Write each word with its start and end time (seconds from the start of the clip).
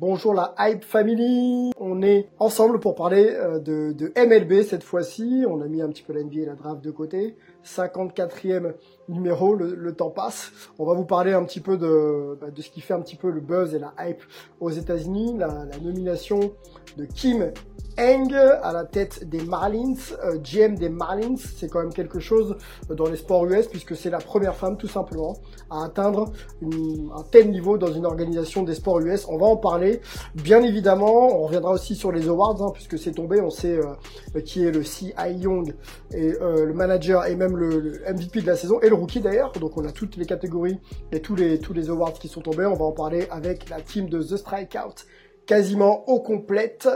Bonjour 0.00 0.32
la 0.32 0.54
Hype 0.60 0.84
Family, 0.84 1.72
on 1.76 2.02
est 2.02 2.28
ensemble 2.38 2.78
pour 2.78 2.94
parler 2.94 3.30
euh, 3.32 3.58
de, 3.58 4.12
MLB 4.16 4.62
cette 4.62 4.84
fois-ci, 4.84 5.44
on 5.48 5.60
a 5.60 5.66
mis 5.66 5.82
un 5.82 5.88
petit 5.88 6.04
peu 6.04 6.12
la 6.12 6.22
NBA 6.22 6.42
et 6.42 6.44
la 6.44 6.54
draft 6.54 6.84
de 6.84 6.92
côté, 6.92 7.34
54e 7.76 8.74
numéro, 9.08 9.54
le, 9.54 9.92
temps 9.92 10.10
passe, 10.10 10.52
on 10.78 10.84
va 10.84 10.94
vous 10.94 11.04
parler 11.04 11.32
un 11.32 11.44
petit 11.44 11.60
peu 11.60 11.76
de, 11.76 12.38
bah, 12.40 12.50
de 12.50 12.62
ce 12.62 12.70
qui 12.70 12.80
fait 12.80 12.94
un 12.94 13.00
petit 13.00 13.16
peu 13.16 13.30
le 13.30 13.40
buzz 13.40 13.74
et 13.74 13.78
la 13.78 13.94
hype 13.98 14.22
aux 14.60 14.70
États-Unis, 14.70 15.36
la, 15.38 15.64
nomination 15.82 16.52
de 16.96 17.04
Kim 17.04 17.52
Eng 17.98 18.32
à 18.62 18.72
la 18.72 18.84
tête 18.84 19.28
des 19.28 19.40
Marlins, 19.42 19.94
euh, 20.24 20.38
GM 20.38 20.76
des 20.76 20.88
Marlins, 20.88 21.34
c'est 21.36 21.68
quand 21.68 21.80
même 21.80 21.92
quelque 21.92 22.20
chose 22.20 22.56
dans 22.88 23.06
les 23.06 23.16
sports 23.16 23.44
US 23.46 23.66
puisque 23.66 23.96
c'est 23.96 24.10
la 24.10 24.18
première 24.18 24.54
femme 24.54 24.76
tout 24.76 24.86
simplement 24.86 25.36
à 25.68 25.84
atteindre 25.84 26.30
un 26.62 27.22
tel 27.32 27.50
niveau 27.50 27.76
dans 27.76 27.92
une 27.92 28.06
organisation 28.06 28.62
des 28.62 28.74
sports 28.74 29.00
US. 29.00 29.26
On 29.28 29.36
va 29.36 29.46
en 29.46 29.56
parler, 29.56 30.00
bien 30.36 30.62
évidemment. 30.62 31.40
On 31.40 31.46
reviendra 31.46 31.72
aussi 31.72 31.96
sur 31.96 32.12
les 32.12 32.28
awards 32.28 32.62
hein, 32.62 32.70
puisque 32.72 32.98
c'est 32.98 33.12
tombé. 33.12 33.40
On 33.40 33.50
sait 33.50 33.78
euh, 33.78 34.40
qui 34.42 34.64
est 34.64 34.70
le 34.70 34.84
CI 34.84 35.12
Young 35.38 35.74
et 36.12 36.34
euh, 36.40 36.66
le 36.66 36.74
manager 36.74 37.26
et 37.26 37.34
même 37.34 37.56
le, 37.58 38.00
MVP 38.08 38.40
de 38.40 38.46
la 38.46 38.56
saison 38.56 38.80
et 38.80 38.88
le 38.88 38.94
rookie 38.94 39.20
d'ailleurs. 39.20 39.52
Donc 39.52 39.76
on 39.76 39.84
a 39.84 39.92
toutes 39.92 40.16
les 40.16 40.26
catégories 40.26 40.78
et 41.12 41.20
tous 41.20 41.34
les 41.34 41.58
tous 41.58 41.72
les 41.72 41.90
awards 41.90 42.14
qui 42.14 42.28
sont 42.28 42.40
tombés. 42.40 42.66
On 42.66 42.74
va 42.74 42.84
en 42.84 42.92
parler 42.92 43.26
avec 43.30 43.68
la 43.68 43.80
team 43.80 44.08
de 44.08 44.22
The 44.22 44.36
Strikeout 44.36 45.04
quasiment 45.46 46.08
au 46.08 46.20
complète 46.20 46.88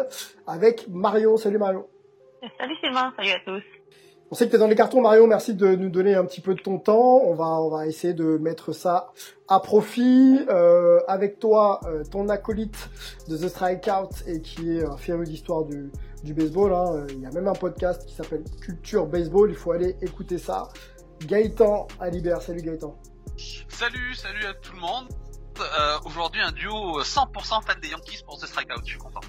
avec 0.47 0.87
Marion. 0.89 1.37
Salut 1.37 1.59
Marion. 1.59 1.87
Salut 2.59 2.77
Sylvain, 2.83 3.13
salut 3.17 3.31
à 3.31 3.41
tous. 3.45 3.81
On 4.33 4.34
sait 4.34 4.47
que 4.47 4.52
tu 4.52 4.56
es 4.56 4.58
dans 4.58 4.66
les 4.66 4.77
cartons 4.77 5.02
Marion, 5.02 5.27
merci 5.27 5.52
de 5.52 5.77
nous 5.77 5.91
donner 5.91 6.14
un 6.14 6.25
petit 6.25 6.41
peu 6.41 6.55
de 6.55 6.61
ton 6.62 6.78
temps. 6.78 7.20
On 7.22 7.34
va 7.34 7.44
on 7.44 7.69
va 7.69 7.86
essayer 7.86 8.14
de 8.14 8.38
mettre 8.38 8.72
ça 8.72 9.12
à 9.47 9.61
profit 9.61 10.41
Euh, 10.48 11.00
avec 11.06 11.38
toi 11.38 11.80
euh, 11.84 12.02
ton 12.02 12.30
acolyte 12.30 12.88
de 13.28 13.36
The 13.36 13.48
Strikeout 13.48 14.27
et 14.27 14.41
qui 14.41 14.78
est 14.78 14.86
un 14.86 14.97
féru 14.97 15.25
d'histoire 15.27 15.64
du 15.64 15.92
du 16.25 16.33
baseball 16.33 16.72
hein. 16.72 17.06
Il 17.10 17.20
y 17.20 17.27
a 17.27 17.30
même 17.30 17.47
un 17.47 17.53
podcast 17.53 18.06
qui 18.06 18.14
s'appelle 18.14 18.42
Culture 18.62 19.05
Baseball, 19.05 19.50
il 19.50 19.55
faut 19.55 19.72
aller 19.72 19.97
écouter 20.00 20.38
ça. 20.38 20.70
Gaëtan 21.27 21.86
Alibert, 22.00 22.41
salut 22.41 22.62
Gaëtan. 22.62 22.97
Salut, 23.69 24.14
salut 24.14 24.47
à 24.47 24.55
tout 24.55 24.72
le 24.72 24.80
monde. 24.80 25.08
Euh, 25.60 25.98
Aujourd'hui, 26.06 26.41
un 26.41 26.53
duo 26.53 27.03
100% 27.03 27.66
fan 27.66 27.78
des 27.82 27.88
Yankees 27.88 28.22
pour 28.25 28.41
ce 28.41 28.47
strikeout, 28.47 28.81
je 28.82 28.92
suis 28.92 28.98
content. 28.98 29.21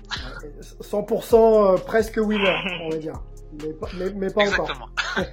Euh, 0.46 0.62
100% 0.81 1.36
euh, 1.36 1.78
presque 1.78 2.16
winner, 2.16 2.56
on 2.84 2.90
va 2.90 2.97
dire. 2.97 3.22
Mais, 3.62 3.74
pas- 3.74 3.88
mais, 3.97 4.12
mais 4.16 4.30
pas 4.30 4.44
encore. 4.47 4.90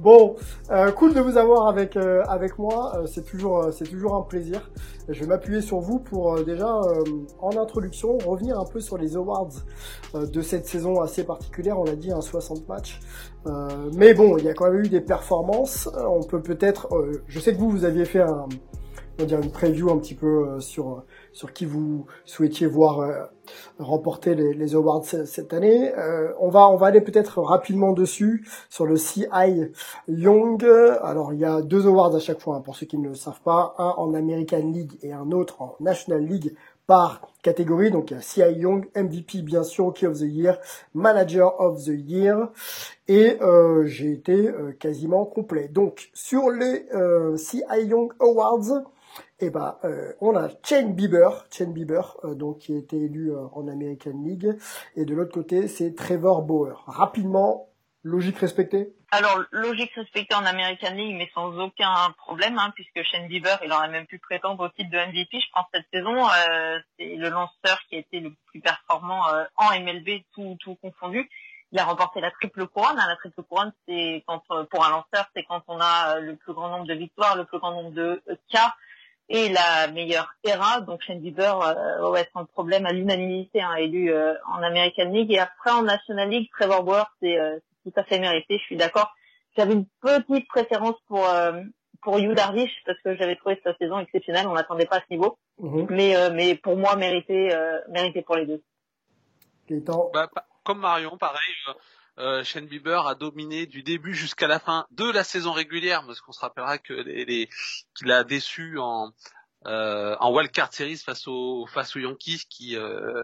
Bon, 0.00 0.34
euh, 0.72 0.90
cool 0.90 1.14
de 1.14 1.20
vous 1.20 1.36
avoir 1.36 1.68
avec 1.68 1.96
euh, 1.96 2.24
avec 2.26 2.58
moi. 2.58 2.94
Euh, 2.96 3.06
c'est 3.06 3.22
toujours 3.24 3.62
euh, 3.62 3.70
c'est 3.70 3.84
toujours 3.84 4.16
un 4.16 4.22
plaisir. 4.22 4.68
Je 5.08 5.20
vais 5.20 5.26
m'appuyer 5.26 5.60
sur 5.60 5.78
vous 5.78 6.00
pour 6.00 6.34
euh, 6.34 6.42
déjà 6.42 6.66
euh, 6.80 7.04
en 7.40 7.56
introduction 7.56 8.18
revenir 8.18 8.58
un 8.58 8.64
peu 8.64 8.80
sur 8.80 8.98
les 8.98 9.14
awards 9.16 9.50
euh, 10.16 10.26
de 10.26 10.40
cette 10.42 10.66
saison 10.66 11.00
assez 11.00 11.22
particulière. 11.22 11.78
On 11.78 11.84
l'a 11.84 11.94
dit, 11.94 12.10
un 12.10 12.20
60 12.20 12.68
matchs. 12.68 12.98
Euh, 13.46 13.68
mais 13.96 14.14
bon, 14.14 14.36
il 14.36 14.44
y 14.44 14.48
a 14.48 14.54
quand 14.54 14.68
même 14.68 14.82
eu 14.82 14.88
des 14.88 15.00
performances. 15.00 15.88
On 15.96 16.24
peut 16.24 16.42
peut-être. 16.42 16.88
euh, 16.96 17.22
je 17.28 17.38
sais 17.38 17.54
que 17.54 17.58
vous 17.60 17.70
vous 17.70 17.84
aviez 17.84 18.04
fait 18.04 18.22
un 18.22 18.48
on 19.16 19.22
va 19.22 19.26
dire 19.26 19.38
une 19.40 19.52
preview 19.52 19.92
un 19.92 19.98
petit 19.98 20.16
peu 20.16 20.26
euh, 20.48 20.58
sur 20.58 21.04
sur 21.34 21.52
qui 21.52 21.66
vous 21.66 22.06
souhaitiez 22.24 22.66
voir 22.66 23.00
euh, 23.00 23.12
remporter 23.78 24.34
les, 24.34 24.54
les 24.54 24.74
awards 24.74 25.04
ce- 25.04 25.26
cette 25.26 25.52
année. 25.52 25.92
Euh, 25.98 26.32
on 26.40 26.48
va 26.48 26.68
on 26.70 26.76
va 26.76 26.86
aller 26.86 27.02
peut-être 27.02 27.42
rapidement 27.42 27.92
dessus 27.92 28.48
sur 28.70 28.86
le 28.86 28.96
CI 28.96 29.26
Young. 30.08 30.64
Alors 31.02 31.32
il 31.34 31.40
y 31.40 31.44
a 31.44 31.60
deux 31.60 31.86
awards 31.86 32.14
à 32.14 32.20
chaque 32.20 32.40
fois 32.40 32.56
hein, 32.56 32.60
pour 32.60 32.76
ceux 32.76 32.86
qui 32.86 32.96
ne 32.98 33.08
le 33.08 33.14
savent 33.14 33.40
pas, 33.42 33.74
un 33.78 33.94
en 33.98 34.14
American 34.14 34.70
League 34.72 34.98
et 35.02 35.12
un 35.12 35.30
autre 35.32 35.60
en 35.60 35.76
National 35.80 36.24
League 36.24 36.54
par 36.86 37.22
catégorie. 37.42 37.90
Donc 37.90 38.10
il 38.10 38.14
y 38.14 38.16
a 38.16 38.20
CI 38.20 38.58
Young, 38.60 38.86
MVP 38.94 39.42
bien 39.42 39.62
sûr, 39.62 39.84
Rookie 39.86 40.06
of 40.06 40.18
the 40.18 40.22
Year, 40.22 40.58
Manager 40.94 41.60
of 41.60 41.82
the 41.84 41.88
Year 41.96 42.48
et 43.08 43.38
euh, 43.42 43.84
j'ai 43.86 44.12
été 44.12 44.48
euh, 44.48 44.72
quasiment 44.78 45.24
complet. 45.24 45.68
Donc 45.68 46.10
sur 46.14 46.50
les 46.50 46.86
euh, 46.94 47.36
CI 47.36 47.62
Young 47.86 48.12
Awards, 48.20 48.82
eh 49.40 49.50
ben, 49.50 49.76
euh, 49.84 50.12
on 50.20 50.36
a 50.36 50.48
Chen 50.62 50.94
Bieber, 50.94 51.44
Chen 51.50 51.72
Bieber, 51.72 52.16
euh, 52.24 52.34
donc 52.34 52.58
qui 52.58 52.74
a 52.74 52.78
été 52.78 52.96
élu 52.96 53.32
euh, 53.32 53.46
en 53.52 53.68
American 53.68 54.22
League, 54.24 54.56
et 54.96 55.04
de 55.04 55.14
l'autre 55.14 55.32
côté 55.32 55.68
c'est 55.68 55.94
Trevor 55.94 56.42
Bauer. 56.42 56.84
Rapidement, 56.86 57.68
logique 58.02 58.38
respectée? 58.38 58.92
Alors, 59.10 59.38
logique 59.52 59.92
respectée 59.94 60.34
en 60.34 60.44
American 60.44 60.90
League, 60.92 61.14
mais 61.16 61.30
sans 61.34 61.56
aucun 61.58 62.10
problème, 62.16 62.58
hein, 62.58 62.72
puisque 62.74 63.02
Shane 63.04 63.28
Bieber, 63.28 63.58
il 63.64 63.72
aurait 63.72 63.88
même 63.88 64.06
pu 64.06 64.18
prétendre 64.18 64.64
au 64.64 64.68
titre 64.70 64.90
de 64.90 64.98
MVP, 64.98 65.38
je 65.40 65.52
pense, 65.52 65.66
cette 65.72 65.86
saison. 65.92 66.16
Euh, 66.50 66.78
c'est 66.98 67.14
le 67.14 67.28
lanceur 67.28 67.78
qui 67.88 67.94
a 67.94 67.98
été 67.98 68.18
le 68.18 68.32
plus 68.46 68.60
performant 68.60 69.22
en 69.56 69.80
MLB, 69.80 70.22
tout, 70.34 70.56
tout 70.58 70.74
confondu. 70.82 71.30
Il 71.70 71.78
a 71.78 71.84
remporté 71.84 72.20
la 72.20 72.32
triple 72.32 72.66
couronne. 72.66 72.98
hein. 72.98 73.06
La 73.08 73.16
triple 73.16 73.42
couronne, 73.44 73.72
c'est 73.86 74.24
quand, 74.26 74.42
pour 74.70 74.84
un 74.84 74.90
lanceur, 74.90 75.28
c'est 75.34 75.44
quand 75.44 75.62
on 75.68 75.78
a 75.80 76.18
le 76.18 76.34
plus 76.34 76.52
grand 76.52 76.68
nombre 76.68 76.86
de 76.86 76.94
victoires, 76.94 77.36
le 77.36 77.44
plus 77.44 77.58
grand 77.58 77.70
nombre 77.70 77.92
de 77.92 78.20
cas 78.50 78.74
et 79.28 79.48
la 79.48 79.88
meilleure 79.88 80.34
ERA. 80.44 80.80
Donc 80.80 81.02
Shane 81.02 81.20
Bieber, 81.20 81.60
euh, 81.60 82.10
ouais, 82.10 82.28
sans 82.32 82.44
problème, 82.44 82.86
à 82.86 82.92
l'unanimité, 82.92 83.60
hein, 83.62 83.74
élu 83.74 84.12
euh, 84.12 84.34
en 84.46 84.62
American 84.62 85.10
League. 85.10 85.32
Et 85.32 85.38
après, 85.38 85.70
en 85.70 85.82
National 85.82 86.28
League, 86.28 86.48
Trevor 86.52 86.82
Bauer, 86.84 87.06
c'est 87.20 87.38
euh, 87.38 87.58
tout 87.84 87.92
à 87.96 88.04
fait 88.04 88.18
mérité, 88.18 88.58
je 88.58 88.64
suis 88.64 88.76
d'accord. 88.76 89.12
J'avais 89.56 89.74
une 89.74 89.86
petite 90.00 90.48
préférence 90.48 90.96
pour 91.08 91.28
euh, 91.28 91.62
pour 92.02 92.18
Yu 92.18 92.34
Darvish 92.34 92.72
parce 92.84 93.00
que 93.00 93.16
j'avais 93.16 93.36
trouvé 93.36 93.58
cette 93.64 93.78
saison 93.78 93.98
exceptionnelle, 93.98 94.46
on 94.46 94.52
n'attendait 94.54 94.84
pas 94.86 94.96
à 94.96 95.00
ce 95.00 95.06
niveau, 95.14 95.38
Mhm. 95.58 95.86
mais 95.90 96.16
euh, 96.16 96.30
mais 96.32 96.54
pour 96.56 96.76
moi 96.76 96.96
mérité 96.96 97.54
euh, 97.54 97.78
mérité 97.88 98.20
pour 98.22 98.36
les 98.36 98.44
deux. 98.46 98.62
Bah, 100.12 100.28
comme 100.64 100.80
Marion, 100.80 101.16
pareil, 101.16 101.54
euh, 102.18 102.44
Shane 102.44 102.66
Bieber 102.66 103.06
a 103.06 103.14
dominé 103.14 103.66
du 103.66 103.82
début 103.82 104.14
jusqu'à 104.14 104.46
la 104.46 104.58
fin 104.58 104.86
de 104.90 105.10
la 105.10 105.24
saison 105.24 105.52
régulière, 105.52 106.04
parce 106.06 106.20
qu'on 106.20 106.32
se 106.32 106.40
rappellera 106.40 106.78
que 106.78 106.92
les, 106.92 107.24
les- 107.24 107.48
qu'il 107.96 108.10
a 108.12 108.24
déçu 108.24 108.78
en 108.78 109.10
euh, 109.66 110.14
en 110.20 110.30
wildcard 110.32 110.72
series 110.74 110.98
face 110.98 111.26
aux 111.26 111.66
face 111.66 111.94
Yankees 111.94 112.44
qui 112.50 112.76
euh, 112.76 113.22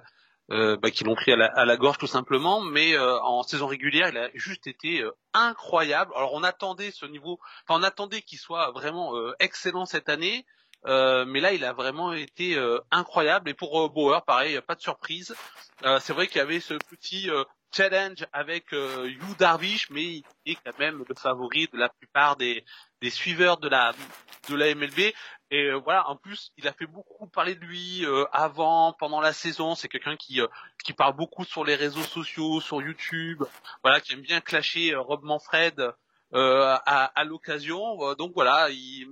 euh, 0.50 0.76
bah, 0.76 0.90
qui 0.90 1.04
l'ont 1.04 1.14
pris 1.14 1.32
à 1.32 1.36
la, 1.36 1.46
à 1.46 1.64
la 1.64 1.76
gorge 1.76 1.98
tout 1.98 2.06
simplement, 2.08 2.60
mais 2.62 2.94
euh, 2.94 3.20
en 3.20 3.42
saison 3.44 3.66
régulière, 3.68 4.08
il 4.08 4.18
a 4.18 4.30
juste 4.34 4.66
été 4.66 5.02
euh, 5.02 5.12
incroyable. 5.34 6.12
Alors 6.16 6.32
on 6.32 6.42
attendait 6.42 6.90
ce 6.90 7.06
niveau, 7.06 7.38
enfin 7.68 7.78
on 7.80 7.82
attendait 7.84 8.22
qu'il 8.22 8.38
soit 8.38 8.70
vraiment 8.72 9.16
euh, 9.16 9.32
excellent 9.38 9.84
cette 9.86 10.08
année, 10.08 10.46
euh, 10.86 11.24
mais 11.26 11.40
là 11.40 11.52
il 11.52 11.64
a 11.64 11.72
vraiment 11.72 12.12
été 12.14 12.58
incroyable. 12.90 13.48
Et 13.50 13.54
pour 13.54 13.90
Bauer, 13.90 14.24
pareil, 14.24 14.60
pas 14.66 14.74
de 14.74 14.80
surprise. 14.80 15.36
C'est 16.00 16.12
vrai 16.12 16.26
qu'il 16.26 16.38
y 16.38 16.40
avait 16.40 16.60
ce 16.60 16.74
petit 16.74 17.30
challenge 17.72 18.26
avec 18.32 18.72
euh, 18.72 19.08
Yu 19.08 19.34
Darvish, 19.38 19.90
mais 19.90 20.04
il 20.04 20.24
est 20.46 20.56
quand 20.64 20.78
même 20.78 21.04
le 21.08 21.14
favori 21.14 21.68
de 21.72 21.78
la 21.78 21.88
plupart 21.88 22.36
des, 22.36 22.64
des 23.00 23.10
suiveurs 23.10 23.58
de 23.58 23.68
la 23.68 23.92
de 24.48 24.54
la 24.54 24.74
MLB. 24.74 25.12
Et 25.52 25.64
euh, 25.66 25.76
voilà, 25.76 26.08
en 26.08 26.16
plus, 26.16 26.52
il 26.56 26.68
a 26.68 26.72
fait 26.72 26.86
beaucoup 26.86 27.26
parler 27.26 27.54
de 27.54 27.64
lui 27.64 28.04
euh, 28.06 28.24
avant, 28.32 28.92
pendant 28.92 29.20
la 29.20 29.32
saison. 29.32 29.74
C'est 29.74 29.88
quelqu'un 29.88 30.16
qui 30.16 30.40
euh, 30.40 30.46
qui 30.84 30.92
parle 30.92 31.16
beaucoup 31.16 31.44
sur 31.44 31.64
les 31.64 31.74
réseaux 31.74 32.02
sociaux, 32.02 32.60
sur 32.60 32.80
YouTube. 32.80 33.42
Voilà, 33.82 34.00
qui 34.00 34.12
aime 34.12 34.20
bien 34.20 34.40
clasher 34.40 34.92
euh, 34.92 35.00
Rob 35.00 35.24
Manfred 35.24 35.80
euh, 36.34 36.76
à, 36.86 37.04
à 37.06 37.24
l'occasion. 37.24 38.14
Donc 38.14 38.32
voilà, 38.34 38.68
il, 38.70 39.08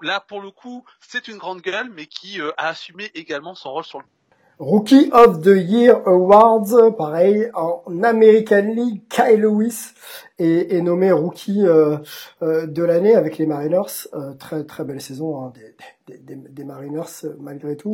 là 0.00 0.20
pour 0.20 0.40
le 0.40 0.50
coup, 0.50 0.84
c'est 1.00 1.28
une 1.28 1.36
grande 1.36 1.60
gueule, 1.60 1.90
mais 1.90 2.06
qui 2.06 2.40
a 2.40 2.68
assumé 2.68 3.10
également 3.14 3.54
son 3.54 3.70
rôle 3.70 3.84
sur 3.84 4.00
le 4.00 4.06
Rookie 4.60 5.10
of 5.12 5.42
the 5.42 5.56
Year 5.56 6.00
Awards, 6.06 6.96
pareil, 6.96 7.50
en 7.54 7.82
American 8.04 8.72
League, 8.74 9.02
Kyle 9.08 9.40
Lewis 9.40 9.94
est, 10.38 10.80
nommé 10.80 11.10
Rookie 11.10 11.66
euh, 11.66 11.96
euh, 12.42 12.66
de 12.66 12.84
l'année 12.84 13.16
avec 13.16 13.38
les 13.38 13.46
Mariners. 13.46 14.06
Euh, 14.14 14.34
très 14.34 14.62
très 14.64 14.84
belle 14.84 15.00
saison 15.00 15.44
hein, 15.44 15.52
des, 16.06 16.64
Mariners 16.64 17.26
malgré 17.40 17.76
tout. 17.76 17.90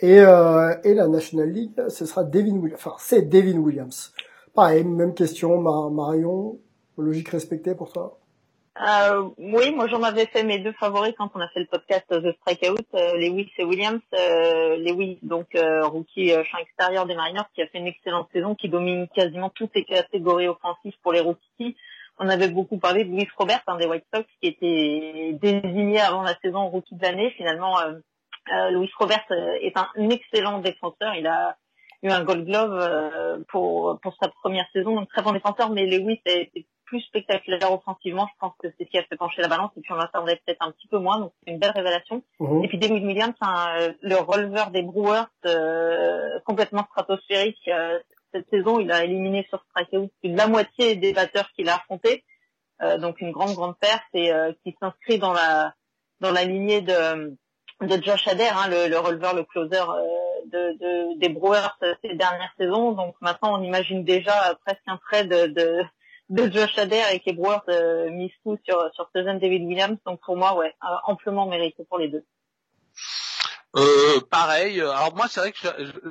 Et, 0.00 0.16
et 0.16 0.94
la 0.94 1.08
National 1.08 1.48
League, 1.48 1.80
ce 1.88 2.04
sera 2.04 2.24
Devin 2.24 2.56
Williams. 2.56 2.80
Enfin, 2.84 2.96
c'est 2.98 3.22
Devin 3.22 3.58
Williams. 3.58 4.12
Pareil, 4.52 4.82
même 4.82 5.14
question, 5.14 5.60
Marion, 5.60 6.58
logique 6.98 7.28
respectée 7.28 7.76
pour 7.76 7.92
toi? 7.92 8.19
Euh, 8.80 9.28
oui, 9.36 9.72
moi 9.72 9.88
j'en 9.88 10.02
avais 10.02 10.24
fait 10.26 10.42
mes 10.42 10.58
deux 10.58 10.72
favoris 10.72 11.12
quand 11.18 11.30
on 11.34 11.40
a 11.40 11.48
fait 11.48 11.60
le 11.60 11.66
podcast 11.66 12.06
The 12.08 12.34
Strikeout, 12.40 12.86
euh, 12.94 13.16
Lewis 13.18 13.50
et 13.58 13.64
Williams. 13.64 14.00
Euh, 14.14 14.76
Lewis, 14.78 15.18
donc 15.22 15.54
euh, 15.54 15.86
rookie 15.86 16.30
champ 16.44 16.58
extérieur 16.58 17.04
des 17.04 17.14
Mariners, 17.14 17.44
qui 17.54 17.60
a 17.60 17.66
fait 17.66 17.78
une 17.78 17.88
excellente 17.88 18.28
saison, 18.32 18.54
qui 18.54 18.70
domine 18.70 19.06
quasiment 19.08 19.50
toutes 19.50 19.74
les 19.74 19.84
catégories 19.84 20.48
offensives 20.48 20.94
pour 21.02 21.12
les 21.12 21.20
rookies. 21.20 21.76
On 22.18 22.28
avait 22.28 22.48
beaucoup 22.48 22.78
parlé 22.78 23.04
de 23.04 23.10
Luis 23.10 23.28
Robert, 23.36 23.60
un 23.66 23.76
des 23.76 23.86
White 23.86 24.04
Sox, 24.14 24.26
qui 24.40 24.48
était 24.48 25.38
désigné 25.40 26.00
avant 26.00 26.22
la 26.22 26.34
saison 26.42 26.68
rookie 26.68 26.94
de 26.94 27.02
l'année. 27.02 27.30
Finalement, 27.36 27.76
Luis 28.70 28.90
Robert 28.98 29.24
est 29.60 29.76
un, 29.76 30.10
excellent 30.10 30.58
défenseur. 30.60 31.14
Il 31.16 31.26
a 31.26 31.56
eu 32.02 32.08
un 32.08 32.24
Gold 32.24 32.46
Glove 32.46 33.44
pour 33.48 33.98
pour 34.02 34.16
sa 34.20 34.28
première 34.28 34.66
saison, 34.74 34.96
donc 34.96 35.08
très 35.08 35.22
bon 35.22 35.32
défenseur. 35.32 35.70
Mais 35.70 35.86
Lewis 35.86 36.20
a 36.26 36.32
été 36.32 36.66
plus 36.90 37.00
spectaculaire 37.02 37.72
offensivement. 37.72 38.26
Je 38.26 38.38
pense 38.40 38.52
que 38.60 38.68
c'est 38.76 38.84
ce 38.84 38.90
qui 38.90 38.98
a 38.98 39.04
fait 39.04 39.16
pencher 39.16 39.40
la 39.42 39.48
balance 39.48 39.70
et 39.76 39.80
puis 39.80 39.92
on 39.92 39.96
l'attendait 39.96 40.40
peut-être 40.44 40.60
un 40.60 40.72
petit 40.72 40.88
peu 40.88 40.98
moins. 40.98 41.20
Donc 41.20 41.32
c'est 41.38 41.52
une 41.52 41.60
belle 41.60 41.70
révélation. 41.70 42.22
Mhm. 42.40 42.64
Et 42.64 42.68
puis 42.68 42.78
David 42.78 43.04
Williams, 43.04 43.34
euh, 43.42 43.92
le 44.02 44.16
releveur 44.16 44.72
des 44.72 44.82
Brewers 44.82 45.26
euh, 45.46 46.40
complètement 46.44 46.84
stratosphérique. 46.90 47.68
Euh, 47.68 47.98
cette 48.32 48.48
saison, 48.50 48.80
il 48.80 48.90
a 48.90 49.04
éliminé 49.04 49.46
sur 49.48 49.62
strikeout 49.70 50.10
plus 50.20 50.30
de 50.30 50.36
la 50.36 50.48
moitié 50.48 50.96
des 50.96 51.12
batteurs 51.12 51.48
qu'il 51.52 51.68
a 51.68 51.76
affrontés. 51.76 52.24
donc 52.98 53.20
une 53.20 53.32
grande 53.32 53.54
grande 53.54 53.76
perte 53.78 54.04
et 54.14 54.30
qui 54.62 54.76
s'inscrit 54.78 55.18
dans 55.18 55.32
la 55.32 55.74
dans 56.20 56.30
la 56.30 56.44
lignée 56.44 56.80
de 56.80 57.36
de 57.80 58.02
Josh 58.04 58.28
Hader, 58.28 58.50
hein, 58.52 58.68
le, 58.68 58.88
le 58.88 58.98
releveur, 58.98 59.34
le 59.34 59.42
closer 59.42 59.82
de, 60.52 60.78
de, 60.78 61.18
des 61.18 61.28
Brewers 61.28 61.74
ces 62.02 62.14
dernières 62.14 62.54
saisons. 62.56 62.92
Donc 62.92 63.16
maintenant, 63.20 63.58
on 63.58 63.62
imagine 63.64 64.04
déjà 64.04 64.56
presque 64.64 64.86
un 64.86 64.98
trade 65.08 65.28
de, 65.28 65.46
de, 65.48 65.82
de 66.30 66.50
Josh 66.50 66.78
avec 66.78 67.24
les 67.26 67.32
Brewers 67.32 67.62
euh, 67.68 68.08
mis 68.10 68.32
sur 68.42 68.90
sur 68.94 69.10
David 69.14 69.64
Williams. 69.66 69.98
Donc 70.06 70.20
pour 70.20 70.36
moi, 70.36 70.56
ouais, 70.56 70.72
euh, 70.84 70.96
amplement 71.04 71.46
mérité 71.46 71.84
pour 71.84 71.98
les 71.98 72.08
deux. 72.08 72.24
Euh, 73.76 74.20
pareil. 74.30 74.80
Alors 74.80 75.14
moi, 75.14 75.26
c'est 75.28 75.40
vrai 75.40 75.52
que 75.52 75.58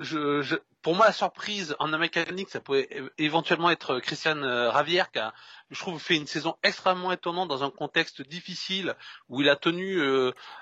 je, 0.02 0.42
je, 0.42 0.56
pour 0.82 0.96
moi, 0.96 1.06
la 1.06 1.12
surprise 1.12 1.76
en 1.80 1.88
mécanique, 1.98 2.50
ça 2.50 2.60
pouvait 2.62 2.90
éventuellement 3.18 3.70
être 3.70 4.00
Christian 4.00 4.38
euh, 4.38 4.70
Ravière, 4.70 5.12
qui 5.12 5.20
a, 5.20 5.34
je 5.70 5.80
trouve, 5.80 6.00
fait 6.00 6.16
une 6.16 6.28
saison 6.28 6.56
extrêmement 6.64 7.12
étonnante 7.12 7.50
dans 7.50 7.64
un 7.64 7.70
contexte 7.70 8.22
difficile 8.22 8.96
où 9.28 9.42
il 9.42 9.50
a 9.50 9.56
tenu 9.56 10.02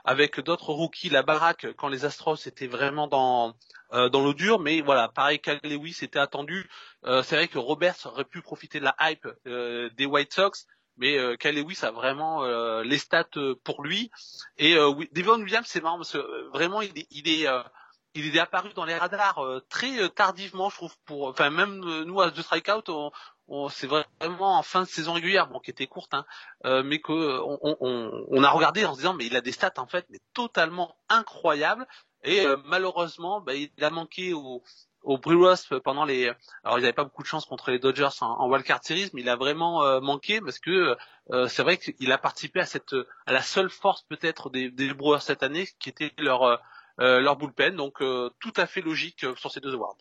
avec 0.03 0.39
d'autres 0.39 0.73
rookies 0.73 1.09
la 1.09 1.23
baraque 1.23 1.67
quand 1.77 1.87
les 1.87 2.03
Astros 2.05 2.47
étaient 2.47 2.67
vraiment 2.67 3.07
dans 3.07 3.55
euh, 3.93 4.09
dans 4.09 4.23
l'eau 4.23 4.33
dure. 4.33 4.59
Mais 4.59 4.81
voilà, 4.81 5.07
pareil, 5.07 5.39
Cal 5.39 5.59
Lewis 5.63 5.99
était 6.01 6.19
attendu. 6.19 6.69
Euh, 7.05 7.23
c'est 7.23 7.35
vrai 7.35 7.47
que 7.47 7.57
Roberts 7.57 8.05
aurait 8.05 8.25
pu 8.25 8.41
profiter 8.41 8.79
de 8.79 8.85
la 8.85 8.95
hype 9.01 9.27
euh, 9.47 9.89
des 9.95 10.05
White 10.05 10.33
Sox, 10.33 10.67
mais 10.97 11.17
euh, 11.17 11.37
Lewis 11.45 11.79
a 11.83 11.91
vraiment 11.91 12.43
les 12.81 12.97
stats 12.97 13.25
pour 13.63 13.83
lui. 13.83 14.11
Et 14.57 14.75
Devon 15.13 15.41
Williams, 15.41 15.67
c'est 15.67 15.81
marrant 15.81 15.97
parce 15.97 16.13
que 16.13 16.49
vraiment, 16.51 16.81
il 16.81 16.91
il 17.11 17.29
est 17.29 17.47
il 18.25 18.35
est 18.35 18.39
apparu 18.39 18.69
dans 18.73 18.85
les 18.85 18.95
radars 18.95 19.39
très 19.69 20.09
tardivement, 20.09 20.69
je 20.69 20.75
trouve. 20.75 20.95
Pour, 21.05 21.27
enfin 21.27 21.49
même 21.49 21.79
nous 21.79 22.21
à 22.21 22.31
The 22.31 22.41
Strikeout, 22.41 22.89
on, 22.89 23.11
on 23.47 23.69
c'est 23.69 23.87
vraiment 23.87 24.57
en 24.57 24.63
fin 24.63 24.81
de 24.81 24.87
saison 24.87 25.13
régulière, 25.13 25.47
bon 25.47 25.59
qui 25.59 25.71
était 25.71 25.87
courte, 25.87 26.13
hein, 26.13 26.25
mais 26.83 26.99
que 26.99 27.39
on, 27.39 27.59
on, 27.61 28.25
on, 28.29 28.43
a 28.43 28.49
regardé 28.49 28.85
en 28.85 28.93
se 28.93 28.99
disant 28.99 29.13
mais 29.13 29.25
il 29.25 29.35
a 29.35 29.41
des 29.41 29.51
stats 29.51 29.73
en 29.77 29.87
fait 29.87 30.05
mais 30.09 30.19
totalement 30.33 30.95
incroyables. 31.09 31.87
Et 32.23 32.45
euh, 32.45 32.57
malheureusement, 32.65 33.41
bah, 33.41 33.53
il 33.53 33.71
a 33.81 33.89
manqué 33.89 34.33
au, 34.33 34.63
au 35.03 35.17
Brewers 35.17 35.79
pendant 35.83 36.03
les. 36.03 36.27
Alors, 36.63 36.77
ils 36.77 36.81
n'avaient 36.81 36.93
pas 36.93 37.03
beaucoup 37.03 37.23
de 37.23 37.27
chance 37.27 37.45
contre 37.45 37.71
les 37.71 37.79
Dodgers 37.79 38.09
en, 38.21 38.27
en 38.27 38.49
wildcard 38.49 38.83
series, 38.83 39.09
mais 39.13 39.21
il 39.21 39.29
a 39.29 39.35
vraiment 39.35 39.83
euh, 39.83 39.99
manqué 40.01 40.41
parce 40.41 40.59
que 40.59 40.97
euh, 41.31 41.47
c'est 41.47 41.63
vrai 41.63 41.77
qu'il 41.77 42.11
a 42.11 42.17
participé 42.17 42.59
à 42.59 42.65
cette, 42.65 42.95
à 43.25 43.31
la 43.31 43.41
seule 43.41 43.69
force 43.69 44.03
peut-être 44.03 44.49
des, 44.49 44.69
des 44.71 44.93
Brewers 44.93 45.21
cette 45.21 45.43
année, 45.43 45.67
qui 45.79 45.89
était 45.89 46.11
leur 46.17 46.59
leur 46.97 47.37
bullpen. 47.37 47.75
Donc, 47.75 47.99
tout 47.99 48.53
à 48.57 48.65
fait 48.65 48.81
logique 48.81 49.25
sur 49.35 49.51
ces 49.51 49.59
deux 49.59 49.73
awards. 49.73 49.97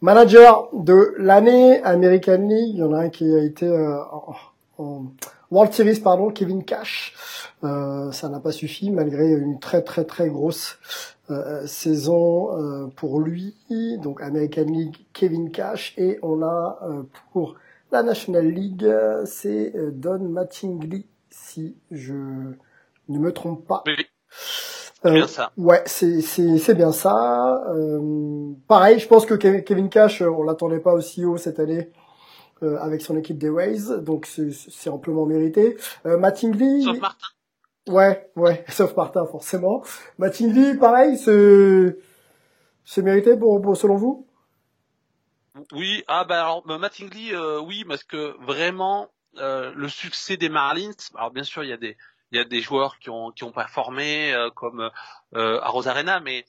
Manager 0.00 0.68
de 0.72 1.14
l'année 1.18 1.82
American 1.82 2.48
League, 2.48 2.74
il 2.74 2.78
y 2.78 2.82
en 2.82 2.92
a 2.92 3.00
un 3.00 3.08
qui 3.10 3.24
a 3.34 3.42
été 3.42 3.68
en, 3.68 4.34
en 4.78 5.12
World 5.50 5.72
Series, 5.72 6.00
pardon, 6.00 6.30
Kevin 6.30 6.64
Cash. 6.64 7.14
Euh, 7.64 8.12
ça 8.12 8.28
n'a 8.28 8.40
pas 8.40 8.52
suffi 8.52 8.90
malgré 8.90 9.28
une 9.28 9.58
très 9.58 9.82
très 9.82 10.04
très 10.04 10.30
grosse 10.30 10.78
euh, 11.30 11.66
saison 11.66 12.56
euh, 12.56 12.86
pour 12.86 13.20
lui. 13.20 13.54
Donc 13.98 14.22
American 14.22 14.64
League, 14.64 14.96
Kevin 15.12 15.50
Cash. 15.50 15.94
Et 15.98 16.18
on 16.22 16.42
a 16.42 16.78
euh, 16.82 17.02
pour 17.32 17.56
la 17.92 18.02
National 18.02 18.46
League, 18.46 18.88
c'est 19.24 19.72
Don 19.92 20.20
Mattingly, 20.20 21.06
si 21.28 21.76
je 21.90 22.14
ne 22.14 23.18
me 23.18 23.32
trompe 23.32 23.66
pas. 23.66 23.82
Oui. 23.86 24.06
C'est 25.02 25.12
bien 25.12 25.26
ça. 25.26 25.52
Ouais, 25.56 25.82
c'est 25.86 26.20
c'est 26.20 26.74
bien 26.74 26.92
ça. 26.92 27.62
pareil, 28.68 28.98
je 28.98 29.08
pense 29.08 29.26
que 29.26 29.34
Kevin 29.34 29.88
Cash, 29.88 30.22
on 30.22 30.42
l'attendait 30.42 30.80
pas 30.80 30.92
aussi 30.92 31.24
haut 31.24 31.36
cette 31.36 31.58
année 31.58 31.90
avec 32.62 33.00
son 33.00 33.16
équipe 33.16 33.38
des 33.38 33.48
Ways, 33.48 34.02
donc 34.02 34.26
c'est 34.26 34.90
amplement 34.90 35.24
mérité. 35.24 35.76
Mattingly. 36.04 36.84
Sauf 36.84 37.00
Martin. 37.00 37.26
Ouais, 37.88 38.30
ouais, 38.36 38.64
sauf 38.68 38.96
Martin 38.96 39.26
forcément. 39.26 39.82
Mathilde, 40.18 40.78
pareil, 40.78 41.18
c'est 41.18 41.96
c'est 42.84 43.02
mérité 43.02 43.36
pour, 43.36 43.76
selon 43.76 43.96
vous? 43.96 44.26
Oui, 45.72 46.04
ah 46.06 46.24
bah 46.24 46.40
alors 46.40 46.62
bah, 46.66 46.78
Mattingly, 46.78 47.32
euh, 47.34 47.60
oui, 47.60 47.84
parce 47.84 48.04
que 48.04 48.36
vraiment 48.44 49.10
euh, 49.38 49.72
le 49.74 49.88
succès 49.88 50.36
des 50.36 50.48
Marlins. 50.48 50.92
Alors 51.14 51.30
bien 51.30 51.42
sûr, 51.42 51.64
il 51.64 51.70
y 51.70 51.72
a 51.72 51.76
des 51.76 51.96
il 52.32 52.38
y 52.38 52.40
a 52.40 52.44
des 52.44 52.62
joueurs 52.62 52.98
qui 52.98 53.10
ont 53.10 53.30
qui 53.32 53.44
ont 53.44 53.52
performé 53.52 54.32
euh, 54.32 54.50
comme 54.50 54.90
euh, 55.34 55.60
à 55.60 55.68
Rosarena, 55.68 56.20
mais 56.20 56.44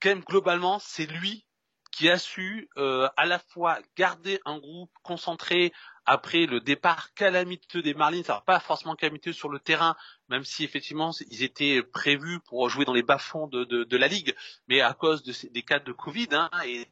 quand 0.00 0.10
même 0.10 0.20
globalement, 0.20 0.78
c'est 0.78 1.06
lui 1.06 1.46
qui 1.94 2.10
a 2.10 2.18
su 2.18 2.68
euh, 2.76 3.08
à 3.16 3.24
la 3.24 3.38
fois 3.38 3.78
garder 3.96 4.40
un 4.44 4.58
groupe 4.58 4.90
concentré 5.02 5.72
après 6.06 6.46
le 6.46 6.60
départ 6.60 7.14
calamiteux 7.14 7.82
des 7.82 7.94
Marlins, 7.94 8.22
alors 8.26 8.42
pas 8.42 8.58
forcément 8.58 8.96
calamiteux 8.96 9.32
sur 9.32 9.48
le 9.48 9.60
terrain, 9.60 9.96
même 10.28 10.44
si 10.44 10.64
effectivement 10.64 11.12
ils 11.30 11.44
étaient 11.44 11.82
prévus 11.82 12.40
pour 12.40 12.68
jouer 12.68 12.84
dans 12.84 12.92
les 12.92 13.04
bas-fonds 13.04 13.46
de, 13.46 13.64
de, 13.64 13.84
de, 13.84 13.96
la 13.96 14.08
ligue, 14.08 14.34
mais 14.66 14.80
à 14.80 14.92
cause 14.92 15.22
des 15.22 15.62
cas 15.62 15.78
de 15.78 15.92
Covid 15.92 16.28
hein, 16.32 16.50
et, 16.66 16.88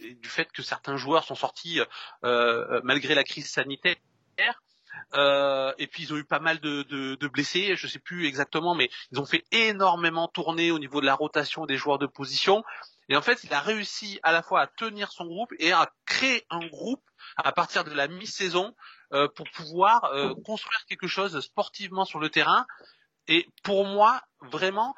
du 0.00 0.28
fait 0.28 0.50
que 0.50 0.62
certains 0.62 0.96
joueurs 0.96 1.22
sont 1.22 1.36
sortis 1.36 1.80
euh, 2.24 2.80
malgré 2.82 3.14
la 3.14 3.22
crise 3.22 3.48
sanitaire. 3.48 3.96
Euh, 5.14 5.72
et 5.78 5.86
puis 5.86 6.04
ils 6.04 6.12
ont 6.12 6.16
eu 6.16 6.24
pas 6.24 6.40
mal 6.40 6.58
de, 6.60 6.82
de, 6.82 7.14
de, 7.14 7.28
blessés, 7.28 7.76
je 7.76 7.86
sais 7.86 7.98
plus 7.98 8.26
exactement, 8.26 8.74
mais 8.74 8.90
ils 9.10 9.20
ont 9.20 9.26
fait 9.26 9.44
énormément 9.52 10.28
tourner 10.28 10.70
au 10.70 10.78
niveau 10.78 11.00
de 11.00 11.06
la 11.06 11.14
rotation 11.14 11.66
des 11.66 11.76
joueurs 11.76 11.98
de 11.98 12.06
position. 12.06 12.62
Et 13.08 13.16
en 13.16 13.22
fait, 13.22 13.44
il 13.44 13.52
a 13.52 13.60
réussi 13.60 14.20
à 14.22 14.32
la 14.32 14.42
fois 14.42 14.60
à 14.60 14.66
tenir 14.66 15.12
son 15.12 15.26
groupe 15.26 15.52
et 15.58 15.72
à 15.72 15.90
créer 16.06 16.46
un 16.50 16.66
groupe 16.66 17.02
à 17.36 17.52
partir 17.52 17.84
de 17.84 17.90
la 17.90 18.08
mi-saison 18.08 18.74
euh, 19.12 19.28
pour 19.28 19.46
pouvoir 19.50 20.04
euh, 20.04 20.34
construire 20.44 20.84
quelque 20.88 21.08
chose 21.08 21.38
sportivement 21.40 22.04
sur 22.04 22.20
le 22.20 22.30
terrain. 22.30 22.66
Et 23.28 23.46
pour 23.62 23.84
moi, 23.84 24.20
vraiment, 24.40 24.96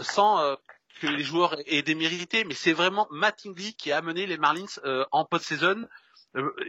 sans 0.00 0.56
que 1.00 1.06
les 1.06 1.22
joueurs 1.22 1.56
aient 1.66 1.82
démérité, 1.82 2.42
mais 2.42 2.54
c'est 2.54 2.72
vraiment 2.72 3.06
Mattingly 3.12 3.74
qui 3.76 3.92
a 3.92 3.98
amené 3.98 4.26
les 4.26 4.36
Marlins 4.36 4.66
en 5.12 5.24
post-saison 5.24 5.86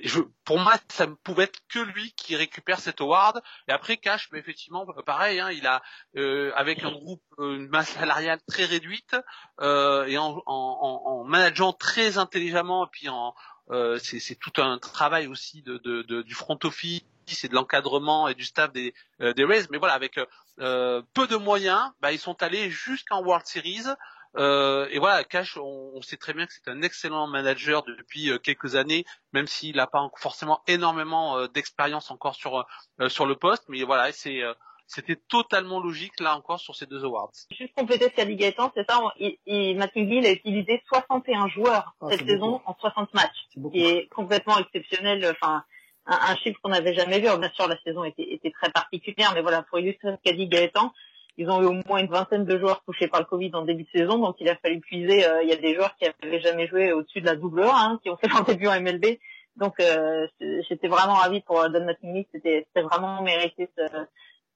je, 0.04 0.20
pour 0.44 0.60
moi, 0.60 0.74
ça 0.90 1.08
ne 1.08 1.14
pouvait 1.14 1.44
être 1.46 1.60
que 1.70 1.80
lui 1.80 2.14
qui 2.14 2.36
récupère 2.36 2.80
cet 2.80 3.02
award. 3.02 3.42
Et 3.68 3.72
après, 3.72 3.98
Cash, 3.98 4.30
mais 4.32 4.40
effectivement, 4.40 4.86
pareil, 5.06 5.40
hein, 5.40 5.52
il 5.52 5.66
a 5.68 5.82
euh, 6.18 6.52
avec 6.56 6.84
un 6.84 6.92
groupe, 6.92 7.24
euh, 7.40 7.56
une 7.56 7.70
masse 7.70 7.90
salariale 7.92 8.40
très 8.48 8.66
réduite 8.66 9.16
euh, 9.62 10.06
et 10.06 10.18
en, 10.18 10.42
en, 10.46 11.02
en, 11.06 11.24
manageant 11.24 11.74
très 11.74 12.18
intelligemment, 12.18 12.86
et 12.86 12.90
puis 12.92 13.10
en 13.10 13.34
c'est 13.98 14.38
tout 14.38 14.62
un 14.62 14.78
travail 14.78 15.26
aussi 15.28 15.62
de, 15.62 15.78
de, 15.78 16.02
de, 16.02 16.22
du 16.22 16.34
front 16.36 16.60
office 16.66 17.02
et 17.44 17.48
de 17.48 17.56
l'encadrement 17.56 18.28
et 18.28 18.36
du 18.36 18.44
staff 18.44 18.74
des, 18.74 18.94
des 19.20 19.46
Rays. 19.46 19.68
Mais 19.72 19.78
voilà, 19.78 19.94
avec 19.94 20.20
peu 20.58 21.28
de 21.28 21.36
moyens, 21.38 21.82
bah, 22.02 22.12
ils 22.12 22.20
sont 22.20 22.44
allés 22.44 22.70
jusqu'en 22.70 23.24
World 23.24 23.48
Series. 23.48 23.86
Euh, 24.36 24.88
et 24.92 25.00
voilà, 25.00 25.24
Cash, 25.24 25.58
on, 25.58 26.02
sait 26.02 26.18
très 26.18 26.34
bien 26.34 26.46
que 26.46 26.54
c'est 26.54 26.70
un 26.70 26.82
excellent 26.82 27.28
manager 27.28 27.84
depuis 27.84 28.32
euh, 28.32 28.38
quelques 28.40 28.76
années, 28.76 29.06
même 29.32 29.48
s'il 29.48 29.76
n'a 29.76 29.88
pas 29.88 30.10
forcément 30.18 30.62
énormément 30.68 31.38
euh, 31.38 31.48
d'expérience 31.48 32.12
encore 32.12 32.36
sur 32.36 32.66
sur 33.08 33.26
le 33.26 33.36
poste. 33.36 33.66
Mais 33.70 33.84
voilà, 33.84 34.12
c'est 34.12 34.42
c'était 34.88 35.16
totalement 35.16 35.80
logique 35.80 36.20
là 36.20 36.36
encore 36.36 36.60
sur 36.60 36.76
ces 36.76 36.86
deux 36.86 37.04
awards. 37.06 37.32
Juste 37.52 37.74
compléter 37.76 38.06
ce 38.06 38.16
qu'a 38.16 38.26
dit 38.26 38.36
Gaëtan, 38.36 38.72
c'est 38.76 38.90
ça, 38.90 39.00
il, 39.18 39.38
il, 39.46 39.78
Matt 39.78 39.96
McGill 39.96 40.26
a 40.26 40.32
utilisé 40.32 40.82
61 40.88 41.48
joueurs 41.48 41.96
Ah, 42.02 42.08
cette 42.10 42.28
saison 42.28 42.52
beaucoup. 42.54 42.72
en 42.72 42.76
60 42.80 43.14
matchs, 43.14 43.30
beaucoup. 43.56 43.74
qui 43.74 43.86
est 43.86 44.08
complètement 44.14 44.58
exceptionnel. 44.58 45.26
Enfin, 45.32 45.64
un, 46.06 46.20
un 46.32 46.36
chiffre 46.38 46.60
qu'on 46.62 46.70
n'avait 46.70 46.94
jamais 46.94 47.20
vu. 47.20 47.28
Alors, 47.28 47.40
bien 47.40 47.52
sûr, 47.56 47.68
la 47.68 47.80
saison 47.84 48.04
était, 48.04 48.28
était 48.34 48.52
très 48.52 48.72
particulière, 48.72 49.32
mais 49.34 49.42
voilà, 49.42 49.64
pour 49.64 49.80
illustrer 49.80 50.12
ce 50.12 50.30
qu'a 50.30 50.36
dit 50.36 50.48
Gaëtan, 50.48 50.94
ils 51.38 51.50
ont 51.50 51.62
eu 51.62 51.66
au 51.66 51.74
moins 51.88 52.00
une 52.00 52.08
vingtaine 52.08 52.46
de 52.46 52.60
joueurs 52.60 52.84
touchés 52.84 53.08
par 53.08 53.20
le 53.20 53.26
Covid 53.26 53.52
en 53.54 53.64
début 53.64 53.84
de 53.84 54.00
saison, 54.00 54.20
donc 54.20 54.36
il 54.40 54.50
a 54.50 54.56
fallu 54.56 54.80
puiser. 54.80 55.26
euh, 55.26 55.44
il 55.44 55.50
y 55.50 55.54
a 55.54 55.58
des 55.58 55.76
joueurs 55.76 55.96
qui 55.96 56.06
avaient 56.06 56.42
jamais 56.42 56.68
joué 56.68 56.94
au-dessus 56.94 57.22
de 57.22 57.26
la 57.26 57.36
double 57.36 57.64
A, 57.64 57.74
hein, 57.74 58.00
qui 58.04 58.10
ont 58.10 58.18
fait 58.18 58.28
leur 58.34 58.44
début 58.44 58.68
en 58.68 58.80
MLB. 58.80 59.18
Donc 59.56 59.80
euh, 59.80 60.28
j'étais 60.68 60.88
vraiment 60.88 61.14
ravi 61.14 61.42
pour 61.42 61.70
Don 61.70 61.86
Mattingly, 61.86 62.28
c'était 62.32 62.66
vraiment 62.76 63.22
mérité 63.22 63.70
ce, 63.78 63.84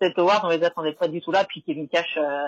cet 0.01 0.17
award, 0.19 0.41
on 0.43 0.49
les 0.49 0.63
attendait 0.63 0.93
pas 0.93 1.07
du 1.07 1.21
tout 1.21 1.31
là. 1.31 1.43
Puis 1.45 1.63
Kevin 1.63 1.87
Cash, 1.87 2.17
euh, 2.17 2.43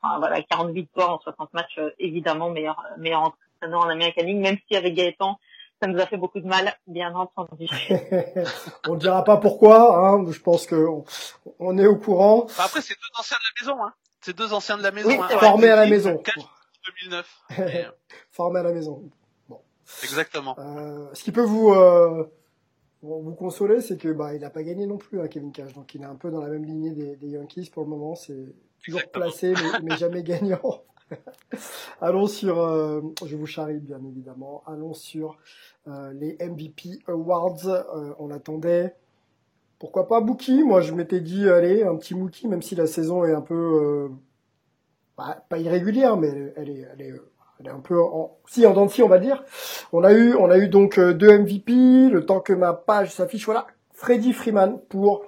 enfin 0.00 0.18
voilà, 0.18 0.42
40 0.42 0.70
victoires 0.72 1.12
en 1.12 1.18
60 1.20 1.52
matchs, 1.54 1.78
euh, 1.78 1.90
évidemment 1.98 2.50
meilleur 2.50 2.82
meilleur 2.98 3.22
entraîneur 3.22 3.80
en 3.80 3.88
American 3.88 4.24
League, 4.24 4.38
même 4.38 4.56
si 4.68 4.76
avec 4.76 4.94
Gaëtan, 4.94 5.38
ça 5.80 5.88
nous 5.88 5.98
a 6.00 6.06
fait 6.06 6.16
beaucoup 6.16 6.40
de 6.40 6.46
mal, 6.46 6.76
bien 6.86 7.14
entendu. 7.14 7.66
on 8.88 8.94
ne 8.94 8.98
dira 8.98 9.22
pas 9.24 9.36
pourquoi, 9.36 9.96
hein, 9.98 10.24
je 10.30 10.40
pense 10.40 10.66
que 10.66 10.74
on, 10.74 11.04
on 11.58 11.78
est 11.78 11.86
au 11.86 11.96
courant. 11.96 12.44
Enfin, 12.44 12.64
après, 12.64 12.80
c'est 12.80 12.94
deux 12.94 13.20
anciens 13.20 13.36
de 13.36 13.42
la 13.42 13.72
maison, 13.72 13.84
hein. 13.84 13.92
C'est 14.20 14.36
deux 14.36 14.52
anciens 14.52 14.76
de 14.76 14.82
la 14.82 14.90
maison. 14.90 15.08
Oui, 15.08 15.16
hein. 15.16 15.26
c'est 15.28 15.36
vrai. 15.36 15.46
Formé 15.46 15.68
à 15.68 15.76
la 15.76 15.86
maison. 15.86 16.18
Cash 16.18 16.34
2009. 17.02 17.40
Et, 17.50 17.62
euh, 17.62 17.90
Formé 18.32 18.60
à 18.60 18.62
la 18.62 18.72
maison. 18.72 19.08
Exactement. 20.02 20.56
Euh, 20.58 21.06
ce 21.14 21.22
qui 21.22 21.32
peut 21.32 21.42
vous 21.42 21.70
euh, 21.70 22.24
vous 23.02 23.34
consoler, 23.34 23.80
c'est 23.80 23.96
que 23.96 24.08
bah 24.08 24.34
il 24.34 24.44
a 24.44 24.50
pas 24.50 24.62
gagné 24.62 24.86
non 24.86 24.98
plus, 24.98 25.20
hein, 25.20 25.28
Kevin 25.28 25.52
Cash. 25.52 25.72
Donc 25.72 25.94
il 25.94 26.02
est 26.02 26.06
un 26.06 26.16
peu 26.16 26.30
dans 26.30 26.40
la 26.40 26.48
même 26.48 26.64
lignée 26.64 26.90
des, 26.90 27.16
des 27.16 27.28
Yankees 27.28 27.70
pour 27.72 27.84
le 27.84 27.88
moment. 27.88 28.14
C'est 28.14 28.54
toujours 28.84 29.00
Exactement. 29.00 29.24
placé, 29.24 29.54
mais, 29.54 29.78
mais 29.82 29.96
jamais 29.96 30.22
gagnant. 30.22 30.60
Allons 32.00 32.26
sur, 32.26 32.60
euh, 32.60 33.00
je 33.24 33.36
vous 33.36 33.46
charrie 33.46 33.78
bien 33.78 34.00
évidemment. 34.04 34.62
Allons 34.66 34.94
sur 34.94 35.38
euh, 35.86 36.12
les 36.14 36.36
MVP 36.40 37.00
Awards. 37.06 37.66
Euh, 37.66 38.12
on 38.18 38.30
attendait. 38.30 38.94
Pourquoi 39.78 40.08
pas 40.08 40.20
Mookie? 40.20 40.64
Moi, 40.64 40.80
je 40.80 40.92
m'étais 40.92 41.20
dit, 41.20 41.48
allez, 41.48 41.84
un 41.84 41.96
petit 41.96 42.14
Mookie, 42.14 42.48
même 42.48 42.62
si 42.62 42.74
la 42.74 42.86
saison 42.86 43.24
est 43.24 43.32
un 43.32 43.40
peu 43.40 44.10
bah, 45.16 45.44
pas 45.48 45.58
irrégulière, 45.58 46.16
mais 46.16 46.52
elle, 46.56 46.70
est, 46.70 47.14
un 47.68 47.78
peu 47.78 48.00
en, 48.00 48.38
si 48.46 48.66
en 48.66 48.74
dents 48.74 48.88
on 49.00 49.08
va 49.08 49.18
dire. 49.18 49.44
On 49.92 50.02
a 50.02 50.12
eu, 50.12 50.34
on 50.34 50.50
a 50.50 50.58
eu 50.58 50.68
donc 50.68 50.98
deux 50.98 51.38
MVP. 51.38 52.10
Le 52.10 52.26
temps 52.26 52.40
que 52.40 52.52
ma 52.52 52.72
page 52.72 53.12
s'affiche, 53.12 53.44
voilà, 53.44 53.68
Freddie 53.92 54.32
Freeman 54.32 54.80
pour 54.88 55.24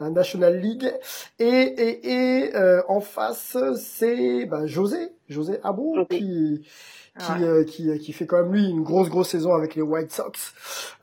la 0.00 0.10
National 0.10 0.58
League 0.58 0.92
et 1.38 1.46
et, 1.46 2.44
et 2.44 2.52
en 2.88 3.00
face 3.00 3.56
c'est 3.76 4.44
bah, 4.44 4.66
José, 4.66 5.13
José 5.28 5.60
José. 5.62 6.06
qui 6.08 6.62
qui, 7.16 7.30
Ouais. 7.32 7.44
euh, 7.46 7.62
qui 7.64 7.96
qui 8.00 8.12
fait 8.12 8.26
quand 8.26 8.42
même 8.42 8.52
lui 8.52 8.68
une 8.68 8.82
grosse 8.82 9.08
grosse 9.08 9.28
saison 9.28 9.54
avec 9.54 9.76
les 9.76 9.82
White 9.82 10.10
Sox. 10.10 10.52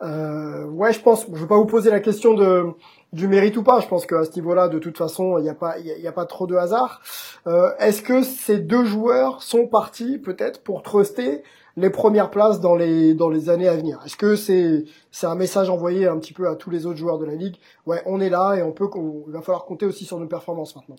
Euh, 0.02 0.66
ouais, 0.66 0.92
je 0.92 1.00
pense. 1.00 1.26
Je 1.34 1.40
vais 1.40 1.48
pas 1.48 1.56
vous 1.56 1.66
poser 1.66 1.90
la 1.90 2.02
question 2.02 2.34
de 2.34 2.66
du 3.14 3.28
mérite 3.30 3.56
ou 3.58 3.64
pas. 3.64 3.80
Je 3.80 3.88
pense 3.88 4.06
qu'à 4.06 4.26
ce 4.26 4.34
niveau-là, 4.36 4.68
de 4.68 4.78
toute 4.80 4.98
façon, 4.98 5.38
il 5.38 5.44
n'y 5.44 5.50
a 5.50 5.54
pas 5.56 5.80
il 5.80 5.86
y 5.88 5.92
a, 5.92 5.96
il 5.98 6.04
y 6.04 6.08
a 6.08 6.12
pas 6.12 6.26
trop 6.26 6.48
de 6.48 6.56
hasard. 6.56 7.02
Euh, 7.48 7.72
Est-ce 7.80 8.02
que 8.02 8.24
ces 8.24 8.60
deux 8.60 8.84
joueurs 8.84 9.42
sont 9.42 9.68
partis 9.68 10.18
peut-être 10.18 10.62
pour 10.64 10.84
truster 10.84 11.44
les 11.78 11.90
premières 11.90 12.30
places 12.30 12.60
dans 12.60 12.76
les 12.76 13.14
dans 13.14 13.30
les 13.30 13.50
années 13.50 13.70
à 13.70 13.76
venir? 13.78 14.02
Est-ce 14.06 14.18
que 14.18 14.36
c'est 14.36 14.84
c'est 15.12 15.28
un 15.28 15.36
message 15.36 15.70
envoyé 15.70 16.08
un 16.08 16.18
petit 16.18 16.34
peu 16.34 16.50
à 16.50 16.56
tous 16.56 16.70
les 16.72 16.86
autres 16.86 16.98
joueurs 17.00 17.20
de 17.20 17.26
la 17.26 17.36
ligue? 17.36 17.56
Ouais, 17.86 18.02
on 18.06 18.20
est 18.20 18.30
là 18.30 18.56
et 18.56 18.64
on 18.64 18.74
peut 18.74 18.90
il 19.28 19.32
va 19.32 19.42
falloir 19.42 19.64
compter 19.64 19.86
aussi 19.86 20.04
sur 20.04 20.20
nos 20.20 20.28
performances 20.28 20.76
maintenant. 20.76 20.98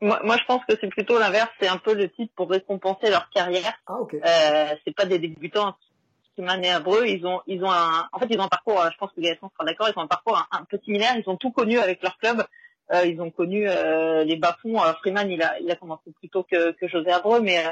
Moi, 0.00 0.20
moi, 0.24 0.36
je 0.38 0.44
pense 0.44 0.64
que 0.64 0.74
c'est 0.80 0.88
plutôt 0.88 1.18
l'inverse, 1.18 1.50
c'est 1.60 1.68
un 1.68 1.76
peu 1.76 1.94
le 1.94 2.08
titre 2.10 2.32
pour 2.34 2.50
récompenser 2.50 3.10
leur 3.10 3.28
carrière. 3.30 3.74
Ah 3.86 3.96
ok. 4.00 4.14
Euh, 4.14 4.74
c'est 4.84 4.94
pas 4.94 5.04
des 5.04 5.18
débutants 5.18 5.76
qui 6.36 6.42
et 6.42 6.70
Abreu, 6.70 7.06
ils 7.06 7.26
ont, 7.26 7.42
ils 7.46 7.62
ont 7.62 7.70
un, 7.70 8.08
en 8.12 8.18
fait, 8.18 8.26
ils 8.30 8.40
ont 8.40 8.44
un 8.44 8.48
parcours, 8.48 8.80
euh, 8.80 8.88
je 8.90 8.96
pense 8.96 9.12
que 9.12 9.20
Gaëtan 9.20 9.50
sera 9.52 9.64
d'accord, 9.64 9.88
ils 9.88 9.98
ont 9.98 10.02
un 10.02 10.06
parcours 10.06 10.38
un, 10.38 10.58
un 10.58 10.64
peu 10.64 10.78
similaire, 10.82 11.14
ils 11.16 11.28
ont 11.28 11.36
tout 11.36 11.50
connu 11.50 11.78
avec 11.78 12.02
leur 12.02 12.16
club, 12.16 12.44
euh, 12.92 13.04
ils 13.04 13.20
ont 13.20 13.30
connu 13.30 13.68
euh, 13.68 14.24
les 14.24 14.36
bas-fonds. 14.36 14.82
Euh, 14.82 14.92
Freeman, 15.00 15.30
il 15.30 15.42
a, 15.42 15.58
il 15.60 15.70
a 15.70 15.76
commencé 15.76 16.10
plus 16.18 16.30
tôt 16.30 16.44
que, 16.44 16.72
que 16.72 16.88
José 16.88 17.10
Abreu, 17.10 17.40
mais, 17.40 17.58
euh, 17.58 17.70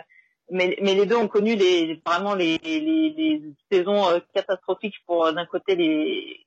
mais, 0.51 0.77
mais 0.83 0.95
les 0.95 1.07
deux 1.07 1.17
ont 1.17 1.29
connu 1.29 1.57
les, 1.57 2.01
vraiment 2.05 2.35
les, 2.35 2.59
les, 2.63 2.81
les 2.81 3.43
saisons 3.71 4.05
catastrophiques 4.35 5.03
pour 5.07 5.33
d'un 5.33 5.47
côté 5.47 5.75
les, 5.75 6.47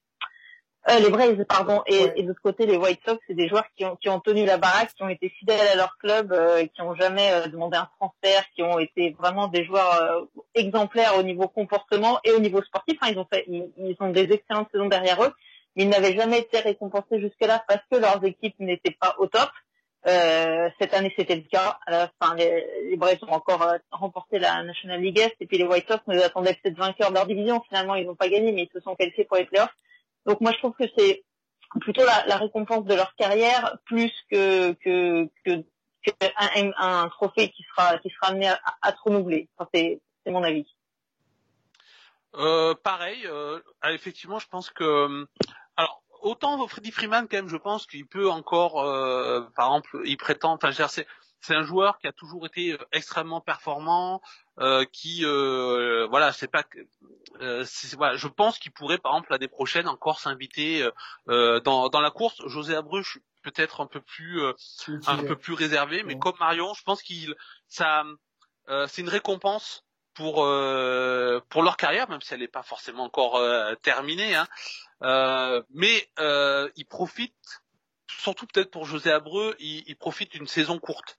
euh, 0.90 1.00
les 1.00 1.10
Braves, 1.10 1.46
pardon, 1.46 1.84
et, 1.86 2.04
Ouais. 2.06 2.14
et 2.16 2.24
de 2.24 2.28
l'autre 2.30 2.42
côté 2.42 2.66
les 2.66 2.76
White 2.78 3.02
Sox, 3.06 3.20
c'est 3.28 3.36
des 3.36 3.48
joueurs 3.48 3.66
qui 3.78 3.86
ont, 3.86 3.96
qui 3.98 4.10
ont 4.10 4.20
tenu 4.20 4.46
la 4.46 4.58
baraque, 4.58 4.94
qui 4.96 5.04
ont 5.04 5.10
été 5.10 5.30
fidèles 5.30 5.68
à 5.68 5.76
leur 5.76 5.98
club, 6.00 6.32
euh, 6.34 6.66
qui 6.74 6.82
ont 6.82 6.96
jamais 6.96 7.32
euh, 7.34 7.48
demandé 7.48 7.78
un 7.78 7.88
transfert, 8.00 8.44
qui 8.56 8.64
ont 8.64 8.80
été 8.80 9.12
vraiment 9.20 9.48
des 9.48 9.64
joueurs 9.64 9.94
euh, 10.02 10.26
exemplaires 10.56 11.18
au 11.18 11.24
niveau 11.24 11.48
comportement 11.48 12.20
et 12.24 12.32
au 12.32 12.40
niveau 12.40 12.62
sportif. 12.64 12.98
Hein, 13.02 13.10
ils 13.12 13.20
ont 13.20 13.28
fait, 13.32 13.44
ils, 13.48 13.70
ils 13.78 13.96
ont 14.00 14.10
des 14.10 14.32
excellentes 14.32 14.70
saisons 14.72 14.88
derrière 14.88 15.24
eux, 15.24 15.32
mais 15.76 15.84
ils 15.84 15.90
n'avaient 15.90 16.16
jamais 16.18 16.40
été 16.40 16.60
récompensés 16.60 17.20
jusque-là 17.20 17.64
parce 17.68 17.82
que 17.92 17.98
leurs 17.98 18.24
équipes 18.26 18.60
n'étaient 18.60 18.98
pas 19.00 19.16
au 19.20 19.28
top. 19.28 19.50
Euh, 20.08 20.68
cette 20.80 20.96
année, 20.96 21.14
c'était 21.16 21.36
le 21.36 21.44
cas. 21.44 21.78
À 21.86 21.92
la 21.92 22.12
fin, 22.20 22.34
les, 22.36 22.66
les 22.90 22.98
Braves 22.98 23.20
ont 23.28 23.34
encore 23.34 23.62
euh, 23.62 23.78
remporté 23.92 24.40
la 24.40 24.64
National 24.64 25.00
League 25.00 25.20
Est, 25.20 25.36
et 25.40 25.46
puis 25.46 25.60
les 25.60 25.64
White 25.64 25.88
Sox 25.88 26.02
nous 26.08 26.20
attendaient 26.20 26.56
peut-être 26.56 26.76
vainqueurs 26.76 27.10
de 27.12 27.16
leur 27.16 27.28
division. 27.28 27.62
Finalement, 27.70 27.94
ils 27.94 28.08
n'ont 28.08 28.16
pas 28.16 28.28
gagné, 28.28 28.52
mais 28.52 28.64
ils 28.64 28.74
se 28.74 28.80
sont 28.80 28.96
qualifiés 28.96 29.26
pour 29.26 29.38
les 29.38 29.46
playoffs. 29.46 29.70
Donc 30.26 30.42
moi, 30.42 30.52
je 30.52 30.58
trouve 30.58 30.74
que 30.74 30.86
c'est 30.98 31.24
plutôt 31.80 32.04
la, 32.06 32.38
récompense 32.38 32.86
de 32.86 32.94
leur 32.94 33.16
carrière 33.16 33.78
plus 33.86 34.12
que 34.30 34.74
que, 34.74 35.30
que, 35.46 35.64
un, 36.78 37.08
trophée 37.10 37.50
qui 37.50 37.64
sera 37.64 37.98
qui 38.00 38.10
sera 38.10 38.32
amené 38.32 38.50
à, 38.50 38.60
à 38.82 38.92
se 38.92 39.02
renouveler. 39.04 39.50
Enfin, 39.58 39.70
c'est 39.74 40.32
mon 40.32 40.44
avis. 40.44 40.68
Euh, 42.36 42.74
pareil, 42.76 43.26
euh, 43.26 43.60
ah, 43.82 43.92
effectivement, 43.92 44.40
je 44.40 44.48
pense 44.48 44.70
que 44.70 44.84
euh, 44.84 45.26
alors 45.76 46.02
autant 46.22 46.66
Freddy 46.68 46.92
Freeman 46.92 47.28
quand 47.28 47.38
même, 47.38 47.50
je 47.50 47.58
pense 47.58 47.86
qu'il 47.86 48.08
peut 48.08 48.30
encore, 48.30 48.82
euh, 48.82 49.42
par 49.56 49.68
exemple, 49.68 50.02
il 50.06 50.18
prétend. 50.18 50.54
Enfin, 50.54 50.72
c'est 51.42 51.56
un 51.56 51.64
joueur 51.64 51.98
qui 51.98 52.08
a 52.08 52.14
toujours 52.14 52.46
été 52.46 52.74
euh, 52.74 52.78
extrêmement 52.94 53.42
performant, 53.42 54.22
euh, 54.62 54.86
qui 54.86 55.26
euh, 55.26 56.08
voilà, 56.10 56.32
c'est 56.32 56.48
pas 56.48 56.64
euh, 57.42 57.66
voilà, 57.98 58.16
je 58.16 58.28
pense 58.28 58.60
qu'il 58.60 58.72
pourrait 58.72 59.00
par 59.00 59.12
exemple 59.14 59.32
l'année 59.32 59.48
prochaine 59.48 59.88
encore 59.88 60.20
s'inviter 60.20 60.84
euh, 60.84 60.92
euh, 61.30 61.60
dans 61.60 61.90
dans 61.90 62.02
la 62.02 62.12
course. 62.12 62.42
José 62.48 62.76
Abreu, 62.76 63.02
je 63.02 63.10
suis 63.12 63.22
peut-être 63.42 63.82
un 63.82 63.88
peu 63.88 64.02
plus 64.02 64.42
euh, 64.42 64.54
un 65.08 65.18
peu 65.18 65.36
plus 65.36 65.54
réservé, 65.54 66.04
mais 66.04 66.14
Ouais. 66.14 66.20
comme 66.20 66.36
Marion, 66.40 66.74
je 66.74 66.84
pense 66.84 67.02
qu'il 67.02 67.36
ça 67.68 68.06
euh, 68.70 68.88
c'est 68.88 69.02
une 69.02 69.10
récompense 69.10 69.84
pour 70.14 70.44
euh, 70.44 71.40
pour 71.50 71.64
leur 71.64 71.78
carrière, 71.78 72.10
même 72.10 72.22
si 72.22 72.34
elle 72.34 72.42
n'est 72.42 72.48
pas 72.48 72.64
forcément 72.64 73.04
encore 73.06 73.38
euh, 73.38 73.74
terminée. 73.82 74.36
Hein. 74.36 74.48
Euh, 75.04 75.64
mais 75.74 76.08
euh, 76.20 76.70
ils 76.76 76.86
profitent, 76.86 77.62
surtout 78.08 78.46
peut-être 78.46 78.70
pour 78.70 78.86
José 78.86 79.12
Abreu, 79.12 79.56
ils, 79.58 79.84
ils 79.88 79.96
profitent 79.96 80.34
d'une 80.34 80.48
saison 80.48 80.78
courte. 80.78 81.18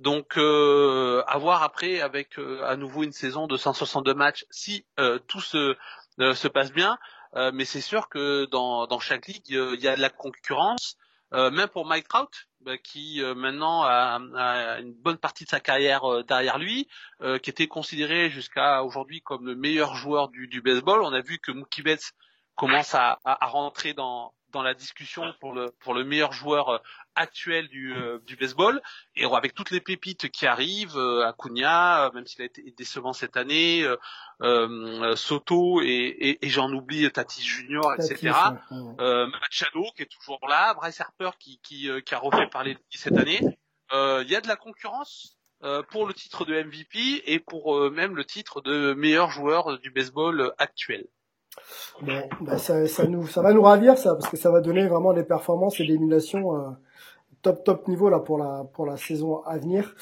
Donc 0.00 0.36
euh, 0.38 1.22
à 1.26 1.38
voir 1.38 1.62
après 1.62 2.00
avec 2.00 2.38
euh, 2.38 2.62
à 2.64 2.76
nouveau 2.76 3.02
une 3.04 3.12
saison 3.12 3.46
de 3.46 3.56
162 3.56 4.14
matchs 4.14 4.44
si 4.50 4.86
euh, 4.98 5.18
tout 5.28 5.40
se 5.40 5.76
euh, 6.20 6.34
se 6.34 6.48
passe 6.48 6.72
bien. 6.72 6.98
Euh, 7.36 7.50
mais 7.52 7.64
c'est 7.64 7.80
sûr 7.80 8.08
que 8.08 8.46
dans 8.46 8.86
dans 8.86 9.00
chaque 9.00 9.26
ligue 9.26 9.54
euh, 9.54 9.74
il 9.76 9.80
y 9.82 9.88
a 9.88 9.96
de 9.96 10.00
la 10.00 10.10
concurrence. 10.10 10.96
Même 11.32 11.66
pour 11.66 11.84
Mike 11.84 12.06
Trout, 12.06 12.30
bah, 12.60 12.78
qui 12.78 13.20
maintenant 13.34 13.82
a, 13.82 14.20
a 14.36 14.78
une 14.78 14.94
bonne 14.94 15.16
partie 15.16 15.42
de 15.42 15.48
sa 15.48 15.58
carrière 15.58 16.22
derrière 16.22 16.58
lui, 16.58 16.86
qui 17.42 17.50
était 17.50 17.66
considéré 17.66 18.30
jusqu'à 18.30 18.84
aujourd'hui 18.84 19.20
comme 19.20 19.44
le 19.44 19.56
meilleur 19.56 19.96
joueur 19.96 20.28
du, 20.28 20.46
du 20.46 20.62
baseball. 20.62 21.02
On 21.02 21.12
a 21.12 21.22
vu 21.22 21.40
que 21.40 21.50
Mookie 21.50 21.82
Betts 21.82 22.12
commence 22.54 22.94
à, 22.94 23.18
à, 23.24 23.44
à 23.44 23.48
rentrer 23.48 23.94
dans, 23.94 24.32
dans 24.54 24.62
la 24.62 24.72
discussion 24.72 25.34
pour 25.40 25.52
le, 25.52 25.70
pour 25.80 25.92
le 25.92 26.04
meilleur 26.04 26.32
joueur 26.32 26.68
euh, 26.70 26.78
actuel 27.14 27.68
du, 27.68 27.92
euh, 27.94 28.18
du 28.24 28.36
baseball. 28.36 28.80
Et 29.16 29.24
avec 29.24 29.52
toutes 29.54 29.70
les 29.70 29.80
pépites 29.80 30.30
qui 30.30 30.46
arrivent, 30.46 30.96
euh, 30.96 31.26
Acuna, 31.26 32.10
même 32.14 32.26
s'il 32.26 32.40
a 32.42 32.44
été 32.46 32.62
décevant 32.76 33.12
cette 33.12 33.36
année, 33.36 33.84
euh, 34.40 35.16
Soto 35.16 35.82
et, 35.82 35.86
et, 35.86 36.46
et 36.46 36.48
j'en 36.48 36.72
oublie 36.72 37.10
Tatis 37.12 37.42
Junior, 37.42 37.92
etc. 37.94 38.16
Tatis, 38.16 38.26
ouais, 38.70 38.80
ouais. 38.80 38.94
Euh, 39.00 39.26
Machado 39.26 39.84
qui 39.96 40.02
est 40.02 40.10
toujours 40.10 40.40
là, 40.48 40.72
Bryce 40.74 41.00
Harper 41.00 41.30
qui, 41.38 41.60
qui, 41.62 41.90
qui 42.06 42.14
a 42.14 42.18
refait 42.18 42.46
parler 42.46 42.74
de 42.74 42.78
lui 42.78 42.98
cette 42.98 43.18
année. 43.18 43.40
Euh, 43.92 44.22
Il 44.24 44.30
y 44.30 44.36
a 44.36 44.40
de 44.40 44.48
la 44.48 44.56
concurrence 44.56 45.36
pour 45.90 46.06
le 46.06 46.12
titre 46.12 46.44
de 46.44 46.62
MVP 46.62 47.22
et 47.24 47.38
pour 47.38 47.90
même 47.90 48.16
le 48.16 48.24
titre 48.26 48.60
de 48.60 48.92
meilleur 48.92 49.30
joueur 49.30 49.78
du 49.78 49.90
baseball 49.90 50.52
actuel. 50.58 51.06
Bon, 52.02 52.28
bah 52.40 52.58
ça, 52.58 52.86
ça 52.86 53.06
nous, 53.06 53.26
ça 53.26 53.42
va 53.42 53.52
nous 53.52 53.62
ravir 53.62 53.96
ça, 53.98 54.14
parce 54.14 54.28
que 54.28 54.36
ça 54.36 54.50
va 54.50 54.60
donner 54.60 54.86
vraiment 54.86 55.12
des 55.12 55.22
performances 55.22 55.80
et 55.80 55.86
des 55.86 55.94
émulations 55.94 56.56
euh, 56.56 56.70
top 57.42 57.62
top 57.64 57.88
niveau 57.88 58.08
là 58.08 58.18
pour 58.18 58.38
la 58.38 58.64
pour 58.72 58.86
la 58.86 58.96
saison 58.96 59.42
à 59.44 59.58
venir. 59.58 59.94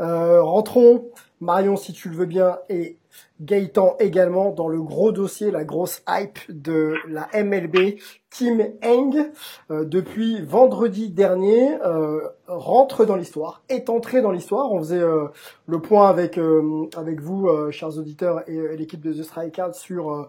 Euh, 0.00 0.42
rentrons, 0.42 1.10
Marion, 1.40 1.76
si 1.76 1.92
tu 1.92 2.08
le 2.08 2.16
veux 2.16 2.26
bien, 2.26 2.58
et 2.68 2.98
Gaëtan 3.40 3.96
également 4.00 4.50
dans 4.50 4.68
le 4.68 4.80
gros 4.80 5.12
dossier, 5.12 5.50
la 5.50 5.64
grosse 5.64 6.02
hype 6.08 6.38
de 6.48 6.94
la 7.08 7.28
MLB. 7.34 7.98
Tim 8.30 8.58
Eng, 8.82 9.30
euh, 9.70 9.84
depuis 9.84 10.42
vendredi 10.42 11.10
dernier, 11.10 11.74
euh, 11.82 12.20
rentre 12.46 13.06
dans 13.06 13.16
l'histoire, 13.16 13.62
est 13.68 13.88
entré 13.88 14.20
dans 14.20 14.30
l'histoire. 14.30 14.72
On 14.72 14.78
faisait 14.80 15.00
euh, 15.00 15.28
le 15.66 15.80
point 15.80 16.08
avec 16.08 16.38
avec 16.96 17.20
vous, 17.20 17.48
chers 17.70 17.96
auditeurs, 17.98 18.42
et, 18.48 18.76
l'équipe 18.76 19.00
de 19.00 19.12
The 19.12 19.22
Strikeout 19.22 19.72
sur 19.74 20.28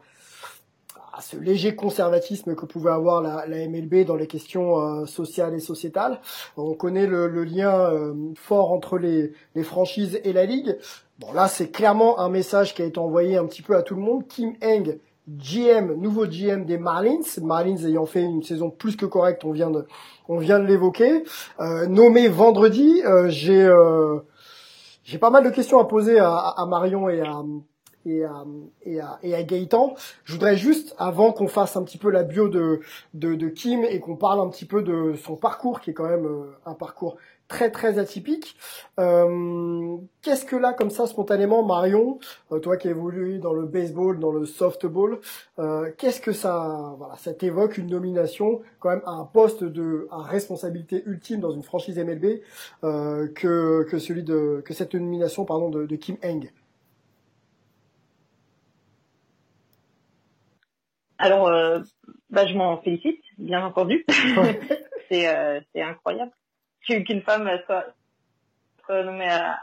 ce 1.22 1.38
léger 1.38 1.76
conservatisme 1.76 2.56
que 2.56 2.66
pouvait 2.66 2.92
avoir 2.92 3.22
la, 3.22 3.46
la 3.48 3.68
MLB 3.68 4.06
dans 4.06 4.16
les 4.16 4.28
questions 4.28 5.06
sociales 5.06 5.54
et 5.54 5.60
sociétales. 5.60 6.20
On 6.58 6.74
connaît 6.74 7.08
le, 7.08 7.28
le 7.28 7.44
lien 7.44 7.92
fort 8.36 8.72
entre 8.72 8.98
les, 8.98 9.34
les 9.56 9.64
franchises 9.64 10.20
et 10.24 10.34
la 10.34 10.46
ligue. 10.46 10.78
Bon 11.20 11.34
là, 11.34 11.48
c'est 11.48 11.72
clairement 11.72 12.20
un 12.20 12.30
message 12.30 12.76
qui 12.76 12.84
a 12.84 12.86
été 12.86 13.00
envoyé 13.00 13.38
un 13.38 13.46
petit 13.46 13.64
peu 13.64 13.76
à 13.76 13.82
tout 13.82 13.96
le 13.96 14.02
monde. 14.02 14.28
Kim 14.28 14.54
Eng, 14.62 15.00
GM, 15.28 15.94
nouveau 15.96 16.26
GM 16.26 16.64
des 16.64 16.78
Marlins, 16.78 17.20
Marlins 17.42 17.84
ayant 17.86 18.06
fait 18.06 18.22
une 18.22 18.44
saison 18.44 18.70
plus 18.70 18.96
que 18.96 19.06
correcte, 19.06 19.44
on 19.44 19.52
vient 19.52 19.70
de, 19.70 19.86
on 20.30 20.38
vient 20.38 20.60
de 20.60 20.66
l'évoquer. 20.66 21.24
Euh, 21.60 21.86
nommé 21.88 22.30
vendredi, 22.30 23.02
euh, 23.06 23.28
j'ai, 23.30 23.62
euh, 23.62 24.20
j'ai 25.04 25.18
pas 25.18 25.30
mal 25.30 25.44
de 25.44 25.50
questions 25.50 25.80
à 25.80 25.86
poser 25.86 26.20
à, 26.20 26.34
à 26.34 26.66
Marion 26.66 27.10
et 27.10 27.20
à, 27.22 27.44
et 28.08 28.24
à, 28.24 28.46
et 28.84 29.00
à, 29.00 29.20
et 29.24 29.36
à 29.36 29.44
Gaëtan. 29.44 29.96
Je 30.24 30.34
voudrais 30.34 30.58
juste, 30.58 30.96
avant 30.98 31.32
qu'on 31.32 31.48
fasse 31.48 31.76
un 31.76 31.84
petit 31.84 31.98
peu 31.98 32.10
la 32.10 32.24
bio 32.24 32.50
de, 32.50 32.80
de, 33.14 33.36
de 33.36 33.48
Kim 33.50 33.84
et 33.84 34.00
qu'on 34.00 34.16
parle 34.16 34.40
un 34.40 34.50
petit 34.50 34.66
peu 34.66 34.82
de 34.82 35.14
son 35.24 35.36
parcours, 35.36 35.82
qui 35.82 35.92
est 35.92 35.94
quand 35.94 36.08
même 36.10 36.26
euh, 36.26 36.58
un 36.66 36.74
parcours 36.74 37.18
très 37.48 37.72
très 37.72 37.98
atypique. 37.98 38.58
Euh, 39.00 39.98
Qu'est-ce 40.22 40.46
que 40.46 40.56
là, 40.56 40.74
comme 40.74 40.90
ça, 40.90 41.08
spontanément, 41.08 41.64
Marion, 41.64 42.20
euh, 42.52 42.60
toi 42.60 42.76
qui 42.78 42.90
évolué 42.90 43.38
dans 43.40 43.54
le 43.54 43.66
baseball, 43.66 44.20
dans 44.20 44.32
le 44.32 44.46
softball, 44.46 45.20
euh, 45.60 45.92
qu'est-ce 45.98 46.20
que 46.20 46.34
ça, 46.34 46.96
voilà, 46.98 47.16
ça 47.16 47.34
t'évoque 47.34 47.78
une 47.78 47.88
nomination 47.90 48.62
quand 48.80 48.90
même 48.90 49.02
à 49.06 49.12
un 49.12 49.24
poste 49.26 49.64
de, 49.64 50.08
à 50.12 50.22
responsabilité 50.22 51.04
ultime 51.06 51.40
dans 51.40 51.52
une 51.52 51.64
franchise 51.64 51.98
MLB 51.98 52.42
euh, 52.84 53.28
que 53.34 53.84
que 53.84 54.00
celui 54.00 54.24
de 54.24 54.62
que 54.66 54.74
cette 54.74 54.94
nomination, 54.96 55.46
pardon, 55.46 55.70
de, 55.70 55.86
de 55.86 55.96
Kim 55.96 56.18
Eng. 56.24 56.50
Alors, 61.18 61.48
euh, 61.48 61.80
bah, 62.30 62.46
je 62.46 62.54
m'en 62.54 62.82
félicite, 62.82 63.22
bien 63.38 63.66
entendu. 63.66 64.06
c'est 65.10 65.28
euh, 65.28 65.60
c'est 65.74 65.82
incroyable 65.82 66.32
qu'une 66.88 67.22
femme 67.22 67.50
soit, 67.66 69.04
nommée 69.04 69.30
à, 69.30 69.60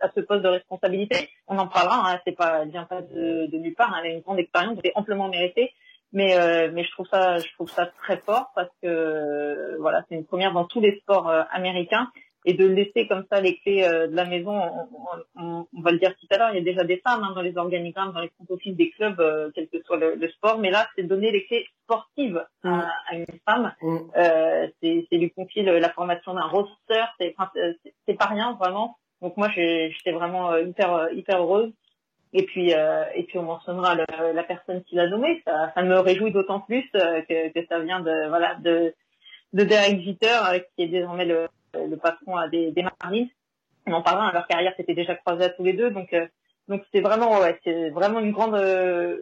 à, 0.00 0.08
ce, 0.14 0.20
poste 0.20 0.42
de 0.42 0.48
responsabilité. 0.48 1.28
On 1.46 1.58
en 1.58 1.66
parlera, 1.66 2.10
hein, 2.10 2.20
c'est 2.24 2.36
pas, 2.36 2.62
elle 2.62 2.70
vient 2.70 2.84
pas 2.84 3.02
de, 3.02 3.46
de 3.46 3.58
nulle 3.58 3.74
part, 3.74 3.92
hein, 3.92 4.00
elle 4.02 4.12
a 4.12 4.14
une 4.14 4.20
grande 4.20 4.38
expérience, 4.38 4.78
elle 4.82 4.90
est 4.90 4.96
amplement 4.96 5.28
méritée. 5.28 5.72
Mais, 6.12 6.38
euh, 6.38 6.70
mais 6.72 6.84
je 6.84 6.90
trouve 6.92 7.08
ça, 7.08 7.38
je 7.38 7.52
trouve 7.54 7.68
ça 7.68 7.86
très 7.86 8.18
fort 8.18 8.52
parce 8.54 8.70
que 8.80 9.76
voilà, 9.80 10.04
c'est 10.08 10.14
une 10.14 10.24
première 10.24 10.52
dans 10.52 10.64
tous 10.64 10.80
les 10.80 10.96
sports 11.00 11.28
euh, 11.28 11.42
américains 11.50 12.10
et 12.44 12.54
de 12.54 12.66
laisser 12.66 13.06
comme 13.06 13.24
ça 13.30 13.40
les 13.40 13.56
clés 13.58 13.84
euh, 13.84 14.06
de 14.06 14.14
la 14.14 14.26
maison, 14.26 14.60
on, 15.36 15.66
va 15.80 15.90
le 15.90 15.98
dire 15.98 16.14
tout 16.16 16.26
à 16.30 16.38
l'heure, 16.38 16.50
il 16.52 16.56
y 16.56 16.60
a 16.60 16.64
déjà 16.64 16.84
des 16.84 16.98
femmes 16.98 17.22
hein, 17.24 17.32
dans 17.34 17.42
les 17.42 17.56
organigrammes, 17.56 18.12
dans 18.12 18.20
les 18.20 18.30
comptes 18.30 18.60
des 18.66 18.90
clubs, 18.90 19.18
euh, 19.20 19.50
quel 19.54 19.68
que 19.68 19.82
soit 19.84 19.96
le, 19.96 20.28
sport, 20.28 20.58
mais 20.58 20.70
là, 20.70 20.86
c'est 20.94 21.04
donner 21.04 21.30
les 21.30 21.46
clés 21.46 21.66
sportives 21.84 22.44
à, 22.62 22.68
mm. 22.68 22.84
une 23.12 23.38
femme, 23.46 23.74
mm. 23.80 23.98
euh, 24.16 24.68
c'est 24.82 25.06
lui 25.12 25.30
confier 25.30 25.62
la 25.62 25.90
formation 25.90 26.34
d'un 26.34 26.46
roster, 26.46 27.04
c'est 27.18 27.34
pas 27.34 28.26
rien 28.26 28.56
vraiment. 28.60 28.96
Donc 29.22 29.36
moi, 29.36 29.48
j'étais 29.48 30.12
vraiment 30.12 30.56
hyper 30.56 31.08
hyper 31.12 31.40
heureuse. 31.40 31.72
Et 32.36 32.42
puis 32.42 32.72
et 32.72 33.22
puis 33.22 33.38
on 33.38 33.44
mentionnera 33.44 33.94
la 33.94 34.42
personne 34.42 34.82
qui 34.82 34.96
l'a 34.96 35.06
nommée. 35.06 35.40
Ça, 35.46 35.72
ça 35.74 35.82
me 35.82 35.98
réjouit 36.00 36.32
d'autant 36.32 36.60
plus 36.60 36.82
que, 36.92 37.48
que 37.50 37.66
ça 37.68 37.78
vient 37.78 38.00
de 38.00 38.28
voilà 38.28 38.56
de 38.56 38.92
de 39.54 39.62
Derek 39.62 40.02
Jeter, 40.02 40.36
qui 40.76 40.82
est 40.82 40.88
désormais 40.88 41.24
le 41.24 41.38
euh, 41.42 41.48
le 41.88 41.96
patron 41.96 42.36
des, 42.50 42.70
des 42.72 42.84
Marines. 43.02 43.28
On 43.86 43.92
en 43.92 44.02
parlera, 44.02 44.32
leur 44.32 44.46
carrière 44.46 44.74
s'était 44.76 44.94
déjà 44.94 45.14
croisée 45.14 45.44
à 45.44 45.48
tous 45.50 45.64
les 45.64 45.74
deux, 45.74 45.90
donc 45.90 46.12
euh, 46.14 46.26
donc 46.68 46.82
c'est 46.92 47.00
vraiment 47.00 47.38
ouais, 47.40 47.58
c'est 47.64 47.90
vraiment 47.90 48.20
une 48.20 48.32
grande 48.32 48.54
euh, 48.54 49.18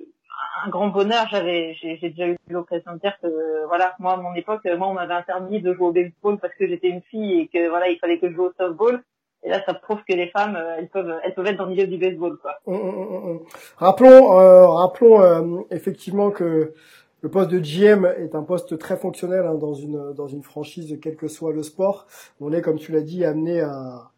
un 0.64 0.68
grand 0.68 0.88
bonheur. 0.88 1.26
J'avais 1.30 1.74
j'ai 1.74 1.96
déjà 1.96 2.28
eu 2.28 2.36
l'occasion 2.48 2.92
de 2.92 2.98
dire 2.98 3.16
que 3.20 3.66
voilà, 3.66 3.94
moi 3.98 4.12
à 4.12 4.16
mon 4.16 4.34
époque, 4.34 4.64
moi 4.78 4.88
on 4.88 4.94
m'avait 4.94 5.14
interdit 5.14 5.60
de 5.60 5.74
jouer 5.74 5.86
au 5.86 5.92
baseball 5.92 6.38
parce 6.38 6.54
que 6.54 6.68
j'étais 6.68 6.88
une 6.88 7.02
fille 7.02 7.40
et 7.40 7.48
que 7.48 7.68
voilà, 7.68 7.88
il 7.88 7.98
fallait 7.98 8.18
que 8.18 8.30
je 8.30 8.34
joue 8.34 8.44
au 8.44 8.52
softball. 8.56 9.02
Et 9.44 9.48
là, 9.48 9.60
ça 9.66 9.74
prouve 9.74 9.98
que 10.08 10.14
les 10.14 10.28
femmes, 10.28 10.56
elles 10.78 10.88
peuvent, 10.88 11.18
elles 11.24 11.34
peuvent 11.34 11.48
être 11.48 11.56
dans 11.56 11.64
le 11.64 11.70
milieu 11.70 11.88
du 11.88 11.98
baseball, 11.98 12.38
quoi. 12.38 12.60
Hum, 12.64 12.76
hum, 12.76 13.24
hum, 13.24 13.40
rappelons, 13.76 14.28
rappelons 14.76 15.66
effectivement 15.72 16.30
que 16.30 16.74
le 17.22 17.30
poste 17.30 17.50
de 17.50 17.60
GM 17.60 18.04
est 18.04 18.34
un 18.34 18.42
poste 18.42 18.76
très 18.78 18.96
fonctionnel 18.96 19.46
hein, 19.46 19.54
dans 19.54 19.74
une 19.74 20.12
dans 20.12 20.26
une 20.26 20.42
franchise, 20.42 20.98
quel 21.00 21.16
que 21.16 21.28
soit 21.28 21.52
le 21.52 21.62
sport. 21.62 22.06
On 22.40 22.52
est, 22.52 22.60
comme 22.60 22.78
tu 22.78 22.90
l'as 22.92 23.00
dit, 23.00 23.24
amené 23.24 23.60
à, 23.60 24.10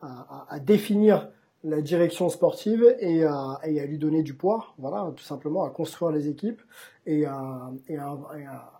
à, 0.00 0.58
définir 0.60 1.28
la 1.64 1.80
direction 1.80 2.28
sportive 2.28 2.96
et 3.00 3.24
à, 3.24 3.58
et 3.64 3.80
à 3.80 3.86
lui 3.86 3.98
donner 3.98 4.22
du 4.22 4.34
poids, 4.34 4.74
voilà, 4.78 5.12
tout 5.16 5.24
simplement 5.24 5.64
à 5.64 5.70
construire 5.70 6.12
les 6.12 6.28
équipes 6.28 6.62
et 7.06 7.26
à, 7.26 7.72
et 7.88 7.96
à, 7.96 8.16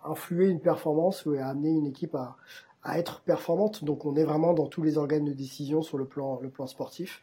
influer 0.05 0.47
une 0.47 0.61
performance 0.61 1.25
ou 1.25 1.33
à 1.33 1.45
amener 1.47 1.71
une 1.71 1.87
équipe 1.87 2.15
à, 2.15 2.37
à 2.83 2.97
être 2.97 3.19
performante. 3.21 3.83
Donc 3.83 4.05
on 4.05 4.15
est 4.15 4.23
vraiment 4.23 4.53
dans 4.53 4.67
tous 4.67 4.83
les 4.83 4.97
organes 4.97 5.25
de 5.25 5.33
décision 5.33 5.81
sur 5.81 5.97
le 5.97 6.05
plan 6.05 6.39
le 6.41 6.49
plan 6.49 6.67
sportif 6.67 7.21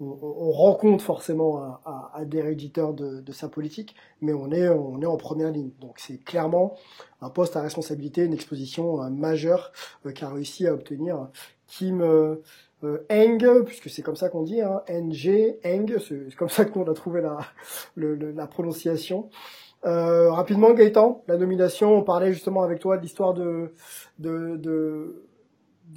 on, 0.00 0.18
on, 0.20 0.50
rencontre 0.50 1.02
forcément 1.02 1.80
à, 1.84 2.24
des 2.24 2.42
réditeurs 2.42 2.92
de, 2.94 3.32
sa 3.32 3.48
politique, 3.48 3.94
mais 4.20 4.32
on 4.32 4.50
est, 4.52 4.68
en 4.68 5.16
première 5.16 5.50
ligne. 5.50 5.70
Donc 5.80 5.94
c'est 5.98 6.18
clairement 6.18 6.74
un 7.22 7.30
poste 7.30 7.56
à 7.56 7.62
responsabilité, 7.62 8.24
une 8.24 8.34
exposition 8.34 9.02
euh, 9.02 9.10
majeure 9.10 9.72
euh, 10.04 10.12
qu'a 10.12 10.28
réussi 10.28 10.66
à 10.66 10.74
obtenir 10.74 11.28
Kim 11.66 12.02
euh, 12.02 12.36
Eng, 13.10 13.64
puisque 13.64 13.88
c'est 13.88 14.02
comme 14.02 14.16
ça 14.16 14.28
qu'on 14.28 14.42
dit, 14.42 14.60
hein, 14.60 14.82
NG, 14.88 15.56
Eng, 15.64 15.98
c'est 15.98 16.34
comme 16.36 16.50
ça 16.50 16.64
qu'on 16.66 16.84
a 16.84 16.94
trouvé 16.94 17.22
la, 17.22 17.38
le, 17.94 18.34
prononciation. 18.46 19.30
Euh, 19.84 20.30
rapidement, 20.32 20.72
Gaëtan, 20.72 21.22
la 21.28 21.36
nomination, 21.36 21.96
on 21.96 22.02
parlait 22.02 22.32
justement 22.32 22.62
avec 22.62 22.80
toi 22.80 22.96
de 22.96 23.02
l'histoire 23.02 23.34
de 23.34 23.72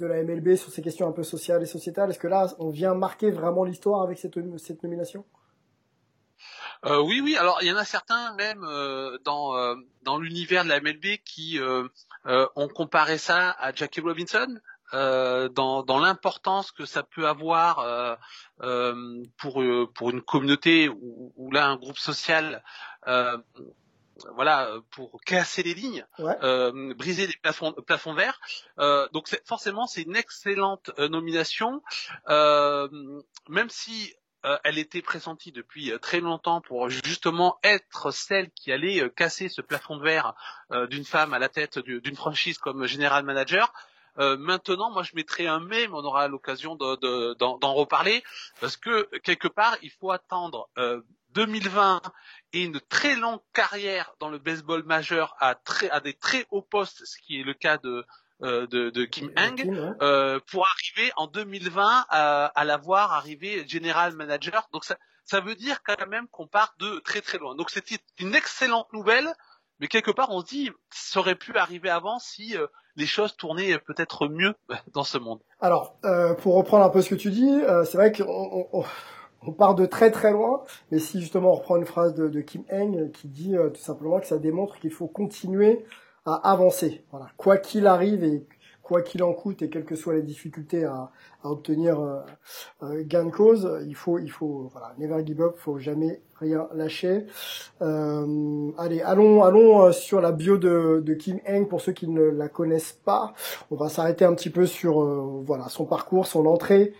de 0.00 0.06
la 0.06 0.22
MLB 0.22 0.56
sur 0.56 0.72
ces 0.72 0.82
questions 0.82 1.08
un 1.08 1.12
peu 1.12 1.22
sociales 1.22 1.62
et 1.62 1.66
sociétales. 1.66 2.10
Est-ce 2.10 2.18
que 2.18 2.28
là, 2.28 2.48
on 2.58 2.70
vient 2.70 2.94
marquer 2.94 3.30
vraiment 3.30 3.64
l'histoire 3.64 4.02
avec 4.02 4.18
cette, 4.18 4.38
cette 4.58 4.82
nomination? 4.82 5.24
Euh, 6.86 7.00
oui, 7.02 7.20
oui. 7.22 7.36
Alors, 7.36 7.58
il 7.60 7.68
y 7.68 7.72
en 7.72 7.76
a 7.76 7.84
certains 7.84 8.34
même 8.36 8.64
euh, 8.64 9.18
dans 9.24 9.54
euh, 9.54 9.74
dans 10.02 10.18
l'univers 10.18 10.64
de 10.64 10.70
la 10.70 10.80
MLB 10.80 11.18
qui 11.24 11.58
ont 12.56 12.68
comparé 12.68 13.18
ça 13.18 13.50
à 13.50 13.72
Jackie 13.72 14.00
Robinson. 14.00 14.58
dans, 14.92 15.82
dans 15.84 15.98
l'importance 15.98 16.72
que 16.72 16.84
ça 16.84 17.02
peut 17.02 17.28
avoir 17.28 18.18
pour 19.36 19.62
pour 19.94 20.10
une 20.10 20.22
communauté 20.22 20.88
ou, 20.88 21.50
là 21.52 21.66
un 21.66 21.76
groupe 21.76 21.98
social 21.98 22.62
voilà, 24.34 24.68
euh, 24.68 24.80
pour 24.90 25.20
casser 25.24 25.62
les 25.62 25.74
lignes, 25.74 26.04
euh, 26.18 26.94
briser 26.94 27.26
les 27.26 27.36
plafonds, 27.42 27.72
plafonds 27.72 28.14
verts. 28.14 28.40
Euh, 28.78 29.08
donc 29.12 29.28
forcément, 29.44 29.86
c'est 29.86 30.02
une 30.02 30.16
excellente 30.16 30.90
nomination, 30.98 31.82
même 32.28 33.70
si 33.70 34.14
elle 34.64 34.78
était 34.78 35.02
pressentie 35.02 35.52
depuis 35.52 35.92
très 36.00 36.20
longtemps 36.20 36.62
pour 36.62 36.88
justement 36.88 37.58
être 37.62 38.10
celle 38.10 38.50
qui 38.52 38.72
allait 38.72 39.10
casser 39.10 39.50
ce 39.50 39.60
plafond 39.60 39.98
de 39.98 40.02
verre 40.02 40.34
d'une 40.88 41.04
femme 41.04 41.34
à 41.34 41.38
la 41.38 41.50
tête 41.50 41.78
d'une 41.78 42.16
franchise 42.16 42.56
comme 42.56 42.86
général 42.86 43.24
manager. 43.24 43.72
maintenant, 44.16 44.90
moi, 44.90 45.02
je 45.02 45.14
mettrai 45.14 45.46
un 45.46 45.60
mais, 45.60 45.86
mais 45.86 45.92
on 45.92 46.04
aura 46.04 46.28
l'occasion 46.28 46.74
d'en 46.74 47.74
reparler, 47.74 48.22
parce 48.60 48.76
que 48.78 49.10
quelque 49.18 49.48
part, 49.48 49.76
il 49.82 49.90
faut 49.90 50.10
attendre 50.10 50.70
2020 51.34 52.02
et 52.52 52.64
une 52.64 52.80
très 52.80 53.16
longue 53.16 53.40
carrière 53.52 54.14
dans 54.20 54.28
le 54.28 54.38
baseball 54.38 54.82
majeur 54.84 55.36
à, 55.40 55.54
très, 55.54 55.90
à 55.90 56.00
des 56.00 56.14
très 56.14 56.46
hauts 56.50 56.62
postes, 56.62 57.04
ce 57.04 57.16
qui 57.18 57.40
est 57.40 57.44
le 57.44 57.54
cas 57.54 57.78
de, 57.78 58.04
euh, 58.42 58.66
de, 58.66 58.90
de, 58.90 59.04
Kim 59.04 59.30
Heng, 59.36 59.96
euh, 60.02 60.40
pour 60.50 60.66
arriver 60.66 61.12
en 61.16 61.26
2020 61.26 62.06
à, 62.08 62.46
à 62.46 62.64
la 62.64 62.76
voir 62.76 63.12
arriver 63.12 63.66
general 63.68 64.14
manager. 64.16 64.68
Donc 64.72 64.84
ça, 64.84 64.96
ça 65.24 65.40
veut 65.40 65.54
dire 65.54 65.82
quand 65.84 66.06
même 66.08 66.26
qu'on 66.28 66.48
part 66.48 66.74
de 66.78 66.98
très 67.00 67.20
très 67.20 67.38
loin. 67.38 67.54
Donc 67.54 67.70
c'était 67.70 67.98
une 68.18 68.34
excellente 68.34 68.92
nouvelle, 68.92 69.28
mais 69.78 69.86
quelque 69.86 70.10
part 70.10 70.30
on 70.30 70.40
se 70.40 70.46
dit 70.46 70.70
ça 70.90 71.20
aurait 71.20 71.36
pu 71.36 71.56
arriver 71.56 71.88
avant 71.88 72.18
si 72.18 72.56
euh, 72.56 72.66
les 72.96 73.06
choses 73.06 73.36
tournaient 73.36 73.78
peut-être 73.78 74.28
mieux 74.28 74.54
dans 74.92 75.04
ce 75.04 75.18
monde. 75.18 75.40
Alors, 75.60 75.96
euh, 76.04 76.34
pour 76.34 76.54
reprendre 76.56 76.84
un 76.84 76.90
peu 76.90 77.02
ce 77.02 77.10
que 77.10 77.14
tu 77.14 77.30
dis, 77.30 77.48
euh, 77.48 77.84
c'est 77.84 77.96
vrai 77.96 78.12
qu'on 78.12 78.68
on, 78.72 78.84
on 79.46 79.52
part 79.52 79.74
de 79.74 79.86
très 79.86 80.10
très 80.10 80.32
loin, 80.32 80.62
mais 80.90 80.98
si 80.98 81.20
justement 81.20 81.52
on 81.52 81.54
reprend 81.54 81.76
une 81.76 81.86
phrase 81.86 82.14
de, 82.14 82.40
Kim 82.40 82.62
Eng 82.70 83.10
qui 83.12 83.28
dit 83.28 83.54
tout 83.74 83.80
simplement 83.80 84.20
que 84.20 84.26
ça 84.26 84.38
démontre 84.38 84.78
qu'il 84.78 84.92
faut 84.92 85.08
continuer 85.08 85.84
à 86.26 86.34
avancer. 86.50 87.04
Voilà, 87.10 87.28
quoi 87.36 87.56
qu'il 87.56 87.86
arrive 87.86 88.22
et 88.24 88.46
quoi 88.90 89.02
qu'il 89.02 89.22
en 89.22 89.32
coûte 89.32 89.62
et 89.62 89.70
quelles 89.70 89.84
que 89.84 89.94
soient 89.94 90.14
les 90.14 90.22
difficultés 90.22 90.84
à, 90.84 91.12
obtenir 91.44 92.00
euh, 92.00 92.18
euh, 92.82 93.04
gain 93.06 93.24
de 93.24 93.30
cause, 93.30 93.70
il 93.86 93.94
faut, 93.94 94.18
il 94.18 94.30
faut, 94.32 94.68
voilà, 94.72 94.94
never 94.98 95.24
give 95.24 95.40
up, 95.40 95.54
faut 95.56 95.78
jamais 95.78 96.20
rien 96.40 96.66
lâcher. 96.74 97.24
Euh, 97.82 98.72
allez, 98.78 99.00
allons, 99.00 99.44
allons 99.44 99.86
euh, 99.86 99.92
sur 99.92 100.20
la 100.20 100.32
bio 100.32 100.58
de, 100.58 101.00
de 101.06 101.14
Kim 101.14 101.38
Heng 101.46 101.66
pour 101.66 101.80
ceux 101.80 101.92
qui 101.92 102.08
ne 102.08 102.22
la 102.22 102.48
connaissent 102.48 102.98
pas. 103.04 103.32
On 103.70 103.76
va 103.76 103.88
s'arrêter 103.88 104.24
un 104.24 104.34
petit 104.34 104.50
peu 104.50 104.66
sur, 104.66 105.00
voilà, 105.44 105.68
son 105.68 105.84
parcours, 105.84 106.26
son 106.26 106.44
entrée, 106.46 106.92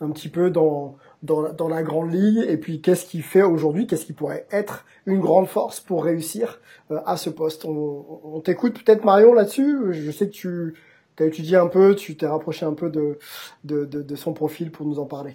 un 0.00 0.10
petit 0.10 0.28
peu 0.28 0.48
dans 0.48 0.96
dans, 1.22 1.52
dans 1.52 1.68
la 1.68 1.82
grande 1.82 2.12
ligue 2.12 2.44
et 2.48 2.56
puis 2.56 2.80
qu'est-ce 2.80 3.06
qui 3.06 3.22
fait 3.22 3.42
aujourd'hui, 3.42 3.86
qu'est-ce 3.86 4.06
qui 4.06 4.12
pourrait 4.12 4.46
être 4.50 4.84
une 5.06 5.20
grande 5.20 5.46
force 5.46 5.80
pour 5.80 6.04
réussir 6.04 6.60
à 7.06 7.16
ce 7.16 7.30
poste. 7.30 7.64
On, 7.64 8.20
on 8.24 8.40
t'écoute 8.40 8.82
peut-être 8.82 9.04
Marion 9.04 9.32
là-dessus? 9.32 9.92
Je 9.92 10.10
sais 10.10 10.28
que 10.28 10.32
tu 10.34 10.74
as 11.20 11.24
étudié 11.24 11.56
un 11.56 11.68
peu, 11.68 11.94
tu 11.94 12.16
t'es 12.16 12.26
rapproché 12.26 12.66
un 12.66 12.74
peu 12.74 12.90
de, 12.90 13.18
de, 13.64 13.84
de, 13.84 14.16
son 14.16 14.32
profil 14.32 14.70
pour 14.70 14.86
nous 14.86 14.98
en 14.98 15.06
parler. 15.06 15.34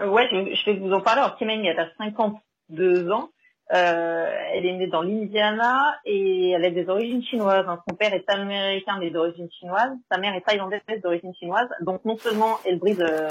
Euh, 0.00 0.08
ouais, 0.08 0.28
je, 0.30 0.54
je 0.54 0.70
vais 0.70 0.78
vous 0.78 0.92
en 0.92 1.00
parler. 1.00 1.22
Alors, 1.22 1.36
Kim 1.36 1.48
elle 1.48 1.78
a 1.78 1.88
52 1.98 3.10
ans. 3.10 3.30
Euh, 3.72 4.30
elle 4.52 4.64
est 4.64 4.72
née 4.74 4.86
dans 4.86 5.02
l'Indiana 5.02 5.98
et 6.04 6.50
elle 6.50 6.64
a 6.64 6.70
des 6.70 6.88
origines 6.88 7.22
chinoises. 7.22 7.64
Hein. 7.68 7.82
Son 7.88 7.96
père 7.96 8.14
est 8.14 8.28
américain 8.28 8.96
mais 9.00 9.10
d'origine 9.10 9.48
chinoise. 9.58 9.90
Sa 10.10 10.18
mère 10.18 10.34
est 10.34 10.42
thaïlandaise 10.42 10.82
d'origine 11.02 11.34
chinoise. 11.34 11.68
Donc 11.80 12.04
non 12.04 12.16
seulement 12.16 12.58
elle 12.64 12.78
brise, 12.78 13.00
euh, 13.00 13.28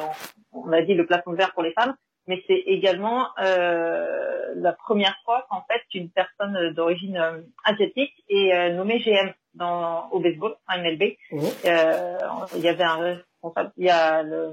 on 0.52 0.72
a 0.72 0.82
dit, 0.82 0.94
le 0.94 1.06
plafond 1.06 1.32
de 1.32 1.38
verre 1.38 1.54
pour 1.54 1.64
les 1.64 1.72
femmes, 1.72 1.96
mais 2.28 2.44
c'est 2.48 2.64
également 2.66 3.28
euh, 3.40 4.54
la 4.56 4.74
première 4.74 5.16
fois 5.24 5.46
qu'en 5.50 5.64
fait 5.70 5.82
une 5.94 6.10
personne 6.10 6.74
d'origine 6.74 7.18
euh, 7.18 7.42
asiatique 7.64 8.14
est 8.30 8.54
euh, 8.54 8.74
nommée 8.74 9.00
GM 9.00 9.34
dans 9.54 10.10
au 10.10 10.20
baseball, 10.20 10.56
en 10.68 10.78
MLB. 10.80 11.18
Mmh. 11.32 11.40
Euh, 11.66 12.18
il 12.56 12.62
y 12.62 12.68
avait 12.68 12.84
un 12.84 12.98
responsable, 12.98 13.72
il 13.78 13.86
y 13.86 13.90
a 13.90 14.24
le 14.24 14.52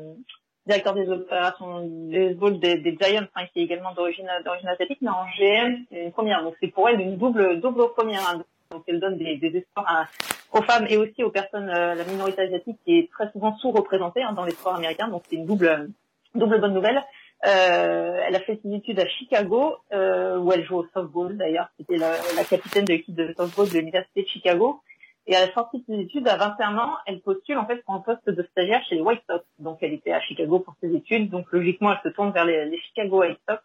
directeur 0.66 0.94
des 0.94 1.08
opérations 1.08 1.86
baseball 1.86 2.58
des, 2.58 2.76
des 2.78 2.96
Giants, 3.00 3.26
hein, 3.34 3.44
qui 3.52 3.60
est 3.60 3.64
également 3.64 3.92
d'origine 3.92 4.28
d'origine 4.44 4.68
asiatique, 4.68 4.98
mais 5.00 5.10
en 5.10 5.24
GM 5.38 5.84
c'est 5.90 6.04
une 6.04 6.12
première. 6.12 6.42
Donc 6.42 6.54
c'est 6.60 6.68
pour 6.68 6.88
elle 6.88 7.00
une 7.00 7.16
double 7.16 7.60
double 7.60 7.90
première. 7.94 8.28
Hein. 8.28 8.42
Donc 8.70 8.84
elle 8.86 9.00
donne 9.00 9.18
des, 9.18 9.36
des 9.36 9.58
espoirs 9.58 10.06
aux 10.52 10.62
femmes 10.62 10.86
et 10.88 10.96
aussi 10.96 11.24
aux 11.24 11.30
personnes, 11.30 11.66
la 11.66 12.04
minorité 12.04 12.42
asiatique 12.42 12.76
qui 12.84 12.98
est 12.98 13.10
très 13.10 13.30
souvent 13.32 13.56
sous-représentée 13.56 14.22
hein, 14.22 14.32
dans 14.32 14.44
les 14.44 14.52
sports 14.52 14.74
américains. 14.74 15.08
Donc 15.08 15.22
c'est 15.28 15.36
une 15.36 15.46
double 15.46 15.90
double 16.34 16.60
bonne 16.60 16.74
nouvelle. 16.74 17.02
Euh, 17.44 18.20
elle 18.24 18.36
a 18.36 18.40
fait 18.40 18.60
ses 18.62 18.72
études 18.72 19.00
à 19.00 19.08
Chicago, 19.08 19.76
euh, 19.92 20.38
où 20.38 20.52
elle 20.52 20.64
joue 20.64 20.76
au 20.76 20.86
softball 20.94 21.36
d'ailleurs. 21.36 21.68
C'était 21.76 21.96
la, 21.96 22.12
la, 22.36 22.44
capitaine 22.44 22.84
de 22.84 22.92
l'équipe 22.92 23.14
de 23.14 23.34
softball 23.36 23.68
de 23.68 23.78
l'université 23.78 24.22
de 24.22 24.28
Chicago. 24.28 24.80
Et 25.26 25.36
à 25.36 25.46
la 25.46 25.52
sortie 25.52 25.78
de 25.78 25.84
ses 25.86 26.00
études, 26.00 26.26
à 26.26 26.36
21 26.36 26.76
ans, 26.78 26.96
elle 27.06 27.20
postule 27.20 27.56
en 27.58 27.66
fait 27.66 27.76
pour 27.84 27.94
un 27.94 28.00
poste 28.00 28.28
de 28.28 28.42
stagiaire 28.50 28.82
chez 28.88 28.96
les 28.96 29.00
White 29.00 29.22
Sox. 29.28 29.44
Donc 29.58 29.78
elle 29.80 29.92
était 29.92 30.12
à 30.12 30.20
Chicago 30.20 30.58
pour 30.58 30.74
ses 30.82 30.94
études. 30.94 31.30
Donc 31.30 31.46
logiquement, 31.52 31.92
elle 31.92 32.00
se 32.02 32.14
tourne 32.14 32.32
vers 32.32 32.44
les, 32.44 32.64
les 32.64 32.80
Chicago 32.80 33.20
White 33.20 33.38
Sox, 33.48 33.60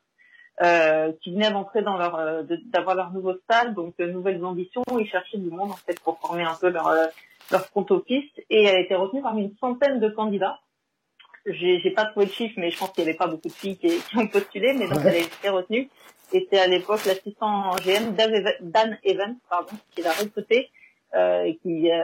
euh, 0.62 1.12
qui 1.22 1.34
venaient 1.34 1.52
d'entrer 1.52 1.82
dans 1.82 1.98
leur, 1.98 2.16
euh, 2.16 2.44
d'avoir 2.66 2.96
leur 2.96 3.12
nouveau 3.12 3.34
stade, 3.44 3.74
donc 3.74 3.96
euh, 4.00 4.12
nouvelles 4.12 4.44
ambitions. 4.46 4.84
Ils 5.00 5.10
cherchaient 5.10 5.40
du 5.40 5.50
monde 5.50 5.72
en 5.72 5.78
fait 5.78 6.00
pour 6.02 6.20
former 6.20 6.44
un 6.44 6.56
peu 6.56 6.70
leur 6.70 6.88
euh, 6.88 7.08
leur 7.52 7.66
front 7.66 7.86
office. 7.90 8.30
Et 8.50 8.64
elle 8.64 8.76
a 8.76 8.80
été 8.80 8.94
retenue 8.94 9.24
parmi 9.24 9.44
une 9.44 9.56
centaine 9.58 10.00
de 10.00 10.10
candidats 10.10 10.60
j'ai 11.50 11.92
pas 11.92 12.06
trouvé 12.06 12.26
de 12.26 12.32
chiffre, 12.32 12.56
mais 12.58 12.72
je 12.72 12.78
pense 12.78 12.92
qu'il 12.92 13.04
n'y 13.04 13.10
avait 13.10 13.18
pas 13.18 13.28
beaucoup 13.28 13.48
de 13.48 13.54
filles 13.54 13.78
qui, 13.78 13.88
qui 13.88 14.18
ont 14.18 14.28
postulé, 14.28 14.74
mais 14.74 14.88
donc 14.88 15.00
elle 15.06 15.16
a 15.16 15.18
été 15.18 15.50
retenue. 15.50 15.90
Et 16.34 16.48
c'est 16.52 16.60
à 16.60 16.68
l'époque 16.68 17.06
l'assistant 17.06 17.74
GM 17.78 18.14
Dan 18.62 18.98
Evans, 19.04 19.38
pardon, 19.50 19.72
qui 19.92 20.02
l'a 20.02 20.12
recruté, 20.12 20.70
euh, 21.16 21.52
qui 21.62 21.92
euh, 21.92 22.02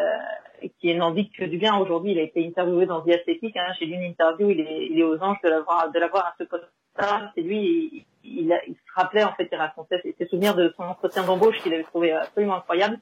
qui 0.80 0.96
n'en 0.96 1.12
dit 1.12 1.30
que 1.30 1.44
du 1.44 1.58
bien 1.58 1.78
aujourd'hui. 1.78 2.12
Il 2.14 2.20
a 2.20 2.24
été 2.24 2.46
interviewé 2.46 2.86
dans 2.86 3.02
The 3.02 3.10
Athletic. 3.10 3.56
Hein. 3.58 3.74
J'ai 3.80 3.86
lu 3.86 3.96
une 3.96 4.04
interview. 4.04 4.50
Il 4.50 4.62
est, 4.62 4.88
il 4.88 5.00
est 5.00 5.04
aux 5.04 5.22
anges 5.22 5.42
de 5.44 5.50
l'avoir 5.50 5.92
de 5.92 6.00
l'avoir 6.00 6.26
à 6.28 6.36
ce 6.38 6.44
poste-là. 6.44 7.32
C'est 7.36 7.42
lui. 7.42 8.06
Il, 8.24 8.58
il, 8.68 8.76
se 8.76 8.94
rappelait 8.96 9.24
en 9.24 9.34
fait, 9.34 9.50
il 9.52 9.58
racontait 9.58 10.02
ses 10.18 10.28
souvenirs 10.28 10.56
de 10.56 10.74
son 10.78 10.84
entretien 10.84 11.24
d'embauche 11.24 11.58
qu'il 11.62 11.74
avait 11.74 11.84
trouvé 11.84 12.14
absolument 12.14 12.56
incroyable. 12.56 13.00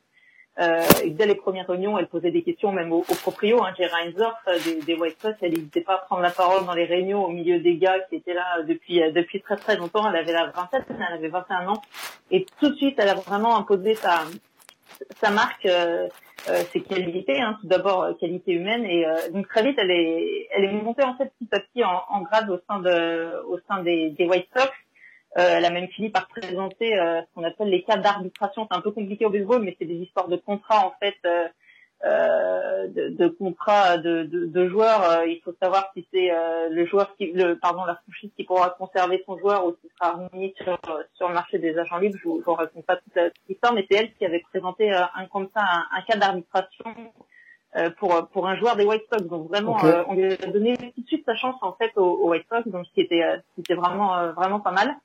Euh, 0.60 0.84
dès 1.08 1.28
les 1.28 1.36
premières 1.36 1.68
réunions, 1.68 1.98
elle 1.98 2.08
posait 2.08 2.32
des 2.32 2.44
questions 2.44 2.74
même 2.74 2.92
aux, 2.92 3.04
proprios, 3.04 3.64
hein, 3.64 3.74
Gérard 3.78 4.02
euh, 4.48 4.60
des, 4.66 4.82
des, 4.82 4.96
White 4.96 5.22
Sox. 5.22 5.36
Elle 5.42 5.54
n'hésitait 5.54 5.82
pas 5.82 5.94
à 5.94 5.98
prendre 6.00 6.22
la 6.22 6.30
parole 6.30 6.66
dans 6.66 6.74
les 6.74 6.84
réunions 6.84 7.24
au 7.24 7.30
milieu 7.30 7.60
des 7.60 7.78
gars 7.78 8.00
qui 8.10 8.18
étaient 8.18 8.34
là 8.34 8.62
depuis 8.68 9.02
euh, 9.02 9.12
depuis 9.12 9.42
très 9.42 9.56
très 9.56 9.78
longtemps. 9.78 10.10
Elle 10.10 10.18
avait 10.18 10.34
la 10.34 10.48
vingtaine, 10.48 10.84
elle 10.90 11.14
avait 11.14 11.30
21 11.30 11.70
ans, 11.70 11.82
et 12.32 12.46
tout 12.60 12.70
de 12.70 12.76
suite, 12.76 12.96
elle 12.98 13.10
a 13.10 13.14
vraiment 13.14 13.58
imposé 13.58 13.96
sa 13.96 14.24
sa 15.22 15.30
marque, 15.32 15.66
euh, 15.66 16.08
euh 16.50 16.64
ses 16.72 16.82
qualités. 16.82 17.42
Hein, 17.42 17.58
tout 17.62 17.68
d'abord, 17.68 18.18
qualité 18.20 18.54
humaine, 18.54 18.86
et 18.86 19.06
donc 19.32 19.48
très 19.48 19.64
vite, 19.64 19.78
elle 19.78 19.92
est 19.92 20.48
elle 20.52 20.66
est 20.66 20.72
montée 20.72 21.04
en 21.04 21.16
fait 21.16 21.32
petit 21.40 21.50
à 21.52 21.60
petit 21.60 21.84
en, 21.84 22.04
en 22.10 22.22
grade 22.22 22.50
au 22.50 22.60
sein 22.70 22.80
de 22.80 23.44
au 23.48 23.60
sein 23.68 23.84
des, 23.84 24.10
des 24.12 24.26
White 24.26 24.48
Sox. 24.56 24.72
Euh, 25.38 25.58
elle 25.58 25.66
a 25.66 25.70
même 25.70 25.88
fini 25.88 26.10
par 26.10 26.28
présenter 26.28 26.98
euh, 27.00 27.22
ce 27.22 27.28
qu'on 27.34 27.44
appelle 27.44 27.70
les 27.70 27.84
cas 27.84 27.96
d'arbitration. 27.96 28.68
C'est 28.70 28.78
un 28.78 28.82
peu 28.82 28.92
compliqué 28.92 29.26
au 29.26 29.30
baseball, 29.30 29.62
mais 29.62 29.76
c'est 29.80 29.86
des 29.86 29.96
histoires 29.96 30.28
de 30.28 30.36
contrats 30.36 30.86
en 30.86 30.94
fait, 31.00 31.16
euh, 31.26 31.30
euh 31.30 31.48
de, 32.04 33.10
de 33.10 33.28
contrats 33.28 33.98
de, 33.98 34.24
de, 34.24 34.46
de 34.46 34.70
joueurs. 34.70 35.04
Euh, 35.04 35.26
il 35.28 35.40
faut 35.42 35.54
savoir 35.62 35.92
si 35.96 36.08
c'est 36.12 36.32
le 36.70 36.86
joueur 36.86 37.16
qui, 37.16 37.32
le 37.32 37.56
pardon, 37.56 37.86
la 37.86 37.96
franchise 37.96 38.32
qui 38.36 38.44
pourra 38.44 38.72
conserver 38.72 39.24
son 39.26 39.38
joueur 39.38 39.66
ou 39.66 39.74
qui 39.74 39.90
sera 40.00 40.14
remis 40.14 40.54
sur, 40.64 40.80
sur 41.14 41.28
le 41.28 41.34
marché 41.34 41.60
des 41.60 41.78
agents 41.78 41.98
libres. 41.98 42.18
Je 42.18 42.28
vous, 42.28 42.42
vous 42.46 42.54
raconte 42.54 42.86
pas 42.86 42.98
toute, 42.98 43.34
l'histoire, 43.48 43.74
mais 43.74 43.86
c'est 43.90 43.98
elle 43.98 44.14
qui 44.14 44.26
avait 44.26 44.44
présenté 44.52 44.92
un 44.92 45.26
comme 45.32 45.50
ça, 45.56 45.64
un, 45.92 46.02
cas 46.02 46.18
d'arbitration. 46.18 46.86
pour 47.98 48.28
pour 48.34 48.50
un 48.50 48.58
joueur 48.58 48.76
des 48.76 48.84
White 48.84 49.06
Sox 49.10 49.24
donc 49.30 49.48
vraiment 49.48 49.78
on 50.10 50.14
lui 50.16 50.34
a 50.34 50.48
donné 50.48 50.76
tout 50.76 51.02
de 51.02 51.08
suite 51.08 51.24
sa 51.26 51.36
chance 51.36 51.56
en 51.62 51.72
fait 51.72 51.94
aux, 51.96 52.30
White 52.30 52.46
Sox 52.50 52.68
donc 52.68 52.86
ce 52.86 52.92
qui 52.92 53.00
était 53.00 53.24
ce 53.56 53.62
était 53.62 53.76
vraiment 53.76 54.34
vraiment 54.34 54.60
pas 54.60 54.72
mal 54.72 54.98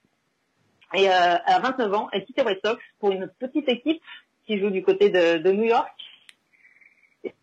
et 0.95 1.09
euh, 1.09 1.13
à 1.13 1.59
29 1.61 1.95
ans, 1.95 2.09
elle 2.13 2.25
quitte 2.25 2.37
les 2.37 2.43
Red 2.43 2.61
Sox 2.65 2.81
pour 3.01 3.11
une 3.11 3.29
petite 3.39 3.69
équipe 3.69 4.03
qui 4.47 4.59
joue 4.59 4.71
du 4.71 4.83
côté 4.83 5.11
de, 5.11 5.39
de 5.39 5.53
New 5.53 5.65
York. 5.65 5.93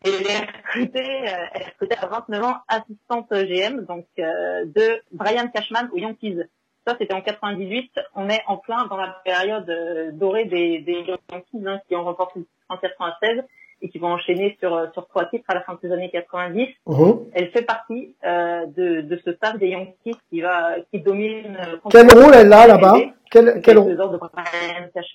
Et 0.05 0.09
elle 0.09 0.27
est 0.27 0.39
recrutée, 0.39 0.99
euh, 0.99 1.45
elle 1.53 1.61
est 1.61 1.65
recrutée 1.65 1.97
à 1.97 2.07
29 2.07 2.43
ans 2.43 2.55
assistante 2.67 3.27
GM, 3.31 3.85
donc 3.85 4.05
euh, 4.19 4.65
de 4.65 5.01
Brian 5.11 5.47
Cashman 5.53 5.89
aux 5.93 5.97
Yankees. 5.97 6.39
Ça, 6.85 6.95
c'était 6.99 7.13
en 7.13 7.21
98. 7.21 7.91
On 8.15 8.29
est 8.29 8.41
en 8.47 8.57
plein 8.57 8.85
dans 8.87 8.97
la 8.97 9.21
période 9.23 9.69
euh, 9.69 10.11
dorée 10.11 10.45
des, 10.45 10.79
des 10.79 11.05
Yankees 11.31 11.65
hein, 11.65 11.79
qui 11.87 11.95
ont 11.95 12.03
remporté 12.03 12.41
en 12.69 12.77
96 12.77 13.43
et 13.81 13.89
qui 13.89 13.99
vont 13.99 14.13
enchaîner 14.13 14.57
sur 14.59 14.73
euh, 14.73 14.87
sur 14.93 15.07
trois 15.07 15.25
titres 15.25 15.45
à 15.49 15.55
la 15.55 15.61
fin 15.61 15.77
des 15.81 15.91
années 15.91 16.09
90. 16.09 16.67
Uh-huh. 16.87 17.29
Elle 17.33 17.51
fait 17.51 17.63
partie 17.63 18.15
euh, 18.25 18.65
de, 18.65 19.01
de 19.01 19.21
ce 19.23 19.33
staff 19.33 19.57
des 19.59 19.67
Yankees 19.67 20.15
qui 20.29 20.41
va 20.41 20.75
qui 20.91 20.99
domine. 20.99 21.57
Euh, 21.59 21.77
quel 21.89 22.11
rôle 22.11 22.33
elle 22.33 22.51
a 22.51 22.67
là-bas? 22.67 22.95
Quel 23.29 23.61
quel 23.61 23.77
rôle? 23.77 23.97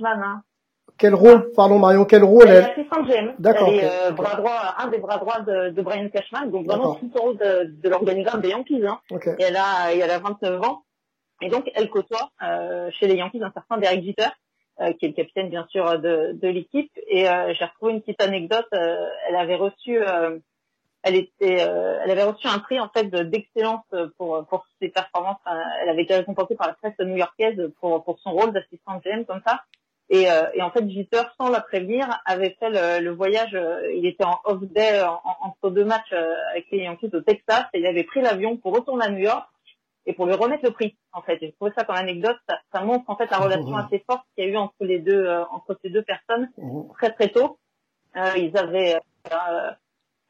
hein. 0.04 0.42
Quel 0.98 1.14
rôle, 1.14 1.52
pardon 1.52 1.78
Marion, 1.78 2.04
quel 2.04 2.24
rôle 2.24 2.48
elle, 2.48 2.56
est 2.56 2.70
assistante 2.72 3.06
GM. 3.06 3.34
D'accord. 3.38 3.68
Elle 3.68 3.80
est 3.80 3.84
euh, 3.84 4.11
bras 4.11 4.34
droit, 4.34 4.74
un 4.78 4.88
des 4.88 4.98
bras 4.98 5.18
droits 5.18 5.40
de, 5.40 5.70
de 5.70 5.82
Brian 5.82 6.08
Cashman, 6.08 6.50
donc 6.50 6.66
vraiment 6.66 6.94
tout 6.96 7.11
au 7.14 7.20
rôle 7.20 7.37
de, 7.38 7.70
de 7.82 7.88
l'organigramme 7.88 8.40
des 8.40 8.48
Yankees. 8.48 8.84
Hein. 8.84 8.98
Okay. 9.11 9.30
Et 9.38 9.44
elle 9.44 9.56
a, 9.56 9.94
elle 9.94 10.11
a 10.11 10.18
29 10.18 10.61
ans. 10.62 10.82
Et 11.40 11.48
donc, 11.48 11.70
elle 11.74 11.88
côtoie 11.88 12.30
euh, 12.42 12.90
chez 12.98 13.06
les 13.06 13.14
Yankees 13.14 13.42
un 13.42 13.52
certain 13.52 13.78
Derek 13.78 14.04
Jeter, 14.04 14.28
euh, 14.80 14.92
qui 14.92 15.06
est 15.06 15.08
le 15.08 15.14
capitaine 15.14 15.48
bien 15.48 15.66
sûr 15.70 15.98
de, 15.98 16.38
de 16.40 16.48
l'équipe. 16.48 16.92
Et 17.08 17.28
euh, 17.28 17.52
j'ai 17.54 17.64
retrouvé 17.64 17.94
une 17.94 18.00
petite 18.00 18.22
anecdote. 18.22 18.66
Euh, 18.74 19.08
elle 19.28 19.34
avait 19.34 19.56
reçu, 19.56 19.98
elle 21.02 21.16
était, 21.16 21.58
elle 21.58 22.11
avait 22.11 22.22
reçu 22.22 22.46
un 22.46 22.61
prix 22.61 22.78
en 22.78 22.88
fait 22.88 23.08
d'excellence 23.08 23.84
pour 24.16 24.46
pour 24.46 24.66
ses 24.80 24.88
performances. 24.88 25.38
elle 25.82 25.88
avait 25.88 26.02
été 26.02 26.14
récompensée 26.14 26.54
par 26.54 26.68
la 26.68 26.74
presse 26.74 26.98
new-yorkaise 27.00 27.72
pour 27.80 28.04
pour 28.04 28.20
son 28.20 28.30
rôle 28.30 28.52
d'assistante 28.52 29.02
GM 29.04 29.24
comme 29.24 29.40
ça. 29.44 29.62
Et, 30.10 30.22
et, 30.54 30.62
en 30.62 30.70
fait, 30.70 30.88
Jeter, 30.88 31.22
sans 31.36 31.50
la 31.50 31.60
prévenir, 31.60 32.08
avait 32.24 32.56
fait 32.58 32.70
le, 32.70 33.04
le 33.04 33.10
voyage. 33.10 33.54
il 33.94 34.06
était 34.06 34.24
en 34.24 34.38
off 34.44 34.62
day 34.62 35.02
entre 35.02 35.68
deux 35.70 35.84
matchs 35.84 36.12
avec 36.50 36.66
les 36.70 36.78
Yankees 36.84 37.10
au 37.12 37.20
Texas 37.20 37.66
et 37.74 37.80
il 37.80 37.86
avait 37.86 38.04
pris 38.04 38.22
l'avion 38.22 38.56
pour 38.56 38.74
retourner 38.74 39.04
à 39.04 39.10
New 39.10 39.18
York 39.18 39.46
et 40.08 40.14
pour 40.14 40.24
lui 40.24 40.34
remettre 40.34 40.64
le 40.64 40.70
prix. 40.70 40.96
En 41.12 41.20
fait, 41.20 41.38
j'ai 41.40 41.52
trouvé 41.52 41.70
ça 41.76 41.84
comme 41.84 41.96
anecdote. 41.96 42.38
Ça, 42.48 42.58
ça, 42.72 42.80
montre 42.80 43.08
en 43.10 43.16
fait 43.16 43.30
la 43.30 43.36
relation 43.36 43.76
mmh. 43.76 43.84
assez 43.86 44.04
forte 44.06 44.24
qu'il 44.34 44.44
y 44.44 44.48
a 44.48 44.50
eu 44.50 44.56
entre 44.56 44.74
les 44.80 45.00
deux, 45.00 45.26
euh, 45.26 45.44
entre 45.50 45.78
ces 45.82 45.90
deux 45.90 46.02
personnes 46.02 46.48
mmh. 46.56 46.80
très 46.96 47.12
très 47.12 47.28
tôt. 47.28 47.58
Euh, 48.16 48.32
ils 48.38 48.56
avaient 48.56 48.96
euh, 49.30 49.70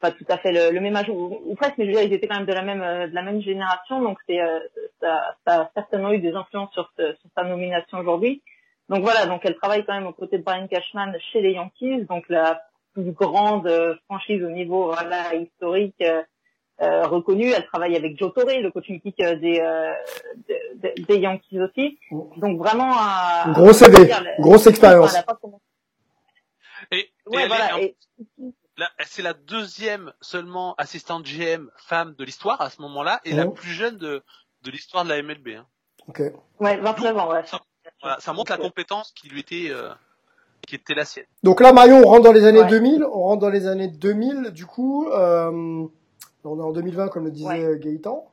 pas 0.00 0.10
tout 0.10 0.24
à 0.28 0.36
fait 0.38 0.50
le, 0.50 0.72
le 0.74 0.80
même 0.80 0.96
âge 0.96 1.08
ou, 1.08 1.40
ou, 1.44 1.54
presque, 1.54 1.78
mais 1.78 1.84
je 1.84 1.90
veux 1.90 1.96
dire, 1.96 2.06
ils 2.06 2.12
étaient 2.12 2.26
quand 2.26 2.38
même 2.38 2.46
de 2.46 2.52
la 2.52 2.62
même 2.62 2.82
euh, 2.82 3.06
de 3.06 3.14
la 3.14 3.22
même 3.22 3.40
génération, 3.40 4.02
donc 4.02 4.18
c'est 4.26 4.40
euh, 4.40 4.58
ça, 5.00 5.36
ça, 5.46 5.62
a 5.62 5.70
certainement 5.74 6.12
eu 6.12 6.18
des 6.18 6.32
influences 6.32 6.72
sur, 6.72 6.90
sur 6.96 7.30
sa 7.36 7.44
nomination 7.44 7.98
aujourd'hui. 7.98 8.42
Donc 8.88 9.03
voilà, 9.03 9.27
donc 9.27 9.42
elle 9.44 9.57
travaille 9.57 9.85
quand 9.85 9.94
même 9.94 10.07
aux 10.07 10.12
côtés 10.12 10.38
de 10.38 10.42
Brian 10.42 10.66
Cashman 10.66 11.14
chez 11.33 11.40
les 11.40 11.53
Yankees, 11.53 12.07
donc 12.09 12.24
la 12.29 12.62
plus 12.94 13.12
grande 13.12 13.70
franchise 14.07 14.42
au 14.42 14.51
niveau 14.51 14.92
voilà, 14.92 15.35
historique 15.35 16.03
euh, 16.81 17.07
reconnue. 17.09 17.51
Elle 17.51 17.66
travaille 17.66 17.96
avec 17.96 18.16
Joe 18.16 18.33
Torre, 18.33 18.46
le 18.46 18.70
coach 18.70 18.88
mythique 18.88 19.20
euh, 19.20 19.35
des, 19.35 19.59
euh, 19.59 19.92
des, 20.77 20.94
des 21.03 21.18
Yankees 21.18 21.61
aussi. 21.61 21.98
Donc 22.37 22.59
vraiment 22.59 22.92
un 22.96 23.51
gros 23.51 23.72
CD, 23.72 24.09
grosse 24.38 24.68
expérience. 24.68 25.16
Et, 26.92 27.11
ouais, 27.27 27.48
voilà. 27.48 27.81
Et, 27.81 27.96
c'est 29.07 29.22
la 29.22 29.33
deuxième 29.33 30.12
seulement 30.20 30.77
assistante 30.77 31.24
GM 31.24 31.68
femme 31.77 32.14
de 32.16 32.24
l'histoire 32.24 32.61
à 32.61 32.70
ce 32.70 32.81
moment-là 32.83 33.20
et 33.24 33.33
la 33.33 33.46
plus 33.46 33.70
jeune 33.70 33.96
de, 33.96 34.22
de 34.62 34.70
l'histoire 34.70 35.03
de 35.03 35.09
la 35.09 35.20
MLB. 35.20 35.48
Hein. 35.48 35.66
Ok. 36.07 36.22
Ouais, 36.61 36.77
29 36.77 37.16
ans, 37.18 37.33
ouais. 37.33 37.44
Ça, 37.44 37.59
voilà, 38.02 38.16
ça 38.20 38.32
montre 38.32 38.52
la 38.52 38.58
compétence 38.58 39.12
qui 39.12 39.28
lui 39.28 39.40
était, 39.40 39.68
euh, 39.70 39.90
qui 40.66 40.74
était 40.74 40.94
la 40.94 41.04
sienne. 41.04 41.24
Donc 41.42 41.61
là, 41.61 41.72
Marion, 41.72 42.00
on 42.04 42.08
rentre 42.08 42.22
dans 42.24 42.32
les 42.32 42.44
années 42.44 42.61
Ouais. 42.62 42.68
2000. 42.68 43.04
On 43.04 43.22
rentre 43.22 43.40
dans 43.40 43.50
les 43.50 43.66
années 43.66 43.88
2000. 43.88 44.50
Du 44.52 44.66
coup, 44.66 45.08
euh, 45.08 45.87
on 46.44 46.58
est 46.58 46.62
en 46.62 46.72
2020, 46.72 47.08
comme 47.08 47.24
le 47.24 47.30
disait 47.30 47.46
Ouais. 47.48 47.78
Gaëtan. 47.78 48.30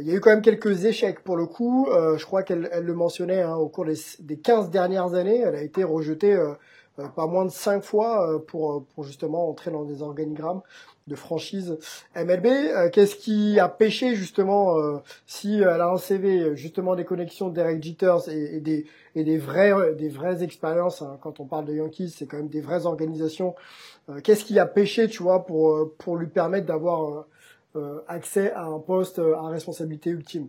Il 0.00 0.06
y 0.06 0.10
a 0.10 0.14
eu 0.14 0.20
quand 0.20 0.30
même 0.30 0.42
quelques 0.42 0.84
échecs 0.84 1.22
pour 1.22 1.36
le 1.36 1.46
coup. 1.46 1.86
Euh, 1.90 2.16
je 2.18 2.26
crois 2.26 2.42
qu'elle 2.42 2.68
elle 2.72 2.84
le 2.84 2.94
mentionnait 2.94 3.42
hein, 3.42 3.54
au 3.56 3.68
cours 3.68 3.84
des, 3.84 3.94
des 4.20 4.36
15 4.38 4.70
dernières 4.70 5.14
années. 5.14 5.38
Elle 5.40 5.54
a 5.54 5.62
été 5.62 5.84
rejetée 5.84 6.32
euh, 6.34 6.54
euh, 6.98 7.08
pas 7.08 7.26
moins 7.26 7.44
de 7.44 7.50
5 7.50 7.82
fois 7.82 8.28
euh, 8.28 8.38
pour, 8.38 8.84
pour 8.94 9.04
justement 9.04 9.48
entrer 9.48 9.70
dans 9.70 9.84
des 9.84 10.02
organigrammes 10.02 10.62
de 11.06 11.14
franchise 11.16 11.78
MLB. 12.16 12.46
Euh, 12.46 12.88
Qu'est-ce 12.90 13.16
qui 13.16 13.58
a 13.60 13.68
pêché 13.68 14.14
justement 14.14 14.78
euh, 14.78 14.98
si 15.26 15.56
elle 15.60 15.80
a 15.80 15.88
un 15.90 15.98
CV 15.98 16.56
justement 16.56 16.94
des 16.96 17.04
connexions 17.04 17.50
d'Eric 17.50 17.82
Jeeters 17.82 18.28
et, 18.30 18.56
et 18.56 18.60
des 18.60 18.86
et 19.14 19.22
des 19.24 19.36
vraies 19.38 19.94
des 19.94 20.08
vraies 20.08 20.42
expériences 20.42 21.02
hein. 21.02 21.18
quand 21.22 21.40
on 21.40 21.46
parle 21.46 21.66
de 21.66 21.74
Yankees 21.74 22.10
c'est 22.16 22.26
quand 22.26 22.38
même 22.38 22.48
des 22.48 22.60
vraies 22.62 22.86
organisations 22.86 23.54
Euh, 24.10 24.20
qu'est-ce 24.22 24.44
qui 24.44 24.58
a 24.58 24.66
pêché 24.66 25.08
tu 25.08 25.22
vois 25.22 25.46
pour 25.46 25.72
euh, 25.76 25.94
pour 25.98 26.16
lui 26.16 26.26
permettre 26.28 26.66
d'avoir 26.66 27.00
euh, 27.04 27.26
euh, 27.76 28.00
accès 28.08 28.52
à 28.52 28.64
un 28.64 28.78
poste 28.78 29.18
euh, 29.18 29.34
à 29.36 29.48
responsabilité 29.48 30.10
ultime? 30.10 30.48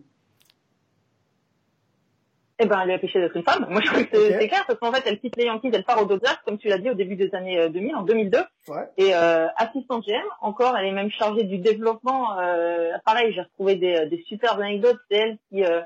Eh 2.58 2.64
ben, 2.64 2.80
elle 2.82 2.90
a 2.90 2.98
péché 2.98 3.20
d'être 3.20 3.36
une 3.36 3.42
femme. 3.42 3.66
Moi, 3.68 3.82
je 3.84 3.90
trouve 3.90 4.06
que 4.06 4.30
c'est 4.30 4.48
clair, 4.48 4.64
parce 4.66 4.78
qu'en 4.78 4.90
fait, 4.90 5.02
elle 5.06 5.20
quitte 5.20 5.36
les 5.36 5.44
Yankees, 5.44 5.70
elle 5.72 5.84
part 5.84 6.00
aux 6.00 6.06
Dodgers, 6.06 6.36
comme 6.46 6.56
tu 6.56 6.68
l'as 6.68 6.78
dit 6.78 6.88
au 6.88 6.94
début 6.94 7.16
des 7.16 7.34
années 7.34 7.58
euh, 7.58 7.68
2000, 7.68 7.94
en 7.96 8.02
2002. 8.02 8.38
ouais 8.68 8.88
Et 8.96 9.14
euh, 9.14 9.46
assistante 9.56 10.06
GM, 10.06 10.24
encore, 10.40 10.76
elle 10.76 10.86
est 10.86 10.92
même 10.92 11.10
chargée 11.10 11.44
du 11.44 11.58
développement. 11.58 12.38
Euh, 12.38 12.92
pareil, 13.04 13.32
j'ai 13.34 13.42
retrouvé 13.42 13.76
des, 13.76 14.06
des 14.06 14.22
superbes 14.22 14.60
anecdotes. 14.60 14.98
C'est 15.10 15.18
elle 15.18 15.38
qui, 15.50 15.64
euh, 15.64 15.82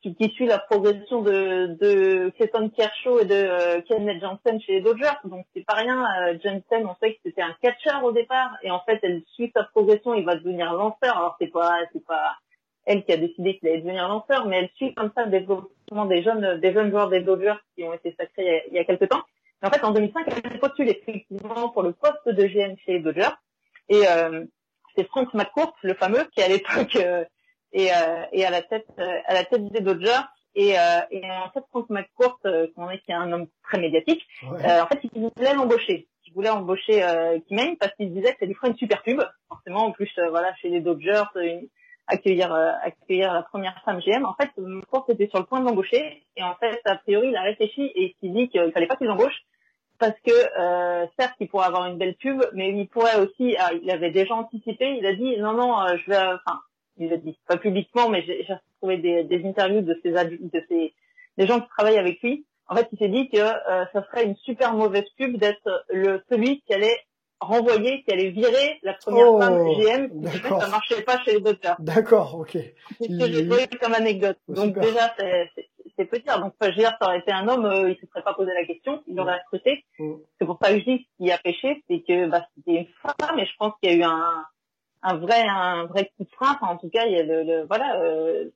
qui, 0.00 0.14
qui 0.14 0.30
suit 0.30 0.46
la 0.46 0.58
progression 0.58 1.20
de, 1.20 1.76
de 1.80 2.30
Clayton 2.36 2.70
Kershaw 2.70 3.20
et 3.20 3.26
de 3.26 3.34
euh, 3.34 3.80
Kenneth 3.82 4.22
Jansen 4.22 4.60
chez 4.62 4.72
les 4.72 4.80
Dodgers. 4.80 5.18
Donc, 5.24 5.44
c'est 5.54 5.64
pas 5.66 5.74
rien. 5.74 6.04
Euh, 6.22 6.38
Jansen, 6.42 6.86
on 6.86 6.94
sait 7.02 7.14
que 7.14 7.20
c'était 7.24 7.42
un 7.42 7.54
catcheur 7.60 8.02
au 8.02 8.12
départ. 8.12 8.56
Et 8.62 8.70
en 8.70 8.80
fait, 8.80 8.98
elle 9.02 9.22
suit 9.34 9.52
sa 9.54 9.64
progression. 9.64 10.14
Il 10.14 10.24
va 10.24 10.36
devenir 10.36 10.72
lanceur. 10.72 11.18
Alors, 11.18 11.36
c'est 11.38 11.52
pas, 11.52 11.80
c'est 11.92 12.04
pas 12.06 12.36
elle 12.86 13.04
qui 13.04 13.12
a 13.12 13.16
décidé 13.16 13.58
qu'il 13.58 13.68
allait 13.68 13.80
devenir 13.80 14.08
lanceur, 14.08 14.46
mais 14.46 14.58
elle 14.58 14.68
suit 14.76 14.94
comme 14.94 15.10
ça 15.16 15.24
le 15.24 15.30
développement 15.30 16.04
des 16.06 16.22
jeunes, 16.22 16.60
des 16.60 16.72
jeunes 16.72 16.90
joueurs 16.90 17.08
des 17.08 17.20
Dodgers 17.20 17.54
qui 17.74 17.84
ont 17.84 17.92
été 17.94 18.14
sacrés 18.18 18.42
il 18.42 18.44
y 18.46 18.50
a, 18.50 18.66
il 18.68 18.74
y 18.74 18.78
a 18.78 18.84
quelques 18.84 19.08
temps. 19.08 19.22
Et 19.62 19.66
en 19.66 19.70
fait, 19.70 19.82
en 19.84 19.92
2005, 19.92 20.26
elle 20.28 20.52
a 20.52 20.58
postulé 20.58 20.90
effectivement 20.90 21.70
pour 21.70 21.82
le 21.82 21.92
poste 21.92 22.26
de 22.28 22.46
GM 22.46 22.76
chez 22.84 22.92
les 22.94 23.00
Dodgers. 23.00 23.30
Et 23.88 24.02
euh, 24.08 24.44
c'est 24.96 25.06
Frank 25.08 25.32
McCourt, 25.34 25.74
le 25.82 25.94
fameux, 25.94 26.24
qui 26.34 26.42
à 26.42 26.48
l'époque 26.48 26.96
euh, 26.96 27.24
est, 27.72 27.90
euh, 27.90 28.24
est 28.32 28.44
à 28.44 28.50
la 28.50 28.62
tête 28.62 28.86
euh, 28.98 29.18
à 29.26 29.34
la 29.34 29.44
tête 29.44 29.66
des 29.68 29.80
Dodgers. 29.80 30.20
Et, 30.56 30.78
euh, 30.78 31.00
et 31.10 31.22
en 31.30 31.50
fait, 31.50 31.64
Frank 31.70 31.88
McCourt, 31.90 32.38
euh, 32.44 32.68
qu'on 32.76 32.88
est 32.90 32.98
qui 32.98 33.10
est 33.10 33.14
un 33.14 33.32
homme 33.32 33.46
très 33.64 33.78
médiatique, 33.80 34.24
ouais 34.52 34.64
euh, 34.64 34.82
en 34.82 34.86
fait, 34.86 35.00
il 35.02 35.20
voulait 35.34 35.54
l'embaucher. 35.54 36.06
Il 36.26 36.32
voulait 36.32 36.50
embaucher 36.50 37.02
euh, 37.02 37.38
Kimane 37.48 37.76
parce 37.76 37.92
qu'il 37.94 38.12
disait 38.12 38.32
que 38.34 38.38
ça 38.40 38.46
lui 38.46 38.54
ferait 38.54 38.68
une 38.68 38.76
super 38.76 39.02
pub. 39.02 39.20
Forcément, 39.48 39.86
en 39.86 39.92
plus, 39.92 40.10
euh, 40.18 40.28
voilà, 40.30 40.54
chez 40.56 40.68
les 40.68 40.80
Dodgers, 40.80 41.24
une- 41.36 41.68
accueillir 42.06 42.52
euh, 42.52 42.72
accueillir 42.82 43.32
la 43.32 43.42
première 43.42 43.80
femme 43.84 44.00
GM. 44.00 44.24
En 44.24 44.34
fait, 44.34 44.50
McCourt 44.56 45.06
était 45.08 45.28
sur 45.28 45.38
le 45.38 45.46
point 45.46 45.60
de 45.60 45.66
l'embaucher 45.66 46.24
et 46.36 46.42
en 46.42 46.54
fait, 46.56 46.80
a 46.84 46.96
priori, 46.96 47.28
il 47.28 47.36
a 47.36 47.42
réfléchi 47.42 47.82
et 47.82 48.14
il 48.20 48.28
s'est 48.28 48.34
dit 48.34 48.48
qu'il 48.48 48.72
fallait 48.72 48.86
pas 48.86 48.96
qu'il 48.96 49.06
l'embauche 49.06 49.44
parce 49.98 50.18
que 50.20 50.32
euh, 50.32 51.06
certes, 51.18 51.36
il 51.40 51.48
pourrait 51.48 51.66
avoir 51.66 51.86
une 51.86 51.98
belle 51.98 52.16
pub, 52.16 52.42
mais 52.52 52.70
il 52.70 52.88
pourrait 52.88 53.18
aussi, 53.20 53.56
ah, 53.58 53.70
il 53.80 53.90
avait 53.90 54.10
déjà 54.10 54.34
anticipé. 54.34 54.96
Il 54.98 55.06
a 55.06 55.14
dit 55.14 55.36
non, 55.38 55.52
non, 55.54 55.80
euh, 55.80 55.96
je 55.96 56.10
vais, 56.10 56.18
enfin, 56.18 56.60
il 56.98 57.08
l'a 57.08 57.16
dit 57.16 57.38
pas 57.46 57.56
publiquement, 57.56 58.08
mais 58.08 58.22
j'ai 58.22 58.46
retrouvé 58.52 58.98
des, 58.98 59.24
des 59.24 59.46
interviews 59.46 59.82
de 59.82 59.98
ses 60.02 60.10
de 60.10 60.64
ses 60.68 60.94
des 61.36 61.46
gens 61.46 61.60
qui 61.60 61.68
travaillent 61.68 61.98
avec 61.98 62.20
lui. 62.22 62.46
En 62.68 62.76
fait, 62.76 62.88
il 62.92 62.98
s'est 62.98 63.08
dit 63.08 63.28
que 63.28 63.38
euh, 63.38 63.84
ça 63.92 64.04
serait 64.04 64.24
une 64.24 64.36
super 64.36 64.74
mauvaise 64.74 65.08
pub 65.16 65.36
d'être 65.36 65.84
le 65.90 66.22
celui 66.30 66.60
qui 66.62 66.74
allait 66.74 66.98
renvoyer, 67.40 68.02
qui 68.04 68.12
allait 68.12 68.30
virer 68.30 68.78
la 68.82 68.94
première 68.94 69.30
Oh, 69.32 69.40
femme 69.40 69.58
GM. 69.74 70.08
d'accord. 70.20 70.62
Ça 70.62 70.68
marchait 70.68 71.02
pas 71.02 71.18
chez 71.24 71.32
les 71.34 71.40
Dodgers. 71.40 71.74
d'accord 71.78 72.34
ok 72.36 72.50
C'est 72.52 72.72
ce 73.00 73.18
que 73.18 73.32
j'ai 73.32 73.46
trouvé 73.48 73.66
comme 73.80 73.94
anecdote. 73.94 74.38
Oh, 74.48 74.54
Donc 74.54 74.66
super. 74.74 74.82
déjà, 74.82 75.14
c'est- 75.18 75.50
c'est 75.54 75.68
c'est 75.96 76.06
petit. 76.06 76.24
Donc, 76.26 76.54
je 76.60 76.66
veux 76.66 76.72
dire, 76.74 76.96
ça 77.00 77.06
aurait 77.06 77.18
été 77.20 77.30
un 77.30 77.46
homme, 77.46 77.66
euh, 77.66 77.88
il 77.90 77.96
se 78.00 78.06
serait 78.06 78.22
pas 78.22 78.34
posé 78.34 78.50
la 78.52 78.64
question, 78.66 79.00
il 79.06 79.20
aurait 79.20 79.38
recruté. 79.44 79.84
Mm. 80.00 80.14
C'est 80.40 80.46
pour 80.46 80.58
ça 80.60 80.70
que 80.72 80.80
je 80.80 80.84
dis 80.84 81.06
ce 81.18 81.24
qui 81.24 81.30
a 81.30 81.38
pêché, 81.38 81.84
c'est 81.88 82.00
que 82.00 82.26
bah, 82.26 82.44
c'était 82.56 82.78
une 82.80 82.86
femme, 83.00 83.38
et 83.38 83.46
je 83.46 83.52
pense 83.60 83.74
qu'il 83.80 83.92
y 83.92 83.94
a 83.94 83.96
eu 83.98 84.02
un, 84.02 84.44
un 85.02 85.16
vrai, 85.18 85.42
un 85.48 85.84
vrai 85.84 86.10
coup 86.16 86.24
de 86.24 86.30
frein. 86.30 86.58
Enfin, 86.60 86.72
en 86.72 86.78
tout 86.78 86.88
cas, 86.88 87.04
il 87.06 87.12
y 87.12 87.16
a 87.20 87.22
le, 87.22 87.44
le- 87.44 87.64
voilà, 87.66 88.00
euh, 88.00 88.46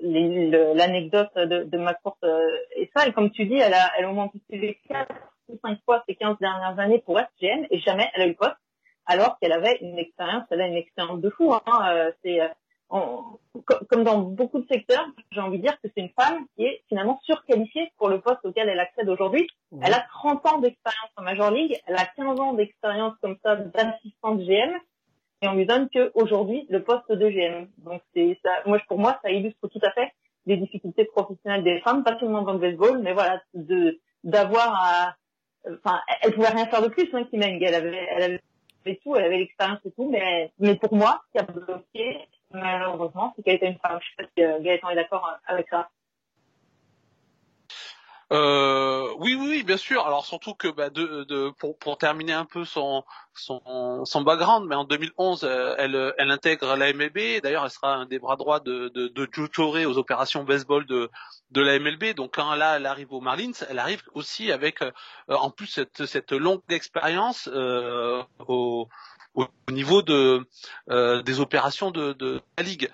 les- 0.00 0.50
l'anecdote 0.74 1.28
de, 1.36 1.64
de 1.64 1.76
McCourt 1.78 2.16
euh, 2.24 2.40
et 2.76 2.90
ça. 2.96 3.06
Et 3.06 3.12
comme 3.12 3.30
tu 3.32 3.44
dis, 3.44 3.56
elle 3.58 3.74
a, 3.74 3.90
elle 3.98 4.06
a 4.06 4.10
au 4.10 4.14
moins 4.14 4.28
postulé 4.28 4.78
quatre 4.88 5.12
ou 5.48 5.58
cinq 5.64 5.78
fois 5.84 6.04
ces 6.08 6.14
15 6.14 6.38
dernières 6.40 6.78
années 6.78 7.00
pour 7.04 7.18
GM, 7.40 7.66
et 7.70 7.78
jamais 7.80 8.08
elle 8.14 8.22
a 8.22 8.26
eu 8.26 8.30
le 8.30 8.34
poste, 8.36 8.56
alors 9.06 9.38
qu'elle 9.38 9.52
avait 9.52 9.78
une 9.80 9.98
expérience, 9.98 10.44
elle 10.50 10.60
a 10.60 10.66
une 10.66 10.76
expérience 10.76 11.20
de 11.20 11.30
fou. 11.30 11.54
Hein. 11.54 11.62
Euh, 11.90 12.12
c'est 12.22 12.40
euh, 12.40 12.48
on- 12.90 13.22
co- 13.66 13.84
comme 13.90 14.04
dans 14.04 14.18
beaucoup 14.18 14.60
de 14.60 14.66
secteurs, 14.66 15.06
j'ai 15.32 15.40
envie 15.40 15.58
de 15.58 15.62
dire 15.62 15.78
que 15.82 15.88
c'est 15.94 16.00
une 16.02 16.10
femme 16.18 16.46
qui 16.56 16.64
est 16.64 16.82
finalement 16.88 17.18
surqualifiée 17.24 17.90
pour 17.98 18.08
le 18.08 18.20
poste 18.20 18.44
auquel 18.44 18.68
elle 18.68 18.80
accède 18.80 19.08
aujourd'hui. 19.08 19.46
Elle 19.82 19.92
a 19.94 20.00
30 20.10 20.46
ans 20.46 20.58
d'expérience 20.58 21.10
en 21.16 21.22
Major 21.22 21.50
League, 21.50 21.78
elle 21.86 21.96
a 21.96 22.06
15 22.16 22.38
ans 22.40 22.52
d'expérience 22.54 23.14
comme 23.22 23.36
ça 23.44 23.56
d'assistante 23.56 24.40
GM, 24.40 24.72
et 25.42 25.48
on 25.48 25.54
lui 25.54 25.66
donne 25.66 25.88
que 25.90 26.10
aujourd'hui 26.14 26.66
le 26.68 26.82
poste 26.82 27.10
de 27.12 27.28
GM. 27.28 27.68
Donc 27.78 28.02
c'est 28.14 28.38
ça, 28.44 28.50
moi 28.66 28.78
pour 28.88 28.98
moi 28.98 29.18
ça 29.22 29.30
illustre 29.30 29.68
tout 29.68 29.80
à 29.82 29.92
fait 29.92 30.12
les 30.46 30.56
difficultés 30.56 31.04
professionnelles 31.04 31.62
des 31.64 31.80
femmes, 31.80 32.04
pas 32.04 32.18
seulement 32.18 32.40
dans 32.42 32.54
le 32.54 32.58
baseball, 32.58 32.98
mais 33.00 33.12
voilà 33.12 33.40
de 33.54 33.98
d'avoir 34.24 34.74
à, 34.74 35.14
enfin 35.74 36.00
elle 36.22 36.32
pouvait 36.32 36.48
rien 36.48 36.66
faire 36.66 36.82
de 36.82 36.88
plus, 36.88 37.08
hein, 37.12 37.24
Kim 37.30 37.42
Elle 37.42 37.74
avait, 37.74 38.08
elle 38.16 38.22
avait 38.22 39.00
tout, 39.04 39.16
elle 39.16 39.24
avait 39.24 39.38
l'expérience 39.38 39.80
et 39.84 39.90
tout, 39.92 40.08
mais 40.10 40.50
mais 40.58 40.76
pour 40.76 40.94
moi 40.94 41.22
ce 41.26 41.32
qui 41.32 41.38
a 41.38 41.42
bloqué 41.50 42.18
malheureusement 42.52 43.32
c'est 43.36 43.42
qu'elle 43.42 43.56
était 43.56 43.68
une 43.68 43.78
femme. 43.78 43.98
Je 44.00 44.08
sais 44.08 44.24
pas 44.24 44.30
si 44.36 44.44
euh, 44.44 44.60
Gaëtan 44.60 44.90
est 44.90 44.96
d'accord 44.96 45.38
avec 45.46 45.68
ça. 45.68 45.88
Euh, 48.30 49.08
oui, 49.18 49.34
oui, 49.40 49.62
bien 49.62 49.78
sûr. 49.78 50.06
Alors 50.06 50.26
surtout 50.26 50.54
que 50.54 50.68
bah, 50.68 50.90
de, 50.90 51.24
de, 51.24 51.50
pour, 51.58 51.78
pour 51.78 51.96
terminer 51.96 52.34
un 52.34 52.44
peu 52.44 52.64
son, 52.66 53.02
son, 53.32 54.04
son 54.04 54.20
background, 54.20 54.66
mais 54.68 54.74
en 54.74 54.84
2011, 54.84 55.44
euh, 55.44 55.74
elle, 55.78 56.14
elle 56.18 56.30
intègre 56.30 56.76
la 56.76 56.92
MLB. 56.92 57.40
D'ailleurs, 57.42 57.64
elle 57.64 57.70
sera 57.70 57.94
un 57.94 58.06
des 58.06 58.18
bras 58.18 58.36
droits 58.36 58.60
de, 58.60 58.88
de, 58.88 59.08
de 59.08 59.28
Joe 59.32 59.50
Torre 59.50 59.86
aux 59.86 59.96
opérations 59.96 60.44
baseball 60.44 60.84
de, 60.84 61.10
de 61.52 61.60
la 61.62 61.78
MLB. 61.78 62.14
Donc 62.14 62.34
quand 62.34 62.54
là, 62.54 62.76
elle 62.76 62.86
arrive 62.86 63.12
aux 63.14 63.20
Marlins, 63.20 63.52
elle 63.70 63.78
arrive 63.78 64.02
aussi 64.12 64.52
avec, 64.52 64.82
euh, 64.82 64.90
en 65.28 65.50
plus, 65.50 65.66
cette, 65.66 66.04
cette 66.04 66.32
longue 66.32 66.60
expérience 66.68 67.48
euh, 67.50 68.22
au, 68.46 68.88
au 69.34 69.46
niveau 69.70 70.02
de, 70.02 70.46
euh, 70.90 71.22
des 71.22 71.40
opérations 71.40 71.90
de, 71.90 72.12
de 72.12 72.42
la 72.58 72.64
ligue 72.64 72.90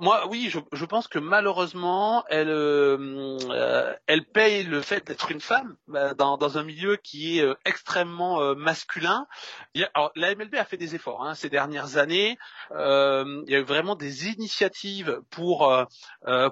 moi, 0.00 0.26
oui, 0.28 0.48
je, 0.50 0.58
je, 0.72 0.84
pense 0.84 1.08
que 1.08 1.18
malheureusement, 1.18 2.24
elle, 2.28 2.48
euh, 2.48 3.94
elle 4.06 4.24
paye 4.24 4.64
le 4.64 4.80
fait 4.80 5.06
d'être 5.06 5.30
une 5.30 5.40
femme 5.40 5.76
bah, 5.88 6.14
dans, 6.14 6.38
dans, 6.38 6.58
un 6.58 6.62
milieu 6.62 6.96
qui 6.96 7.38
est 7.38 7.42
euh, 7.42 7.54
extrêmement 7.64 8.40
euh, 8.40 8.54
masculin. 8.54 9.26
Il 9.74 9.82
y 9.82 9.84
a, 9.84 9.90
alors, 9.94 10.10
la 10.16 10.34
MLB 10.34 10.54
a 10.56 10.64
fait 10.64 10.76
des 10.76 10.94
efforts 10.94 11.24
hein, 11.24 11.34
ces 11.34 11.50
dernières 11.50 11.98
années. 11.98 12.38
Euh, 12.72 13.42
il 13.46 13.52
y 13.52 13.56
a 13.56 13.60
eu 13.60 13.64
vraiment 13.64 13.94
des 13.94 14.28
initiatives 14.28 15.20
pour 15.30 15.70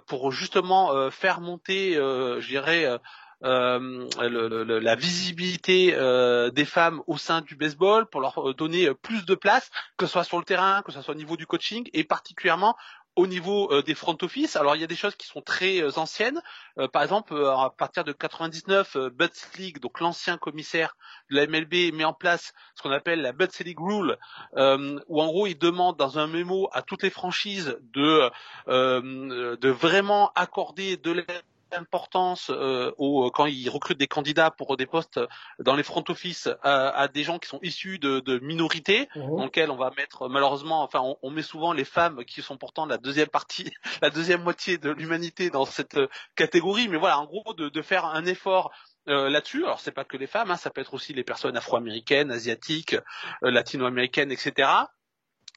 pour 0.07 0.31
justement 0.33 1.11
faire 1.11 1.41
monter, 1.41 1.95
je 1.95 2.47
dirais. 2.47 2.99
Euh, 3.45 4.09
le, 4.21 4.65
le, 4.65 4.79
la 4.81 4.97
visibilité 4.97 5.95
euh, 5.95 6.51
des 6.51 6.65
femmes 6.65 7.03
au 7.07 7.17
sein 7.17 7.41
du 7.41 7.55
baseball 7.55 8.07
pour 8.07 8.21
leur 8.21 8.53
donner 8.55 8.93
plus 8.95 9.25
de 9.27 9.37
place, 9.37 9.71
que 9.97 10.07
ce 10.07 10.13
soit 10.13 10.25
sur 10.25 10.39
le 10.39 10.45
terrain, 10.45 10.83
que 10.83 10.91
ce 10.91 11.01
soit 11.03 11.15
au 11.15 11.17
niveau 11.17 11.37
du 11.37 11.47
coaching 11.47 11.89
et 11.93 12.03
particulièrement 12.03 12.77
au 13.19 13.27
niveau 13.27 13.69
euh, 13.73 13.83
des 13.83 13.97
front 13.97 14.17
office, 14.23 14.55
alors 14.55 14.77
il 14.77 14.81
y 14.81 14.85
a 14.85 14.87
des 14.87 14.95
choses 14.95 15.17
qui 15.17 15.27
sont 15.27 15.43
très 15.43 15.83
euh, 15.83 15.91
anciennes. 15.97 16.41
Euh, 16.79 16.87
par 16.87 17.03
exemple, 17.03 17.35
à 17.35 17.69
partir 17.77 18.05
de 18.05 18.13
99, 18.13 18.95
euh, 18.95 19.11
Butts 19.11 19.51
League, 19.59 19.81
donc 19.81 19.99
l'ancien 19.99 20.39
commissaire 20.39 20.97
de 21.29 21.35
la 21.35 21.49
MLB, 21.49 21.93
met 21.93 22.05
en 22.05 22.13
place 22.13 22.55
ce 22.77 22.83
qu'on 22.83 22.93
appelle 22.93 23.21
la 23.21 23.33
Butts 23.33 23.59
League 23.59 23.81
Rule, 23.81 24.17
où 24.55 25.21
en 25.21 25.27
gros 25.27 25.49
il 25.49 25.59
demande 25.59 25.97
dans 25.97 26.21
un 26.21 26.29
mémo 26.29 26.69
à 26.73 26.83
toutes 26.83 27.03
les 27.03 27.11
franchises 27.11 27.77
de 27.93 28.31
de 28.69 29.69
vraiment 29.69 30.31
accorder 30.35 30.97
de 30.97 31.11
l'aide 31.11 31.43
importance 31.73 32.51
euh, 32.51 32.93
au, 32.99 33.31
quand 33.31 33.47
ils 33.47 33.69
recrutent 33.69 33.99
des 33.99 34.07
candidats 34.07 34.51
pour 34.51 34.77
des 34.77 34.87
postes 34.87 35.21
dans 35.59 35.77
les 35.77 35.83
front 35.83 36.05
office 36.09 36.49
à, 36.63 36.89
à 36.91 37.09
des 37.09 37.23
gens 37.23 37.39
qui 37.39 37.49
sont 37.49 37.61
issus 37.63 37.99
de, 37.99 38.21
de 38.21 38.39
minorités, 38.39 39.09
mmh. 39.15 39.37
dans 39.37 39.45
lesquels 39.45 39.71
on 39.71 39.77
va 39.77 39.91
mettre 39.97 40.29
malheureusement, 40.29 40.83
enfin 40.83 41.01
on, 41.03 41.17
on, 41.23 41.31
met 41.31 41.43
souvent 41.43 41.73
les 41.73 41.85
femmes 41.85 42.25
qui 42.25 42.43
sont 42.43 42.57
pourtant 42.57 42.87
la 42.87 42.99
deuxième 42.99 43.29
partie, 43.29 43.73
la 44.03 44.11
deuxième 44.11 44.43
moitié 44.43 44.79
de 44.79 44.91
l'humanité 44.91 45.51
dans 45.51 45.65
cette 45.65 45.99
catégorie, 46.35 46.89
mais 46.89 46.97
voilà, 46.97 47.19
en 47.19 47.27
gros 47.27 47.55
de, 47.55 47.69
de 47.69 47.83
faire 47.83 48.05
un 48.05 48.27
effort 48.27 48.71
euh, 49.09 49.31
là-dessus. 49.31 49.65
Alors 49.65 49.81
c'est 49.81 49.93
pas 49.93 50.05
que 50.05 50.19
les 50.19 50.27
femmes, 50.27 50.51
hein, 50.51 50.57
ça 50.57 50.69
peut 50.69 50.83
être 50.83 50.93
aussi 50.93 51.15
les 51.15 51.25
personnes 51.25 51.57
afro-américaines, 51.57 52.31
asiatiques, 52.31 52.95
euh, 53.43 53.51
latino-américaines, 53.51 54.31
etc. 54.31 54.69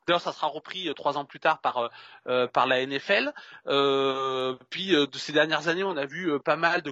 D'ailleurs, 0.07 0.21
ça 0.21 0.33
sera 0.33 0.47
repris 0.47 0.89
euh, 0.89 0.93
trois 0.93 1.17
ans 1.17 1.25
plus 1.25 1.39
tard 1.39 1.59
par 1.59 1.89
euh, 2.27 2.47
par 2.47 2.67
la 2.67 2.85
NFL. 2.85 3.31
puis 4.69 4.91
de 4.91 5.17
ces 5.17 5.31
dernières 5.31 5.67
années, 5.67 5.83
on 5.83 5.97
a 5.97 6.05
vu 6.05 6.39
pas 6.39 6.55
mal 6.55 6.81
de 6.81 6.91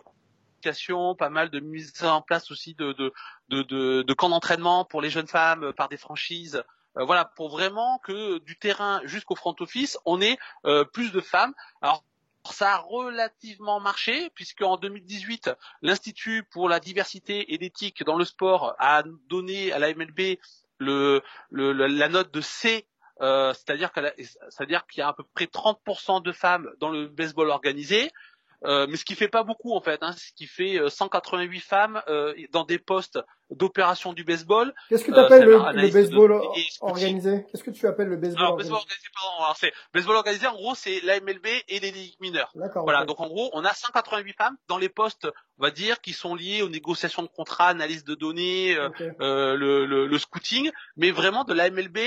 pas 1.17 1.29
mal 1.29 1.49
de 1.49 1.61
mise 1.61 2.03
en 2.03 2.21
place 2.21 2.51
aussi 2.51 2.75
de 2.75 2.91
de, 2.93 3.13
de, 3.47 3.63
de, 3.63 4.01
de 4.01 4.13
camps 4.13 4.29
d'entraînement 4.29 4.83
pour 4.83 5.01
les 5.01 5.09
jeunes 5.09 5.27
femmes 5.27 5.71
par 5.73 5.87
des 5.87 5.95
franchises. 5.95 6.63
voilà, 6.95 7.23
pour 7.23 7.49
vraiment 7.49 7.97
que 7.99 8.39
du 8.39 8.57
terrain 8.57 8.99
jusqu'au 9.05 9.35
front 9.35 9.55
office, 9.61 9.97
on 10.05 10.21
ait 10.21 10.37
plus 10.91 11.13
de 11.13 11.21
femmes. 11.21 11.53
Alors 11.81 12.03
ça 12.51 12.75
a 12.75 12.77
relativement 12.77 13.79
marché 13.79 14.29
puisque 14.35 14.61
en 14.61 14.77
2018, 14.77 15.51
l'Institut 15.81 16.43
pour 16.43 16.69
la 16.69 16.79
diversité 16.79 17.53
et 17.53 17.57
l'éthique 17.57 18.03
dans 18.03 18.17
le 18.17 18.25
sport 18.25 18.75
a 18.79 19.03
donné 19.29 19.71
à 19.71 19.79
la 19.79 19.93
MLB 19.93 20.37
le, 20.79 21.21
le, 21.49 21.71
la 21.71 22.09
note 22.09 22.33
de 22.33 22.41
C, 22.41 22.85
euh, 22.85 22.88
c'est-à-dire 23.19 23.91
qu'il 23.91 24.99
y 24.99 25.01
a 25.01 25.07
à 25.07 25.13
peu 25.13 25.23
près 25.33 25.45
30% 25.45 26.23
de 26.23 26.31
femmes 26.31 26.69
dans 26.79 26.89
le 26.89 27.07
baseball 27.07 27.49
organisé. 27.49 28.11
Euh, 28.65 28.87
mais 28.89 28.97
ce 28.97 29.05
qui 29.05 29.15
fait 29.15 29.29
pas 29.29 29.43
beaucoup 29.43 29.73
en 29.73 29.79
fait, 29.79 29.99
hein, 30.01 30.11
ce 30.11 30.33
qui 30.33 30.45
fait 30.45 30.79
188 30.89 31.57
euh, 31.57 31.61
femmes 31.61 32.01
euh, 32.09 32.33
dans 32.51 32.65
des 32.65 32.77
postes 32.77 33.19
d'opération 33.49 34.11
du 34.11 34.25
baseball. 34.25 34.73
Qu'est-ce 34.89 35.05
que 35.05 35.11
tu 35.11 35.17
appelles 35.17 35.45
le, 35.45 35.91
baseball 35.91 36.41
organisé? 36.81 37.45
Qu'est-ce 37.49 37.63
que 37.63 37.71
tu 37.71 37.87
appelles 37.87 38.09
le 38.09 38.17
baseball 38.17 38.41
alors, 38.41 38.51
organisé, 38.51 38.69
baseball 38.69 38.79
organisé 38.79 39.07
pardon, 39.13 39.43
alors, 39.43 39.57
c'est 39.57 39.73
baseball 39.93 40.15
organisé 40.17 40.47
en 40.47 40.53
gros 40.53 40.75
c'est 40.75 40.99
l'AMLB 41.01 41.47
et 41.69 41.79
les 41.79 41.91
ligues 41.91 42.19
mineures. 42.19 42.51
Voilà, 42.75 43.05
donc 43.05 43.21
en 43.21 43.27
gros 43.27 43.49
on 43.53 43.63
a 43.63 43.73
188 43.73 44.33
femmes 44.33 44.57
dans 44.67 44.77
les 44.77 44.89
postes, 44.89 45.29
on 45.57 45.63
va 45.63 45.71
dire, 45.71 46.01
qui 46.01 46.11
sont 46.11 46.35
liés 46.35 46.61
aux 46.61 46.69
négociations 46.69 47.23
de 47.23 47.29
contrats, 47.29 47.69
analyse 47.69 48.03
de 48.03 48.13
données, 48.13 48.75
le, 49.19 49.55
le, 49.55 50.05
le, 50.05 50.17
scouting, 50.17 50.69
mais 50.97 51.11
vraiment 51.11 51.45
de 51.45 51.53
l'AMLB 51.53 51.97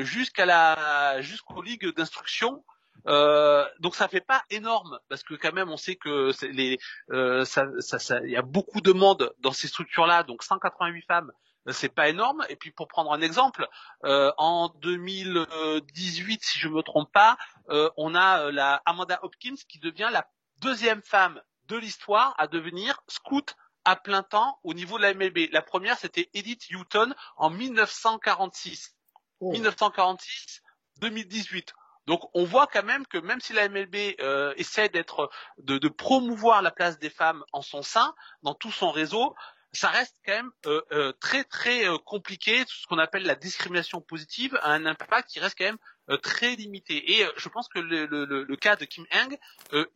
jusqu'à 0.00 0.44
la 0.44 1.20
jusqu'aux 1.20 1.62
ligues 1.62 1.94
d'instruction 1.94 2.64
euh, 3.06 3.66
donc 3.78 3.94
ça 3.94 4.08
fait 4.08 4.20
pas 4.20 4.42
énorme 4.50 4.98
parce 5.08 5.22
que 5.22 5.34
quand 5.34 5.52
même 5.52 5.70
on 5.70 5.76
sait 5.76 5.96
que 5.96 6.32
les 6.46 6.78
euh, 7.10 7.44
ça, 7.44 7.66
ça, 7.78 7.98
ça, 7.98 8.20
il 8.24 8.30
y 8.30 8.36
a 8.36 8.42
beaucoup 8.42 8.80
de 8.80 8.92
monde 8.92 9.32
dans 9.40 9.52
ces 9.52 9.68
structures-là, 9.68 10.22
donc 10.22 10.42
188 10.42 11.02
femmes, 11.06 11.32
euh, 11.68 11.72
c'est 11.72 11.88
pas 11.88 12.08
énorme. 12.08 12.44
Et 12.48 12.56
puis 12.56 12.70
pour 12.70 12.88
prendre 12.88 13.12
un 13.12 13.20
exemple, 13.20 13.68
euh, 14.04 14.32
en 14.38 14.68
2018, 14.80 16.44
si 16.44 16.58
je 16.58 16.68
me 16.68 16.82
trompe 16.82 17.12
pas, 17.12 17.36
euh, 17.70 17.90
on 17.96 18.14
a 18.14 18.50
la 18.50 18.82
Amanda 18.86 19.18
Hopkins 19.22 19.56
qui 19.68 19.78
devient 19.78 20.08
la 20.12 20.26
deuxième 20.58 21.02
femme 21.02 21.40
de 21.66 21.76
l'histoire 21.76 22.34
à 22.38 22.46
devenir 22.46 23.00
scout 23.08 23.54
à 23.84 23.96
plein 23.96 24.22
temps 24.22 24.58
au 24.62 24.74
niveau 24.74 24.98
de 24.98 25.02
la 25.02 25.14
MLB. 25.14 25.50
La 25.52 25.62
première 25.62 25.98
c'était 25.98 26.28
Edith 26.34 26.66
Houghton 26.74 27.14
en 27.36 27.50
1946. 27.50 28.96
1946, 29.40 30.62
2018. 31.00 31.72
Donc 32.06 32.22
on 32.34 32.44
voit 32.44 32.66
quand 32.66 32.82
même 32.82 33.06
que 33.06 33.18
même 33.18 33.40
si 33.40 33.52
la 33.52 33.68
MLB 33.68 34.16
euh, 34.20 34.52
essaie 34.56 34.88
d'être 34.88 35.30
de, 35.58 35.88
promouvoir 35.88 36.62
la 36.62 36.70
place 36.70 36.98
des 36.98 37.10
femmes 37.10 37.44
en 37.52 37.62
son 37.62 37.82
sein, 37.82 38.14
dans 38.42 38.54
tout 38.54 38.72
son 38.72 38.90
réseau, 38.90 39.34
ça 39.72 39.88
reste 39.88 40.16
quand 40.26 40.32
même 40.32 40.50
euh, 40.66 40.82
euh, 40.92 41.12
très 41.20 41.44
très 41.44 41.84
compliqué. 42.04 42.64
Ce 42.66 42.86
qu'on 42.86 42.98
appelle 42.98 43.24
la 43.24 43.36
discrimination 43.36 44.00
positive 44.00 44.58
a 44.62 44.72
un 44.72 44.86
impact 44.86 45.28
qui 45.28 45.40
reste 45.40 45.56
quand 45.56 45.64
même 45.64 46.18
très 46.22 46.56
limité. 46.56 47.20
Et 47.20 47.26
je 47.36 47.48
pense 47.48 47.68
que 47.68 47.78
le, 47.78 48.06
le, 48.06 48.56
cas 48.56 48.74
de 48.74 48.84
Kim 48.84 49.06
Heng 49.12 49.36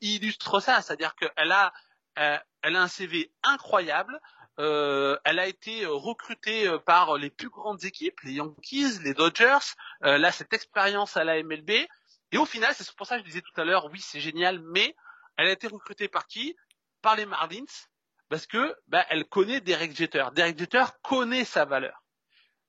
illustre 0.00 0.60
ça, 0.60 0.80
c'est-à-dire 0.80 1.16
qu'elle 1.16 1.50
a 1.50 1.72
elle 2.16 2.76
a 2.76 2.82
un 2.82 2.88
CV 2.88 3.32
incroyable. 3.42 4.20
Elle 4.56 5.38
a 5.38 5.46
été 5.46 5.86
recrutée 5.86 6.70
par 6.86 7.16
les 7.16 7.30
plus 7.30 7.48
grandes 7.48 7.84
équipes, 7.84 8.20
les 8.22 8.34
Yankees, 8.34 9.00
les 9.02 9.14
Dodgers. 9.14 9.74
là, 10.00 10.32
cette 10.32 10.52
expérience 10.52 11.16
à 11.16 11.24
la 11.24 11.42
MLB, 11.42 11.86
et 12.32 12.38
au 12.38 12.46
final, 12.46 12.74
c'est 12.76 12.90
pour 12.96 13.06
ça 13.06 13.16
que 13.16 13.22
je 13.22 13.28
disais 13.28 13.42
tout 13.42 13.60
à 13.60 13.64
l'heure, 13.64 13.88
oui, 13.92 14.00
c'est 14.00 14.20
génial, 14.20 14.60
mais 14.60 14.96
elle 15.36 15.48
a 15.48 15.52
été 15.52 15.68
recrutée 15.68 16.08
par 16.08 16.26
qui? 16.26 16.56
Par 17.00 17.16
les 17.16 17.26
Marlins, 17.26 17.64
parce 18.28 18.46
que 18.46 18.74
bah, 18.88 19.04
elle 19.10 19.24
connaît 19.26 19.60
Derek 19.60 19.94
Jeter. 19.96 20.24
Derek 20.34 20.58
Jeter 20.58 20.84
connaît 21.02 21.44
sa 21.44 21.64
valeur. 21.64 22.02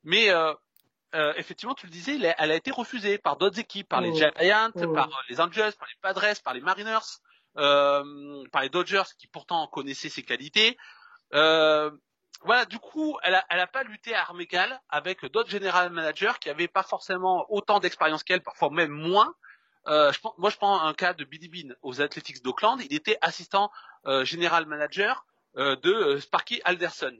Mais 0.04 0.30
euh, 0.30 0.54
euh, 1.16 1.34
effectivement, 1.38 1.74
tu 1.74 1.88
le 1.88 1.92
disais, 1.92 2.20
elle 2.38 2.52
a 2.52 2.56
été 2.56 2.70
refusée 2.70 3.18
par 3.18 3.38
d'autres 3.38 3.60
équipes, 3.60 3.90
par 3.90 4.02
les 4.02 4.12
oh. 4.12 4.16
Giants, 4.16 4.72
oh. 4.76 4.94
par 4.94 5.08
euh, 5.08 5.22
les 5.30 5.42
Angels, 5.42 5.74
par 5.74 5.88
les 5.88 6.00
Padres, 6.02 6.42
par 6.44 6.54
les 6.54 6.62
Mariners, 6.62 7.00
par 7.56 8.62
les 8.62 8.70
Dodgers, 8.70 9.10
qui 9.18 9.28
pourtant 9.28 9.66
connaissaient 9.68 10.10
ses 10.10 10.24
qualités. 10.24 10.78
Voilà, 12.44 12.66
du 12.66 12.80
coup, 12.80 13.18
elle 13.24 13.36
a, 13.36 13.46
elle 13.50 13.60
a 13.60 13.68
pas 13.68 13.84
lutté 13.84 14.14
à 14.14 14.22
armes 14.22 14.42
égales 14.42 14.80
avec 14.90 15.26
d'autres 15.26 15.50
general 15.50 15.90
managers 15.92 16.34
qui 16.40 16.50
avaient 16.50 16.68
pas 16.68 16.84
forcément 16.84 17.46
autant 17.50 17.80
d'expérience 17.80 18.24
qu'elle, 18.24 18.42
parfois 18.42 18.70
même 18.70 18.92
moins, 18.92 19.36
euh, 19.88 20.12
je 20.12 20.20
moi, 20.38 20.50
je 20.50 20.58
prends 20.58 20.82
un 20.82 20.94
cas 20.94 21.14
de 21.14 21.24
Billy 21.24 21.48
Bean 21.48 21.76
aux 21.82 22.02
Athletics 22.02 22.42
d'Auckland. 22.44 22.80
Il 22.82 22.94
était 22.94 23.18
assistant 23.22 23.72
euh, 24.08 24.26
général 24.26 24.66
manager 24.66 25.26
euh, 25.58 25.76
de 25.78 26.20
Sparky 26.20 26.62
Alderson. 26.66 27.16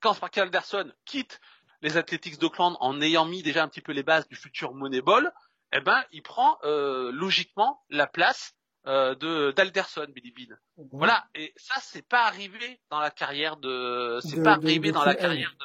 Quand 0.00 0.14
Sparky 0.14 0.40
Alderson 0.40 0.92
quitte 1.06 1.40
les 1.80 1.96
Athletics 1.96 2.38
d'Auckland 2.38 2.76
en 2.80 3.00
ayant 3.00 3.24
mis 3.24 3.42
déjà 3.42 3.62
un 3.62 3.68
petit 3.68 3.80
peu 3.80 3.92
les 3.92 4.02
bases 4.02 4.28
du 4.28 4.36
futur 4.36 4.74
Moneyball, 4.74 5.32
eh 5.72 5.80
ben, 5.80 6.04
il 6.12 6.22
prend 6.22 6.58
logiquement 6.62 7.82
la 7.90 8.06
place 8.06 8.54
de 8.86 9.52
d'Alderson, 9.52 10.06
Billy 10.14 10.32
Bean. 10.32 10.56
Mhm. 10.76 10.88
Voilà. 10.92 11.24
Et 11.34 11.52
ça, 11.56 11.74
c'est 11.80 12.06
pas 12.06 12.24
arrivé 12.24 12.80
dans 12.90 13.00
la 13.00 13.10
carrière 13.10 13.56
de, 13.56 14.18
c'est 14.22 14.42
pas 14.42 14.52
arrivé 14.52 14.92
dans 14.92 15.04
la 15.04 15.14
carrière 15.14 15.50
de 15.50 15.64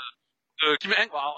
euh, 0.64 0.78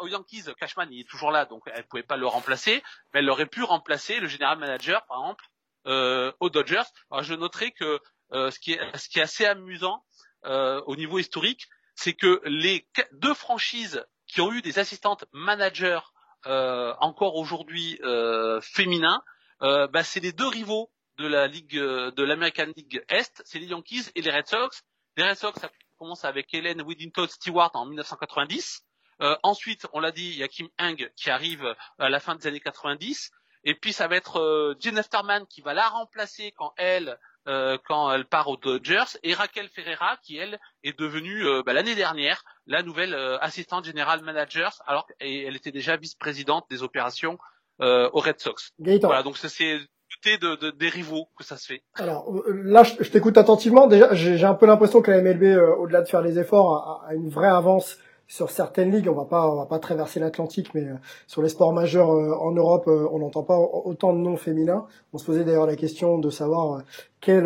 aux 0.02 0.08
Yankees, 0.08 0.46
Cashman 0.60 0.92
il 0.92 1.02
est 1.02 1.10
toujours 1.10 1.32
là, 1.32 1.46
donc 1.46 1.64
elle 1.74 1.86
pouvait 1.88 2.04
pas 2.04 2.18
le 2.18 2.28
remplacer, 2.28 2.84
mais 3.14 3.20
elle 3.20 3.30
aurait 3.30 3.46
pu 3.46 3.64
remplacer 3.64 4.20
le 4.20 4.28
général 4.28 4.58
manager, 4.58 5.06
par 5.06 5.20
exemple, 5.22 5.46
euh, 5.88 6.32
aux 6.40 6.50
Dodgers. 6.50 6.84
Alors 7.10 7.24
je 7.24 7.34
noterai 7.34 7.72
que 7.72 8.00
euh, 8.34 8.52
ce, 8.52 8.60
qui 8.60 8.74
est, 8.74 8.98
ce 8.98 9.10
qui 9.10 9.20
est 9.20 9.24
assez 9.24 9.46
amusant 9.46 10.04
euh, 10.46 10.82
au 10.86 10.96
niveau 10.96 11.20
historique, 11.20 11.68
c'est 11.96 12.14
que 12.14 12.42
les 12.46 12.88
deux 13.12 13.34
franchises 13.34 14.06
qui 14.26 14.42
ont 14.42 14.52
eu 14.52 14.62
des 14.62 14.80
assistantes 14.80 15.26
managers 15.34 16.00
euh, 16.48 16.94
encore 17.00 17.36
aujourd'hui 17.36 18.00
euh, 18.04 18.60
féminins, 18.62 19.24
bah, 19.60 20.04
c'est 20.04 20.22
les 20.22 20.32
deux 20.32 20.48
rivaux 20.48 20.92
de 21.22 21.28
la 21.28 21.48
ligue 21.48 21.78
de 21.78 22.24
l'American 22.24 22.72
League 22.76 23.04
Est, 23.10 23.42
c'est 23.46 23.60
les 23.60 23.68
Yankees 23.68 24.10
et 24.16 24.22
les 24.22 24.32
Red 24.32 24.48
Sox. 24.48 24.84
Les 25.18 25.24
Red 25.24 25.38
Sox, 25.38 25.60
ça 25.60 25.70
commence 25.98 26.26
avec 26.26 26.52
Helen 26.54 26.82
Whittington 26.82 27.28
Stewart 27.28 27.72
en 27.76 27.86
1990. 27.86 28.84
Euh, 29.22 29.36
ensuite, 29.44 29.86
on 29.94 30.00
l'a 30.00 30.12
dit, 30.12 30.30
il 30.30 30.38
y 30.38 30.44
a 30.44 30.48
Kim 30.48 30.68
Heng 30.80 31.10
qui 31.16 31.30
arrive 31.30 31.76
à 32.00 32.10
la 32.10 32.20
fin 32.20 32.36
des 32.36 32.48
années 32.48 32.60
90. 32.60 33.32
Et 33.64 33.76
puis 33.76 33.94
ça 33.94 34.08
va 34.08 34.16
être 34.16 34.40
euh, 34.40 34.98
Afterman 34.98 35.46
qui 35.46 35.62
va 35.62 35.76
la 35.76 35.88
remplacer 35.88 36.52
quand 36.58 36.74
elle 36.78 37.20
euh, 37.48 37.78
quand 37.86 38.12
elle 38.12 38.26
part 38.26 38.48
aux 38.48 38.58
Dodgers 38.58 39.18
et 39.22 39.36
Raquel 39.36 39.70
Ferreira 39.70 40.18
qui 40.24 40.38
elle 40.38 40.60
est 40.84 40.98
devenue 40.98 41.44
bah, 41.64 41.74
l'année 41.74 41.94
dernière 41.94 42.44
la 42.66 42.82
nouvelle 42.82 43.14
assistante 43.42 43.86
générale 43.86 44.24
manager 44.24 44.82
alors 44.88 45.06
qu'elle 45.08 45.56
était 45.56 45.72
déjà 45.72 45.96
vice-présidente 45.96 46.66
des 46.72 46.82
opérations 46.82 47.38
aux 47.80 48.20
Red 48.20 48.40
Sox. 48.40 48.72
Voilà 48.80 49.24
donc 49.24 49.38
c'est 49.38 49.80
de, 50.24 50.56
de, 50.56 50.72
des 50.72 50.90
rivaux 50.90 51.28
que 51.38 51.44
ça 51.44 51.58
se 51.58 51.68
fait. 51.68 51.82
Alors 51.96 52.32
là, 52.48 52.84
je, 52.84 53.10
t'écoute 53.10 53.38
attentivement. 53.38 53.88
Déjà, 53.88 54.14
j'ai 54.14 54.46
un 54.46 54.54
peu 54.54 54.66
l'impression 54.66 55.02
que 55.02 55.12
la 55.12 55.22
MLB, 55.22 55.58
au-delà 55.80 56.02
de 56.02 56.08
faire 56.08 56.22
les 56.22 56.40
efforts, 56.40 57.04
a 57.08 57.14
une 57.14 57.30
vraie 57.30 57.48
avance 57.48 57.98
sur 58.32 58.50
certaines 58.50 58.92
ligues, 58.92 59.10
on 59.10 59.14
va 59.14 59.26
pas 59.26 59.50
on 59.52 59.58
va 59.58 59.66
pas 59.66 59.80
traverser 59.80 60.22
l'Atlantique, 60.22 60.74
mais 60.74 60.86
euh, 60.86 60.96
sur 61.28 61.42
les 61.42 61.50
sports 61.50 61.74
majeurs 61.74 62.12
euh, 62.12 62.34
en 62.40 62.52
Europe, 62.52 62.88
euh, 62.88 63.06
on 63.12 63.20
n'entend 63.20 63.44
pas 63.44 63.58
autant 63.58 64.14
de 64.14 64.20
noms 64.20 64.38
féminins. 64.38 64.86
On 65.12 65.18
se 65.18 65.26
posait 65.26 65.44
d'ailleurs 65.44 65.66
la 65.66 65.76
question 65.76 66.18
de 66.18 66.30
savoir 66.30 66.82
quel 67.20 67.46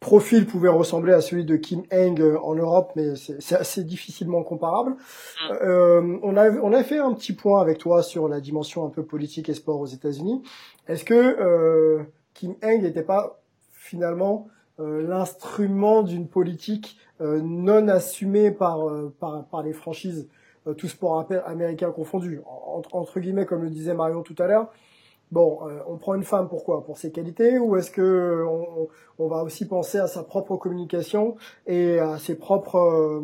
profil 0.00 0.46
pouvait 0.46 0.68
ressembler 0.68 1.12
à 1.12 1.20
celui 1.20 1.44
de 1.44 1.56
Kim 1.56 1.82
Heng 1.90 2.20
en 2.42 2.54
Europe, 2.54 2.92
mais 2.96 3.16
c'est 3.16 3.56
assez 3.56 3.84
difficilement 3.84 4.42
comparable. 4.42 4.96
Mm. 5.50 6.18
on 6.22 6.36
a 6.36 6.50
on 6.50 6.72
a 6.72 6.84
fait 6.84 6.98
un 6.98 7.12
petit 7.14 7.32
point 7.32 7.60
avec 7.60 7.78
toi 7.78 8.02
sur 8.02 8.28
la 8.28 8.40
dimension 8.40 8.84
un 8.86 8.90
peu 8.90 9.02
politique 9.02 9.48
et 9.48 9.54
sport 9.54 9.80
aux 9.80 9.86
États-Unis. 9.86 10.42
Est-ce 10.86 11.04
que 11.04 12.06
Kim 12.34 12.54
Heng 12.62 12.82
n'était 12.82 13.02
pas 13.02 13.40
finalement 13.72 14.48
l'instrument 14.78 16.02
d'une 16.02 16.28
politique 16.28 16.96
euh, 17.20 17.40
non 17.42 17.88
assumé 17.88 18.52
par, 18.52 18.88
euh, 18.88 19.12
par, 19.18 19.44
par 19.46 19.62
les 19.64 19.72
franchises, 19.72 20.28
euh, 20.68 20.74
tout 20.74 20.86
sport 20.86 21.26
américain 21.46 21.90
confondu? 21.90 22.40
Entre, 22.46 22.94
entre, 22.94 23.18
guillemets, 23.18 23.44
comme 23.44 23.64
le 23.64 23.70
disait 23.70 23.94
Marion 23.94 24.22
tout 24.22 24.36
à 24.38 24.46
l'heure, 24.46 24.70
bon, 25.30 25.60
on 25.86 25.96
prend 25.96 26.14
une 26.14 26.24
femme 26.24 26.48
pourquoi? 26.48 26.84
Pour 26.84 26.98
ses 26.98 27.12
qualités 27.12 27.58
ou 27.58 27.76
est-ce 27.76 27.90
que 27.90 28.44
on, 28.46 28.88
on, 29.18 29.28
va 29.28 29.42
aussi 29.42 29.66
penser 29.66 29.98
à 29.98 30.06
sa 30.06 30.22
propre 30.22 30.56
communication 30.56 31.36
et 31.66 31.98
à 31.98 32.18
ses 32.18 32.36
propres 32.36 33.22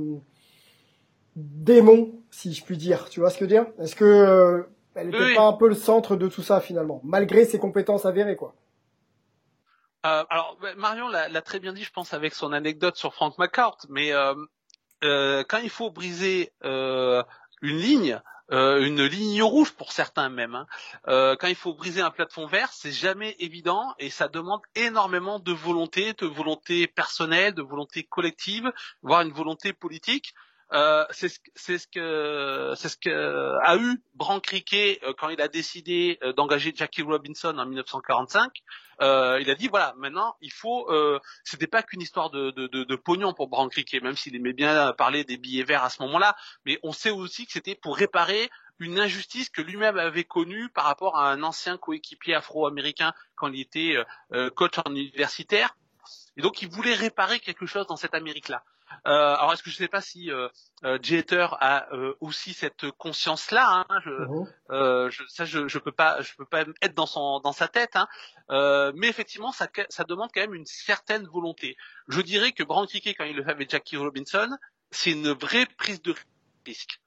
démons, 1.37 2.12
si 2.31 2.53
je 2.53 2.64
puis 2.64 2.76
dire? 2.76 3.09
Tu 3.09 3.20
vois 3.20 3.31
ce 3.31 3.39
que 3.39 3.47
je 3.47 3.51
veux 3.51 3.62
dire? 3.62 3.72
Est-ce 3.79 3.97
que 3.97 4.66
elle 4.95 5.09
n'était 5.09 5.35
pas 5.35 5.47
un 5.47 5.53
peu 5.53 5.68
le 5.68 5.74
centre 5.74 6.16
de 6.16 6.29
tout 6.29 6.43
ça 6.43 6.61
finalement, 6.61 7.01
malgré 7.05 7.45
ses 7.45 7.59
compétences 7.59 8.07
avérées, 8.07 8.37
quoi. 8.37 8.55
Euh, 10.07 10.24
alors 10.29 10.59
Marion 10.76 11.09
l'a 11.09 11.43
très 11.43 11.61
bien 11.61 11.72
dit, 11.72 11.83
je 11.83 11.93
pense, 11.93 12.12
avec 12.12 12.35
son 12.35 12.53
anecdote 12.53 12.97
sur 12.97 13.14
Frank 13.14 13.39
McCourt, 13.39 13.79
mais 13.89 14.12
euh, 14.12 14.35
euh, 15.03 15.43
quand 15.49 15.59
il 15.59 15.70
faut 15.70 15.91
briser 15.91 16.53
euh, 16.64 17.22
une 17.62 17.76
ligne, 17.76 18.20
euh, 18.53 18.84
une 18.84 19.03
ligne 19.03 19.42
rouge 19.42 19.72
pour 19.72 19.92
certains 19.92 20.28
même. 20.28 20.55
Hein. 20.55 20.66
Euh, 21.09 21.36
quand 21.36 21.49
il 21.49 21.55
faut 21.55 21.74
briser 21.74 22.01
un 22.01 22.11
plafond 22.11 22.47
vert, 22.47 22.72
c'est 22.72 22.92
jamais 22.92 23.36
évident 23.38 23.95
et 23.99 24.11
ça 24.11 24.28
demande 24.28 24.61
énormément 24.74 25.38
de 25.38 25.53
volonté, 25.53 26.12
de 26.12 26.26
volonté 26.26 26.86
personnelle, 26.86 27.55
de 27.55 27.62
volonté 27.62 28.05
collective, 28.05 28.70
voire 29.03 29.22
une 29.22 29.32
volonté 29.32 29.72
politique. 29.72 30.34
Euh, 30.75 31.05
c'est 31.11 31.29
ce, 31.29 31.39
que 31.87 32.75
c'est 32.77 32.89
ce 32.89 32.97
que 32.97 33.59
a 33.62 33.77
eu 33.77 34.03
Brank 34.14 34.45
Rickey 34.47 34.99
euh, 35.05 35.12
quand 35.16 35.29
il 35.29 35.41
a 35.41 35.47
décidé 35.47 36.18
euh, 36.22 36.33
d'engager 36.33 36.72
Jackie 36.75 37.03
Robinson 37.03 37.57
en 37.57 37.64
1945. 37.64 38.53
Euh, 39.01 39.39
il 39.41 39.49
a 39.51 39.55
dit 39.55 39.68
voilà 39.68 39.95
maintenant 39.99 40.35
il 40.41 40.53
faut 40.53 40.89
c'était 41.45 41.66
pas 41.66 41.83
qu'une 41.83 42.01
histoire 42.01 42.31
de, 42.31 42.51
de, 42.51 42.66
de, 42.66 42.85
de, 42.85 42.97
pognon 42.97 43.35
pour 43.35 43.49
Brank 43.49 43.72
Rickey 43.75 44.01
même 44.01 44.16
s'il 44.16 44.35
aimait 44.37 44.53
bien 44.53 44.93
parler 44.93 45.25
des 45.25 45.37
billets 45.37 45.64
verts 45.64 45.83
à 45.83 45.91
ce 45.91 46.01
moment-là 46.03 46.37
mais 46.64 46.79
on 46.85 46.93
sait 46.93 47.11
aussi 47.11 47.47
que 47.47 47.53
c'était 47.53 47.75
pour 47.75 47.97
réparer 47.97 48.51
une 48.79 49.01
injustice 49.01 49.51
que 49.51 49.62
lui-même 49.62 49.99
avait 49.99 50.22
connue 50.22 50.68
par 50.68 50.85
rapport 50.85 51.18
à 51.18 51.33
un 51.33 51.43
ancien 51.43 51.77
coéquipier 51.77 52.35
afro-américain 52.35 53.12
quand 53.35 53.49
il 53.49 53.61
était 53.61 53.97
coach 54.55 54.79
en 54.85 54.91
universitaire 54.93 55.77
et 56.37 56.43
donc 56.43 56.62
il 56.62 56.68
voulait 56.68 56.95
réparer 56.95 57.41
quelque 57.41 57.66
chose 57.66 57.87
dans 57.89 57.97
cette 57.97 58.14
Amérique-là. 58.14 58.64
Euh, 59.07 59.34
alors 59.36 59.53
est-ce 59.53 59.62
que 59.62 59.70
je 59.70 59.76
ne 59.76 59.78
sais 59.78 59.88
pas 59.88 60.01
si 60.01 60.30
euh, 60.30 60.49
euh, 60.84 60.99
Jeter 61.03 61.47
a 61.61 61.92
euh, 61.92 62.14
aussi 62.20 62.53
cette 62.53 62.90
conscience-là. 62.92 63.84
Hein, 63.88 64.01
je, 64.05 64.11
euh, 64.70 65.11
je, 65.11 65.22
ça, 65.28 65.45
je, 65.45 65.68
je 65.68 65.78
peux 65.78 65.92
pas, 65.92 66.20
je 66.22 66.34
peux 66.36 66.47
pas 66.47 66.64
être 66.82 66.95
dans 66.95 67.07
son, 67.07 67.40
dans 67.40 67.53
sa 67.53 67.68
tête. 67.68 67.97
Hein, 67.97 68.07
euh, 68.51 68.92
mais 68.95 69.09
effectivement, 69.09 69.53
ça, 69.53 69.68
ça 69.88 70.05
demande 70.05 70.30
quand 70.32 70.40
même 70.40 70.55
une 70.55 70.66
certaine 70.66 71.26
volonté. 71.26 71.76
Je 72.09 72.20
dirais 72.20 72.53
que 72.53 72.62
Brandt 72.62 73.01
quand 73.16 73.24
il 73.24 73.36
le 73.36 73.45
fait 73.45 73.51
avec 73.51 73.70
Jackie 73.70 73.97
Robinson, 73.97 74.51
c'est 74.90 75.12
une 75.12 75.32
vraie 75.32 75.66
prise 75.66 76.03
de 76.03 76.14
risque. 76.66 77.01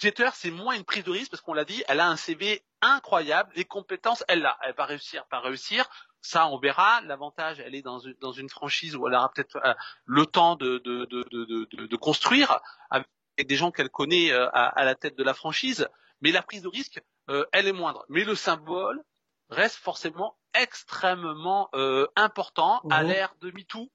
Jeter, 0.00 0.30
c'est 0.34 0.50
moins 0.50 0.74
une 0.74 0.84
prise 0.84 1.04
de 1.04 1.10
risque 1.10 1.30
parce 1.30 1.42
qu'on 1.42 1.52
l'a 1.52 1.64
dit, 1.64 1.84
elle 1.88 2.00
a 2.00 2.08
un 2.08 2.16
CV 2.16 2.64
incroyable, 2.80 3.52
les 3.54 3.64
compétences, 3.64 4.24
elle 4.28 4.40
l'a, 4.40 4.58
elle 4.62 4.74
va 4.74 4.86
réussir, 4.86 5.26
pas 5.26 5.40
réussir. 5.40 5.88
Ça, 6.22 6.46
on 6.46 6.58
verra. 6.58 7.00
L'avantage, 7.02 7.60
elle 7.60 7.74
est 7.74 7.82
dans 7.82 7.98
une, 7.98 8.14
dans 8.20 8.32
une 8.32 8.48
franchise 8.48 8.94
où 8.94 9.06
elle 9.08 9.14
aura 9.14 9.30
peut-être 9.30 9.56
euh, 9.64 9.74
le 10.04 10.24
temps 10.24 10.54
de, 10.54 10.78
de, 10.78 11.04
de, 11.06 11.24
de, 11.30 11.86
de 11.86 11.96
construire 11.96 12.60
avec 12.90 13.06
des 13.38 13.56
gens 13.56 13.72
qu'elle 13.72 13.90
connaît 13.90 14.32
euh, 14.32 14.48
à, 14.52 14.68
à, 14.68 14.84
la 14.84 14.94
tête 14.94 15.18
de 15.18 15.24
la 15.24 15.34
franchise. 15.34 15.88
Mais 16.20 16.30
la 16.30 16.42
prise 16.42 16.62
de 16.62 16.68
risque, 16.68 17.02
euh, 17.28 17.44
elle 17.52 17.66
est 17.66 17.72
moindre. 17.72 18.06
Mais 18.08 18.22
le 18.22 18.36
symbole 18.36 19.02
reste 19.50 19.76
forcément 19.76 20.36
extrêmement 20.54 21.70
important 22.14 22.80
à 22.90 23.02
mhm. 23.02 23.08
l'ère 23.08 23.34
de 23.40 23.50
MeToo. 23.50 23.90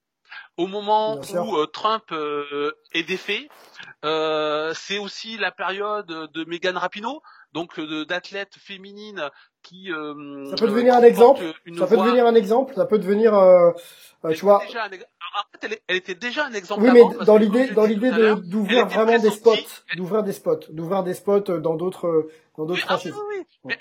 Au 0.57 0.67
moment 0.67 1.19
où 1.19 1.65
Trump 1.67 2.03
est 2.93 3.03
défait, 3.03 3.47
c'est 4.03 4.97
aussi 4.97 5.38
la 5.38 5.51
période 5.51 6.07
de 6.07 6.45
Megan 6.45 6.78
Rapinoe 6.78 7.21
donc 7.53 7.80
d'athlètes 8.07 8.55
féminines 8.59 9.30
qui 9.63 9.91
euh, 9.91 10.45
ça 10.51 10.55
peut 10.57 10.67
devenir 10.67 10.95
un 10.95 11.03
exemple. 11.03 11.41
ça 11.78 11.88
peut 11.88 11.97
devenir 11.97 12.25
un 12.25 12.36
exemple. 12.36 12.75
Ça 12.75 12.86
peut 12.86 12.99
devenir 12.99 13.34
euh, 13.34 13.71
euh 14.25 14.34
tu 14.34 14.41
vois. 14.41 14.61
un... 14.61 14.88
en 14.88 15.43
fait 15.51 15.63
elle, 15.63 15.78
elle, 15.88 15.95
était 15.95 16.15
déjà 16.15 16.45
un 16.45 16.53
exemple 16.53 16.84
oui 16.84 16.91
mais 16.93 17.25
dans 17.25 17.38
l'idée 17.38 17.67
dans 17.71 17.86
l'idée 17.86 18.11
d'ouvrir 18.43 18.88
vraiment 18.88 19.17
des 19.17 19.32
spots 19.32 19.55
d'ouvrir 19.95 20.23
des 20.23 20.34
spots 20.34 20.67
d'ouvrir 20.69 21.03
des 21.03 21.13
spots 21.13 21.59
dans 21.59 21.75
d'autres 21.75 22.30
dans 22.57 22.65
d'autres 22.65 22.82
ah 22.84 22.97
franchises. 22.97 23.15
oui, 23.30 23.38
oui. 23.39 23.45
Mais 23.65 23.78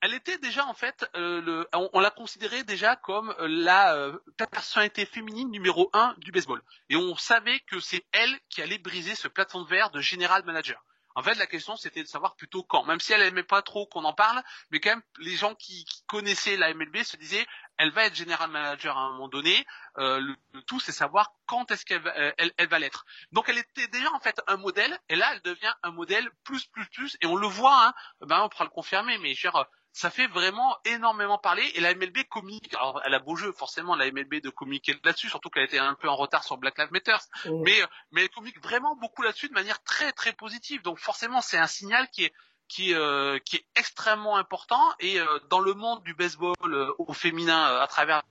elle, 0.00 0.14
était 0.14 0.38
déjà 0.38 0.66
en 0.66 0.74
fait 0.74 1.08
euh, 1.16 1.40
le 1.40 1.68
on, 1.72 2.00
l'a 2.00 2.10
considérée 2.10 2.64
déjà 2.64 2.96
comme 2.96 3.34
la 3.40 3.94
euh, 3.94 4.18
personnalité 4.50 5.06
féminine 5.06 5.50
numéro 5.50 5.90
un 5.92 6.14
du 6.18 6.32
baseball 6.32 6.62
et 6.88 6.96
on 6.96 7.16
savait 7.16 7.60
que 7.60 7.80
c'est 7.80 8.04
elle 8.12 8.38
qui 8.48 8.62
allait 8.62 8.78
briser 8.78 9.14
ce 9.14 9.28
plafond 9.28 9.62
de 9.62 9.68
verre 9.68 9.90
de 9.90 10.00
general 10.00 10.44
manager 10.44 10.82
en 11.18 11.22
fait, 11.24 11.34
la 11.34 11.48
question, 11.48 11.76
c'était 11.76 12.04
de 12.04 12.06
savoir 12.06 12.36
plutôt 12.36 12.62
quand. 12.62 12.84
Même 12.84 13.00
si 13.00 13.12
elle 13.12 13.22
aimait 13.22 13.42
pas 13.42 13.60
trop 13.60 13.86
qu'on 13.86 14.04
en 14.04 14.12
parle, 14.12 14.40
mais 14.70 14.78
quand 14.78 14.90
même, 14.90 15.02
les 15.18 15.34
gens 15.34 15.56
qui, 15.56 15.84
connaissaient 16.06 16.56
la 16.56 16.72
MLB 16.72 17.02
se 17.02 17.16
disaient, 17.16 17.44
elle 17.76 17.90
va 17.90 18.04
être 18.04 18.14
général 18.14 18.48
manager 18.52 18.96
à 18.96 19.00
un 19.00 19.10
moment 19.14 19.26
donné. 19.26 19.66
Euh, 19.96 20.20
le, 20.20 20.62
tout, 20.62 20.78
c'est 20.78 20.92
savoir 20.92 21.32
quand 21.46 21.72
est-ce 21.72 21.84
qu'elle 21.84 22.02
va, 22.02 22.16
euh, 22.16 22.32
elle, 22.38 22.68
va 22.68 22.78
l'être. 22.78 23.04
Donc, 23.32 23.48
elle 23.48 23.58
était 23.58 23.88
déjà 23.88 24.12
en 24.12 24.20
fait 24.20 24.40
un 24.46 24.58
modèle, 24.58 24.96
et 25.08 25.16
là, 25.16 25.28
elle 25.32 25.42
devient 25.42 25.74
un 25.82 25.90
modèle 25.90 26.30
plus, 26.44 26.66
plus, 26.66 26.86
plus. 26.90 27.16
Et 27.20 27.26
on 27.26 27.34
le 27.34 27.48
voit, 27.48 27.88
hein, 27.88 27.94
ben, 28.20 28.42
on 28.44 28.48
pourra 28.48 28.62
le 28.62 28.70
confirmer, 28.70 29.18
mais 29.18 29.34
genre, 29.34 29.66
ça 29.92 30.10
fait 30.10 30.26
vraiment 30.26 30.76
énormément 30.84 31.38
parler 31.38 31.64
et 31.74 31.80
la 31.80 31.94
MLB 31.94 32.24
communique. 32.28 32.72
Alors, 32.74 33.00
elle 33.04 33.14
a 33.14 33.18
beau 33.18 33.36
jeu 33.36 33.52
forcément 33.52 33.96
la 33.96 34.10
MLB 34.10 34.40
de 34.42 34.50
communiquer 34.50 34.98
là-dessus, 35.02 35.28
surtout 35.28 35.50
qu'elle 35.50 35.64
était 35.64 35.78
un 35.78 35.94
peu 35.94 36.08
en 36.08 36.16
retard 36.16 36.44
sur 36.44 36.56
Black 36.56 36.78
Lives 36.78 36.92
Matter, 36.92 37.16
mais 37.64 37.80
mais 38.12 38.22
elle 38.22 38.30
communique 38.30 38.62
vraiment 38.62 38.96
beaucoup 38.96 39.22
là-dessus 39.22 39.48
de 39.48 39.54
manière 39.54 39.82
très 39.82 40.12
très 40.12 40.32
positive. 40.32 40.82
Donc 40.82 40.98
forcément, 40.98 41.40
c'est 41.40 41.58
un 41.58 41.66
signal 41.66 42.08
qui 42.10 42.24
est 42.24 42.32
qui, 42.68 42.94
euh, 42.94 43.38
qui 43.44 43.56
est 43.56 43.64
extrêmement 43.76 44.36
important 44.36 44.82
et 45.00 45.18
euh, 45.18 45.24
dans 45.48 45.60
le 45.60 45.74
monde 45.74 46.02
du 46.04 46.14
baseball 46.14 46.54
euh, 46.64 46.92
au 46.98 47.12
féminin 47.12 47.78
à 47.80 47.86
travers 47.86 48.22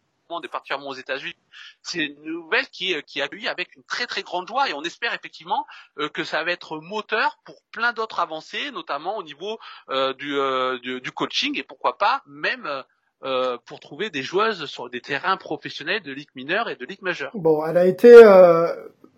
et 0.44 0.48
particulièrement 0.48 0.90
aux 0.90 0.94
États-Unis. 0.94 1.36
C'est 1.82 2.06
une 2.06 2.22
nouvelle 2.24 2.68
qui 2.68 2.94
est, 2.94 3.04
qui 3.04 3.22
accueillie 3.22 3.48
avec 3.48 3.76
une 3.76 3.84
très 3.84 4.06
très 4.06 4.24
grande 4.24 4.48
joie 4.48 4.70
et 4.70 4.74
on 4.74 4.84
espère 4.84 5.14
effectivement 5.14 5.66
euh, 6.00 6.10
que 6.10 6.24
ça 6.24 6.44
va 6.44 6.52
être 6.52 6.80
moteur 6.80 7.40
pour 7.46 7.62
plein 7.72 7.94
d'autres 7.94 8.20
avancées, 8.20 8.72
notamment 8.72 9.18
au 9.18 9.24
niveau 9.24 9.58
euh, 9.90 10.14
du, 10.14 10.38
euh, 10.38 10.80
du, 10.80 11.12
coaching 11.12 11.58
et 11.58 11.64
pourquoi 11.64 11.98
pas 11.98 12.22
même 12.28 12.84
euh, 13.24 13.58
pour 13.66 13.80
trouver 13.80 14.12
des 14.12 14.22
joueuses 14.22 14.66
sur 14.66 14.92
des 14.92 15.02
terrains 15.02 15.38
professionnels 15.38 16.04
de 16.04 16.12
ligue 16.12 16.30
mineure 16.36 16.70
et 16.70 16.76
de 16.76 16.86
ligue 16.86 17.02
majeure. 17.02 17.32
Bon, 17.34 17.66
elle 17.66 17.78
a 17.78 17.88
été 17.88 18.14
euh, 18.14 18.68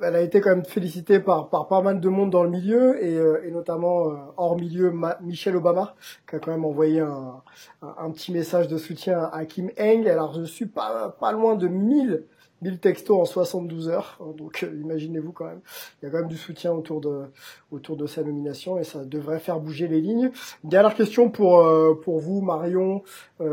elle 0.02 0.16
a 0.16 0.22
été 0.22 0.42
quand 0.42 0.50
même 0.50 0.66
félicitée 0.66 1.20
par, 1.20 1.50
par 1.50 1.68
pas 1.68 1.82
mal 1.82 2.00
de 2.00 2.10
monde 2.10 2.30
dans 2.30 2.44
le 2.44 2.50
milieu 2.50 3.04
et, 3.04 3.16
euh, 3.16 3.46
et 3.46 3.52
notamment 3.52 4.10
euh, 4.10 4.16
hors 4.38 4.58
milieu 4.58 4.94
Michelle 5.22 5.56
Obama 5.56 5.96
qui 6.28 6.36
a 6.36 6.40
quand 6.40 6.52
même 6.52 6.66
envoyé 6.66 7.02
un, 7.02 7.42
un, 7.82 8.12
petit 8.12 8.32
message 8.32 8.68
de 8.68 8.78
soutien 8.78 9.30
à 9.32 9.46
Kim 9.46 9.70
Eng. 9.78 10.06
Elle 10.06 10.20
a 10.20 10.24
reçu 10.24 10.68
pas, 10.68 11.16
pas 11.20 11.32
loin 11.32 11.56
de 11.56 11.68
1000 11.68 12.26
1000 12.62 12.80
textos 12.80 13.18
en 13.18 13.24
72 13.24 13.88
heures. 13.88 14.20
Donc 14.38 14.64
euh, 14.64 14.82
imaginez-vous 14.82 15.32
quand 15.32 15.46
même, 15.46 15.62
il 16.02 16.06
y 16.06 16.08
a 16.10 16.12
quand 16.12 16.20
même 16.20 16.28
du 16.28 16.38
soutien 16.38 16.74
autour 16.74 17.00
de 17.00 17.24
autour 17.72 17.96
de 17.96 18.06
sa 18.06 18.22
nomination 18.22 18.78
et 18.78 18.84
ça 18.84 19.06
devrait 19.06 19.40
faire 19.40 19.60
bouger 19.60 19.88
les 19.88 20.02
lignes. 20.02 20.32
Dernière 20.66 20.94
question 20.94 21.30
pour 21.30 21.66
pour 22.02 22.20
vous 22.20 22.42
Marion 22.42 23.04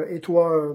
et 0.09 0.19
toi 0.19 0.75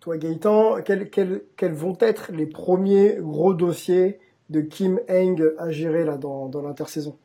toi 0.00 0.16
Gaëtan, 0.18 0.82
quels, 0.82 1.08
quels, 1.10 1.44
quels 1.56 1.74
vont 1.74 1.96
être 2.00 2.32
les 2.32 2.46
premiers 2.46 3.18
gros 3.20 3.54
dossiers 3.54 4.18
de 4.52 4.60
Kim 4.60 5.00
Heng 5.08 5.42
à 5.58 5.70
gérer 5.70 6.04
là 6.04 6.16
dans, 6.16 6.48
dans 6.48 6.62
l'intersaison 6.62 7.18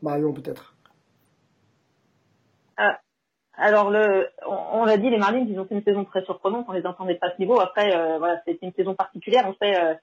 Marion 0.00 0.32
peut-être. 0.32 0.74
Euh, 2.78 2.90
alors 3.56 3.90
le, 3.90 4.28
on, 4.46 4.84
l'a 4.84 4.96
dit, 4.96 5.10
les 5.10 5.18
Marlins 5.18 5.46
ils 5.48 5.58
ont 5.58 5.64
fait 5.64 5.74
une 5.74 5.82
saison 5.82 6.04
très 6.04 6.24
surprenante, 6.24 6.66
on 6.68 6.72
les 6.72 6.86
entendait 6.86 7.16
pas 7.16 7.28
à 7.28 7.34
ce 7.34 7.38
niveau. 7.38 7.60
Après 7.60 7.94
euh, 7.94 8.18
voilà, 8.18 8.40
c'était 8.46 8.66
une 8.66 8.72
saison 8.72 8.94
particulière. 8.94 9.44
On 9.46 9.54
sait 9.54 9.76
euh, 9.76 9.94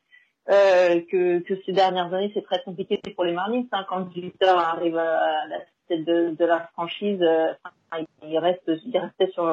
euh, 0.50 1.02
que, 1.10 1.44
ces 1.66 1.72
dernières 1.72 2.14
années 2.14 2.32
c'est 2.34 2.44
très 2.44 2.62
compliqué 2.64 3.00
pour 3.16 3.24
les 3.24 3.34
Marlins. 3.34 3.64
Hein, 3.72 3.86
quand 3.88 4.02
Victor 4.14 4.58
arrive 4.58 4.98
à 4.98 5.48
la 5.48 5.60
tête 5.88 6.06
de, 6.06 6.36
de 6.36 6.46
la 6.46 6.60
franchise, 6.74 7.24
il 8.24 8.40
reste, 8.40 8.70
il 8.86 8.98
restait 8.98 9.32
sur 9.32 9.46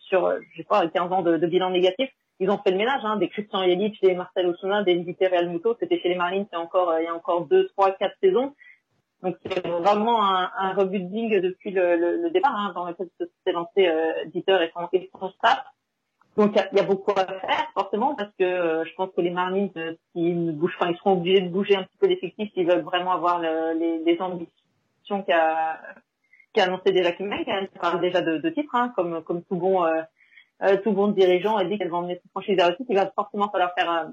sur 0.00 0.32
je 0.52 0.56
sais 0.56 0.64
pas 0.64 0.86
15 0.86 1.12
ans 1.12 1.22
de 1.22 1.46
bilan 1.46 1.70
négatif 1.70 2.10
ils 2.40 2.50
ont 2.50 2.58
fait 2.58 2.70
le 2.70 2.76
ménage, 2.76 3.04
hein, 3.04 3.16
des 3.16 3.28
Christian 3.28 3.62
Yelich, 3.62 4.00
des 4.00 4.14
Marcel 4.14 4.46
Osuna, 4.46 4.82
des 4.84 4.94
Vite 4.94 5.18
Real 5.20 5.48
Muto, 5.48 5.76
c'était 5.80 5.98
chez 6.00 6.08
les 6.08 6.14
Marines 6.14 6.46
il 6.50 6.54
y 6.54 6.56
a 6.56 6.60
encore, 6.60 6.90
euh, 6.90 7.00
il 7.00 7.04
y 7.04 7.08
a 7.08 7.14
encore 7.14 7.46
deux, 7.46 7.66
trois, 7.68 7.92
quatre 7.92 8.16
saisons. 8.22 8.54
Donc 9.22 9.36
c'est 9.44 9.66
vraiment 9.66 10.24
un, 10.24 10.50
un 10.56 10.72
rebuilding 10.74 11.40
depuis 11.40 11.72
le, 11.72 11.96
le, 11.96 12.22
le 12.22 12.30
départ, 12.30 12.54
hein, 12.54 12.72
dans 12.74 12.86
lequel 12.86 13.08
s'est 13.18 13.52
lancé 13.52 13.88
euh, 13.88 14.24
Dieter 14.26 14.62
et 14.62 14.70
son, 14.72 14.88
et 14.92 15.10
son 15.18 15.30
staff. 15.30 15.64
Donc 16.36 16.52
il 16.54 16.78
y, 16.78 16.80
a 16.80 16.84
beaucoup 16.84 17.10
à 17.16 17.26
faire 17.26 17.68
forcément 17.74 18.14
parce 18.14 18.30
que 18.38 18.44
euh, 18.44 18.84
je 18.84 18.94
pense 18.94 19.10
que 19.10 19.20
les 19.20 19.30
Marines, 19.30 19.72
euh, 19.76 19.94
s'ils 20.12 20.44
ne 20.44 20.52
bougent 20.52 20.78
pas, 20.78 20.88
ils 20.88 20.96
seront 20.96 21.14
obligés 21.14 21.40
de 21.40 21.48
bouger 21.48 21.74
un 21.74 21.82
petit 21.82 21.96
peu 21.98 22.06
l'effectif 22.06 22.52
s'ils 22.54 22.64
veulent 22.64 22.84
vraiment 22.84 23.10
avoir 23.10 23.40
le, 23.40 23.76
les, 23.76 23.98
les, 24.04 24.22
ambitions 24.22 25.24
qu'a 25.26 25.80
qu'a 26.52 26.64
annoncé 26.64 26.92
déjà 26.92 27.10
Kim 27.10 27.28
qui 27.44 27.78
parle 27.80 28.00
déjà 28.00 28.20
de, 28.20 28.38
de 28.38 28.50
titres, 28.50 28.72
hein, 28.76 28.92
comme 28.94 29.20
comme 29.24 29.42
tout 29.42 29.56
bon 29.56 29.84
euh, 29.84 30.00
tout 30.82 30.92
bon 30.92 31.08
dirigeant 31.08 31.56
a 31.56 31.64
dit 31.64 31.78
qu'elle 31.78 31.90
va 31.90 31.98
emmener 31.98 32.16
sa 32.16 32.28
franchise 32.30 32.56
le 32.56 32.76
titre, 32.76 32.90
il 32.90 32.96
va 32.96 33.10
forcément 33.10 33.48
falloir 33.50 33.72
faire 33.74 33.90
euh, 33.90 34.04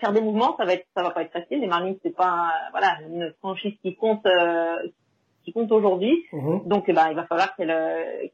faire 0.00 0.12
des 0.12 0.20
mouvements, 0.20 0.56
ça 0.56 0.64
va 0.64 0.74
être 0.74 0.86
ça 0.94 1.02
va 1.02 1.10
pas 1.10 1.22
être 1.22 1.32
facile. 1.32 1.60
Les 1.60 1.66
Marlins 1.66 1.94
c'est 2.02 2.14
pas 2.14 2.52
voilà 2.70 2.98
une 3.08 3.32
franchise 3.38 3.74
qui 3.82 3.96
compte 3.96 4.26
euh, 4.26 4.76
qui 5.44 5.52
compte 5.52 5.70
aujourd'hui, 5.72 6.26
mhm. 6.32 6.62
donc 6.66 6.90
ben 6.90 7.08
il 7.10 7.16
va 7.16 7.24
falloir 7.26 7.54
qu'elle 7.56 7.72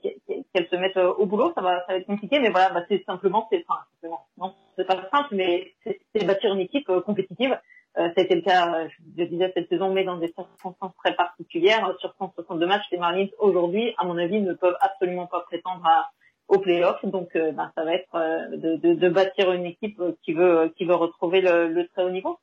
qu'elle 0.02 0.68
se 0.68 0.76
mette 0.76 0.96
au 0.96 1.26
boulot, 1.26 1.52
ça 1.54 1.60
va 1.60 1.80
ça 1.86 1.92
va 1.92 1.96
être 1.96 2.06
compliqué, 2.06 2.40
mais 2.40 2.50
voilà 2.50 2.70
bah, 2.70 2.82
c'est 2.88 3.04
simplement 3.04 3.46
c'est 3.50 3.64
enfin 3.68 3.80
simplement 3.94 4.26
non 4.38 4.54
c'est 4.76 4.86
pas 4.86 5.08
simple, 5.12 5.34
mais 5.34 5.72
c'est 5.84 6.26
bâtir 6.26 6.52
une 6.52 6.60
équipe 6.60 6.90
compétitive. 7.04 7.56
Euh, 7.98 8.08
ça 8.14 8.22
a 8.22 8.24
été 8.24 8.34
le 8.34 8.40
cas, 8.40 8.88
je 9.18 9.24
disais 9.24 9.52
cette 9.54 9.68
saison, 9.68 9.92
mais 9.92 10.04
dans 10.04 10.16
des 10.16 10.32
circonstances 10.32 10.94
très 10.96 11.14
particulières. 11.14 11.94
Sur 12.00 12.14
162 12.18 12.66
matchs, 12.66 12.86
les 12.90 12.96
Marlins 12.96 13.26
aujourd'hui, 13.38 13.94
à 13.98 14.06
mon 14.06 14.16
avis, 14.16 14.40
ne 14.40 14.54
peuvent 14.54 14.78
absolument 14.80 15.26
pas 15.26 15.40
prétendre 15.40 15.84
à 15.84 16.10
aux 16.48 16.58
playoffs. 16.58 17.04
Donc, 17.04 17.30
ben, 17.34 17.72
ça 17.74 17.84
va 17.84 17.94
être 17.94 18.56
de, 18.56 18.76
de, 18.76 18.94
de, 18.94 19.08
bâtir 19.08 19.52
une 19.52 19.66
équipe 19.66 20.00
qui 20.22 20.32
veut 20.32 20.72
qui 20.76 20.84
veut 20.84 20.94
retrouver 20.94 21.40
le, 21.40 21.68
le 21.68 21.88
très 21.88 22.04
haut 22.04 22.10
niveau. 22.10 22.38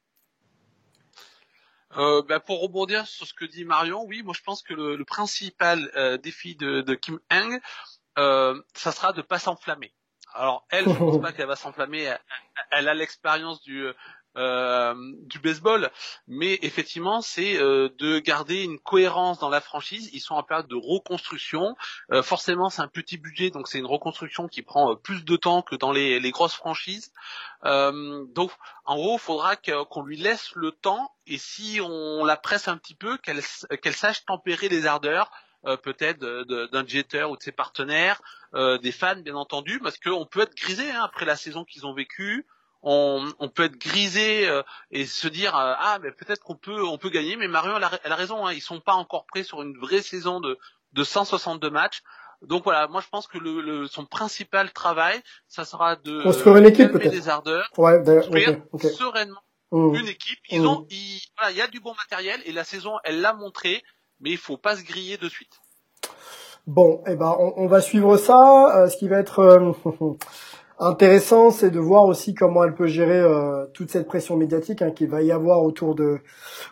Euh, 1.98 2.22
bah, 2.22 2.40
pour 2.40 2.62
rebondir 2.62 3.08
sur 3.08 3.26
ce 3.26 3.34
que 3.34 3.46
dit 3.46 3.66
Marion, 3.66 4.04
oui, 4.06 4.22
moi 4.22 4.34
je 4.38 4.44
pense 4.44 4.62
que 4.62 4.76
le, 4.76 4.96
le 4.96 5.06
principal 5.06 5.90
euh, 5.96 6.18
défi 6.18 6.56
de, 6.56 6.82
de, 6.82 6.94
Kim 6.94 7.20
Heng, 7.32 7.60
euh, 8.20 8.62
ça 8.76 8.92
sera 8.92 9.12
de 9.12 9.24
pas 9.24 9.40
s'enflammer. 9.40 9.92
Alors 10.36 10.68
elle, 10.70 10.86
je 10.88 10.96
pense 10.96 11.20
pas 11.22 11.32
qu'elle 11.32 11.48
va 11.48 11.56
s'enflammer. 11.56 12.04
Elle, 12.04 12.20
elle, 12.70 12.90
a 12.90 12.94
l'expérience 12.94 13.62
du 13.62 13.88
euh, 14.38 14.94
du 15.24 15.40
baseball, 15.40 15.90
mais 16.28 16.60
effectivement, 16.62 17.20
c'est 17.20 17.58
euh, 17.58 17.90
de 17.98 18.20
garder 18.20 18.62
une 18.62 18.78
cohérence 18.78 19.40
dans 19.40 19.50
la 19.50 19.60
franchise. 19.60 20.12
Ils 20.14 20.20
sont 20.20 20.36
en 20.36 20.44
période 20.44 20.68
de 20.68 20.76
reconstruction. 20.76 21.76
Euh, 22.12 22.22
forcément, 22.22 22.70
c'est 22.70 22.84
un 22.84 22.88
petit 22.88 23.18
budget, 23.18 23.50
donc 23.50 23.68
c'est 23.68 23.80
une 23.80 23.88
reconstruction 23.88 24.48
qui 24.48 24.62
prend 24.62 24.96
plus 24.96 25.26
de 25.26 25.36
temps 25.36 25.64
que 25.64 25.76
dans 25.76 25.92
les, 25.92 26.20
les 26.20 26.32
grosses 26.32 26.54
franchises. 26.54 27.12
donc, 27.64 28.52
en 28.86 28.96
gros, 28.96 29.16
il 29.16 29.20
faudra 29.20 29.56
qu'on 29.56 30.04
lui 30.04 30.16
laisse 30.16 30.52
le 30.56 30.72
temps, 30.72 31.12
et 31.26 31.40
si 31.40 31.80
on 31.82 32.24
la 32.24 32.38
presse 32.38 32.68
un 32.68 32.78
petit 32.78 32.96
peu, 32.96 33.18
qu'elle 33.18 33.96
sache 33.96 34.26
tempérer 34.26 34.70
les 34.70 34.86
ardeurs. 34.86 35.32
peut-être 35.84 36.20
d'un 36.20 36.88
jeter 36.88 37.24
ou 37.24 37.36
de 37.36 37.42
ses 37.42 37.52
partenaires, 37.52 38.22
des 38.54 38.92
fans 38.92 39.20
bien 39.20 39.36
entendu, 39.36 39.80
parce 39.80 39.98
qu'on 39.98 40.28
peut 40.28 40.42
être 40.42 40.56
grisé 40.56 40.92
hein, 40.92 41.02
après 41.04 41.26
la 41.26 41.36
saison 41.36 41.66
qu'ils 41.66 41.88
ont 41.88 41.94
vécue 41.94 42.46
on, 42.82 43.28
on, 43.40 43.50
peut 43.50 43.64
être 43.64 43.78
grisé 43.78 44.48
euh, 44.48 44.64
et 44.92 45.06
se 45.06 45.28
dire 45.28 45.56
euh, 45.56 45.74
ah 45.78 46.00
mais 46.02 46.12
peut-être 46.12 46.42
qu'on 46.44 46.56
peut 46.56 46.84
on 46.84 46.98
peut 46.98 47.10
gagner. 47.10 47.36
Mais 47.36 47.48
Marion 47.48 47.76
elle 47.78 47.84
a, 47.84 47.92
elle 48.04 48.12
a 48.12 48.16
raison 48.16 48.46
hein, 48.46 48.54
ils 48.54 48.62
sont 48.62 48.80
pas 48.80 48.94
encore 48.94 49.26
prêts 49.26 49.44
sur 49.44 49.62
une 49.62 49.78
vraie 49.78 50.02
saison 50.02 50.40
de 50.40 50.58
de 50.94 51.04
162 51.04 51.70
matchs. 51.70 52.02
Donc 52.42 52.64
voilà 52.64 52.88
moi 52.88 53.02
je 53.02 53.10
pense 53.10 53.28
que 53.28 53.38
le, 53.38 53.62
le 53.62 53.88
son 53.88 54.06
principal 54.06 54.72
travail 54.72 55.22
ça 55.48 55.66
sera 55.66 55.98
de 55.98 56.24
construire 56.24 56.58
une 56.58 56.66
équipe 56.68 56.92
peut-être. 56.92 57.12
des 57.12 57.28
ardeurs 57.28 57.70
ouais, 57.78 58.02
construire 58.02 58.62
sereinement 58.98 59.42
mmh. 59.72 59.96
une 59.96 60.08
équipe. 60.08 60.40
Ils 60.50 60.62
mmh. 60.62 60.68
ont 60.68 60.88
il 60.90 61.22
voilà, 61.38 61.52
il 61.52 61.58
y 61.58 61.62
a 61.62 61.68
du 61.68 61.82
bon 61.82 61.94
matériel 61.96 62.40
et 62.46 62.54
la 62.54 62.64
saison 62.64 62.94
elle 63.04 63.20
l'a 63.20 63.34
montré 63.34 63.84
mais 64.22 64.32
il 64.32 64.38
faut 64.38 64.58
pas 64.58 64.78
se 64.78 64.84
griller 64.84 65.18
de 65.18 65.28
suite. 65.28 65.60
Bon 66.66 67.04
et 67.08 67.12
eh 67.12 67.16
ben 67.18 67.36
on, 67.40 67.54
on 67.58 67.68
va 67.68 67.82
suivre 67.82 68.16
ça. 68.16 68.78
Euh, 68.78 68.90
ce 68.90 68.96
qui 68.96 69.10
va 69.10 69.18
être 69.18 69.76
intéressant, 70.80 71.52
c'est 71.52 71.70
de 71.70 71.80
voir 71.80 72.06
aussi 72.06 72.34
comment 72.34 72.64
elle 72.64 72.74
peut 72.74 72.88
gérer 72.88 73.20
euh, 73.20 73.66
toute 73.74 73.92
cette 73.92 74.08
pression 74.08 74.38
médiatique 74.38 74.82
hein, 74.82 74.92
qu'il 74.92 75.10
va 75.10 75.22
y 75.22 75.32
avoir 75.32 75.64
autour 75.64 75.96
de 75.96 76.20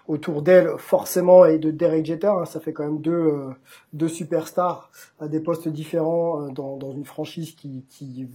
autour 0.07 0.41
d'elle 0.41 0.77
forcément 0.77 1.45
et 1.45 1.59
de 1.59 1.71
Derek 1.71 2.05
Jeter. 2.05 2.27
Hein, 2.27 2.45
ça 2.45 2.59
fait 2.59 2.73
quand 2.73 2.83
même 2.83 3.01
deux 3.01 3.11
euh, 3.11 3.49
deux 3.93 4.07
superstars 4.07 4.89
à 5.19 5.27
des 5.27 5.39
postes 5.39 5.67
différents 5.67 6.41
euh, 6.41 6.49
dans, 6.49 6.77
dans 6.77 6.91
une 6.91 7.05
franchise 7.05 7.51
qui, 7.55 7.85
qui 7.89 8.27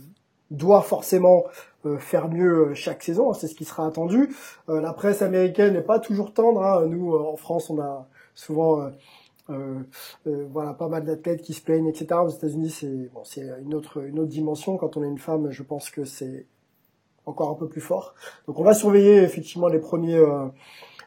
doit 0.50 0.82
forcément 0.82 1.44
faire 1.98 2.28
mieux 2.28 2.74
chaque 2.74 3.02
saison. 3.02 3.30
Hein, 3.30 3.34
c'est 3.34 3.48
ce 3.48 3.54
qui 3.54 3.64
sera 3.64 3.86
attendu. 3.86 4.36
la 4.68 4.92
presse 4.92 5.22
américaine 5.22 5.72
n'est 5.72 5.80
pas 5.80 5.98
toujours 5.98 6.34
tendre. 6.34 6.86
Nous 6.86 7.14
en 7.16 7.36
France, 7.36 7.70
on 7.70 7.80
a 7.80 8.06
souvent 8.34 8.80
euh, 8.80 8.86
euh, 8.86 8.90
voilà, 10.24 10.74
pas 10.74 10.88
mal 10.88 11.04
d'athlètes 11.04 11.42
qui 11.42 11.52
se 11.52 11.62
plaignent, 11.62 11.88
etc. 11.88 12.06
Aux 12.24 12.28
États-Unis, 12.28 12.70
c'est 12.70 13.10
bon, 13.14 13.22
c'est 13.24 13.46
une 13.64 13.74
autre 13.74 14.04
une 14.04 14.18
autre 14.18 14.30
dimension. 14.30 14.76
Quand 14.76 14.96
on 14.96 15.02
est 15.02 15.08
une 15.08 15.18
femme, 15.18 15.50
je 15.50 15.62
pense 15.62 15.90
que 15.90 16.04
c'est 16.04 16.46
encore 17.26 17.50
un 17.50 17.54
peu 17.54 17.68
plus 17.68 17.80
fort. 17.80 18.14
Donc, 18.46 18.58
on 18.58 18.64
va 18.64 18.74
surveiller 18.74 19.22
effectivement 19.22 19.68
les 19.68 19.78
premiers 19.78 20.16
euh, 20.16 20.46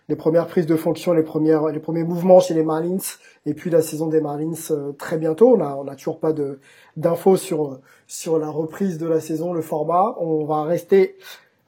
les 0.07 0.15
premières 0.15 0.47
prises 0.47 0.67
de 0.67 0.75
fonction, 0.75 1.13
les 1.13 1.23
premières 1.23 1.67
les 1.67 1.79
premiers 1.79 2.03
mouvements 2.03 2.39
chez 2.39 2.53
les 2.53 2.63
Marlins, 2.63 2.97
et 3.45 3.53
puis 3.53 3.69
la 3.69 3.81
saison 3.81 4.07
des 4.07 4.21
Marlins 4.21 4.53
euh, 4.71 4.91
très 4.93 5.17
bientôt. 5.17 5.55
On 5.55 5.61
a 5.61 5.75
on 5.75 5.87
a 5.87 5.95
toujours 5.95 6.19
pas 6.19 6.33
de 6.33 6.59
d'infos 6.95 7.37
sur 7.37 7.79
sur 8.07 8.39
la 8.39 8.49
reprise 8.49 8.97
de 8.97 9.07
la 9.07 9.19
saison, 9.19 9.53
le 9.53 9.61
format. 9.61 10.15
On 10.19 10.45
va 10.45 10.63
rester 10.63 11.17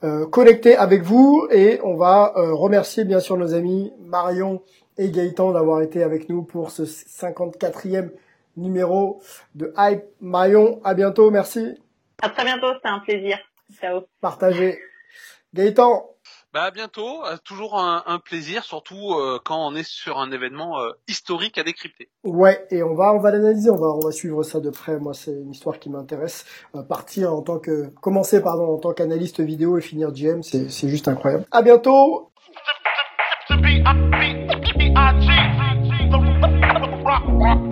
euh, 0.04 0.28
connecté 0.28 0.76
avec 0.76 1.02
vous 1.02 1.48
et 1.52 1.80
on 1.84 1.96
va 1.96 2.34
remercier 2.36 3.04
bien 3.04 3.20
sûr 3.20 3.38
nos 3.38 3.54
amis 3.54 3.92
Marion 4.00 4.62
et 4.98 5.10
Gaëtan 5.10 5.52
d'avoir 5.52 5.82
été 5.82 6.04
avec 6.04 6.30
nous 6.30 6.44
pour 6.44 6.72
ce 6.72 6.84
54e 6.84 8.12
numéro 8.56 9.22
de 9.56 9.74
Hype 9.78 10.04
Marion. 10.22 10.82
À 10.84 10.94
bientôt, 10.94 11.32
merci. 11.32 11.80
À 12.22 12.30
très 12.30 12.44
bientôt, 12.44 12.68
c'est 12.82 12.90
un 12.90 13.00
plaisir. 13.00 13.38
Ciao. 13.80 14.02
Partagez. 14.22 14.80
Gaëtan. 15.54 16.10
Bah 16.54 16.64
à 16.64 16.72
bientôt, 16.72 17.26
euh, 17.26 17.36
toujours 17.44 17.78
un, 17.78 18.20
plaisir, 18.20 18.64
surtout 18.64 19.14
euh, 19.14 19.38
quand 19.44 19.68
on 19.68 19.76
est 19.76 19.88
sur 19.88 20.18
un 20.18 20.32
événement 20.32 20.80
euh, 20.80 20.92
historique 21.08 21.58
à 21.58 21.64
décrypter. 21.64 22.10
Ouais, 22.24 22.66
et 22.72 22.82
on 22.84 22.96
va 22.96 23.14
on 23.14 23.20
va 23.20 23.32
l'analyser, 23.32 23.70
on 23.70 23.76
va 23.76 23.88
on 23.88 24.00
va 24.00 24.12
suivre 24.12 24.42
ça 24.44 24.62
de 24.62 24.70
près. 24.70 24.98
Moi, 24.98 25.14
c'est 25.14 25.34
une 25.34 25.52
histoire 25.52 25.78
qui 25.78 25.90
m'intéresse. 25.90 26.46
partir 26.88 27.34
en 27.34 27.42
tant 27.42 27.60
que 27.60 27.90
commencer 28.02 28.42
pardon 28.42 28.74
en 28.74 28.78
tant 28.78 28.94
qu'analyste 28.94 29.42
vidéo 29.42 29.78
et 29.78 29.82
finir 29.82 30.12
GM, 30.12 30.42
c'est 30.42 30.72
c'est 30.72 30.88
juste 30.88 31.08
incroyable. 31.08 31.46
À 31.52 31.62
bientôt. 31.62 32.32
IG. 34.98 35.30
Rock, 37.06 37.24
rock. 37.28 37.67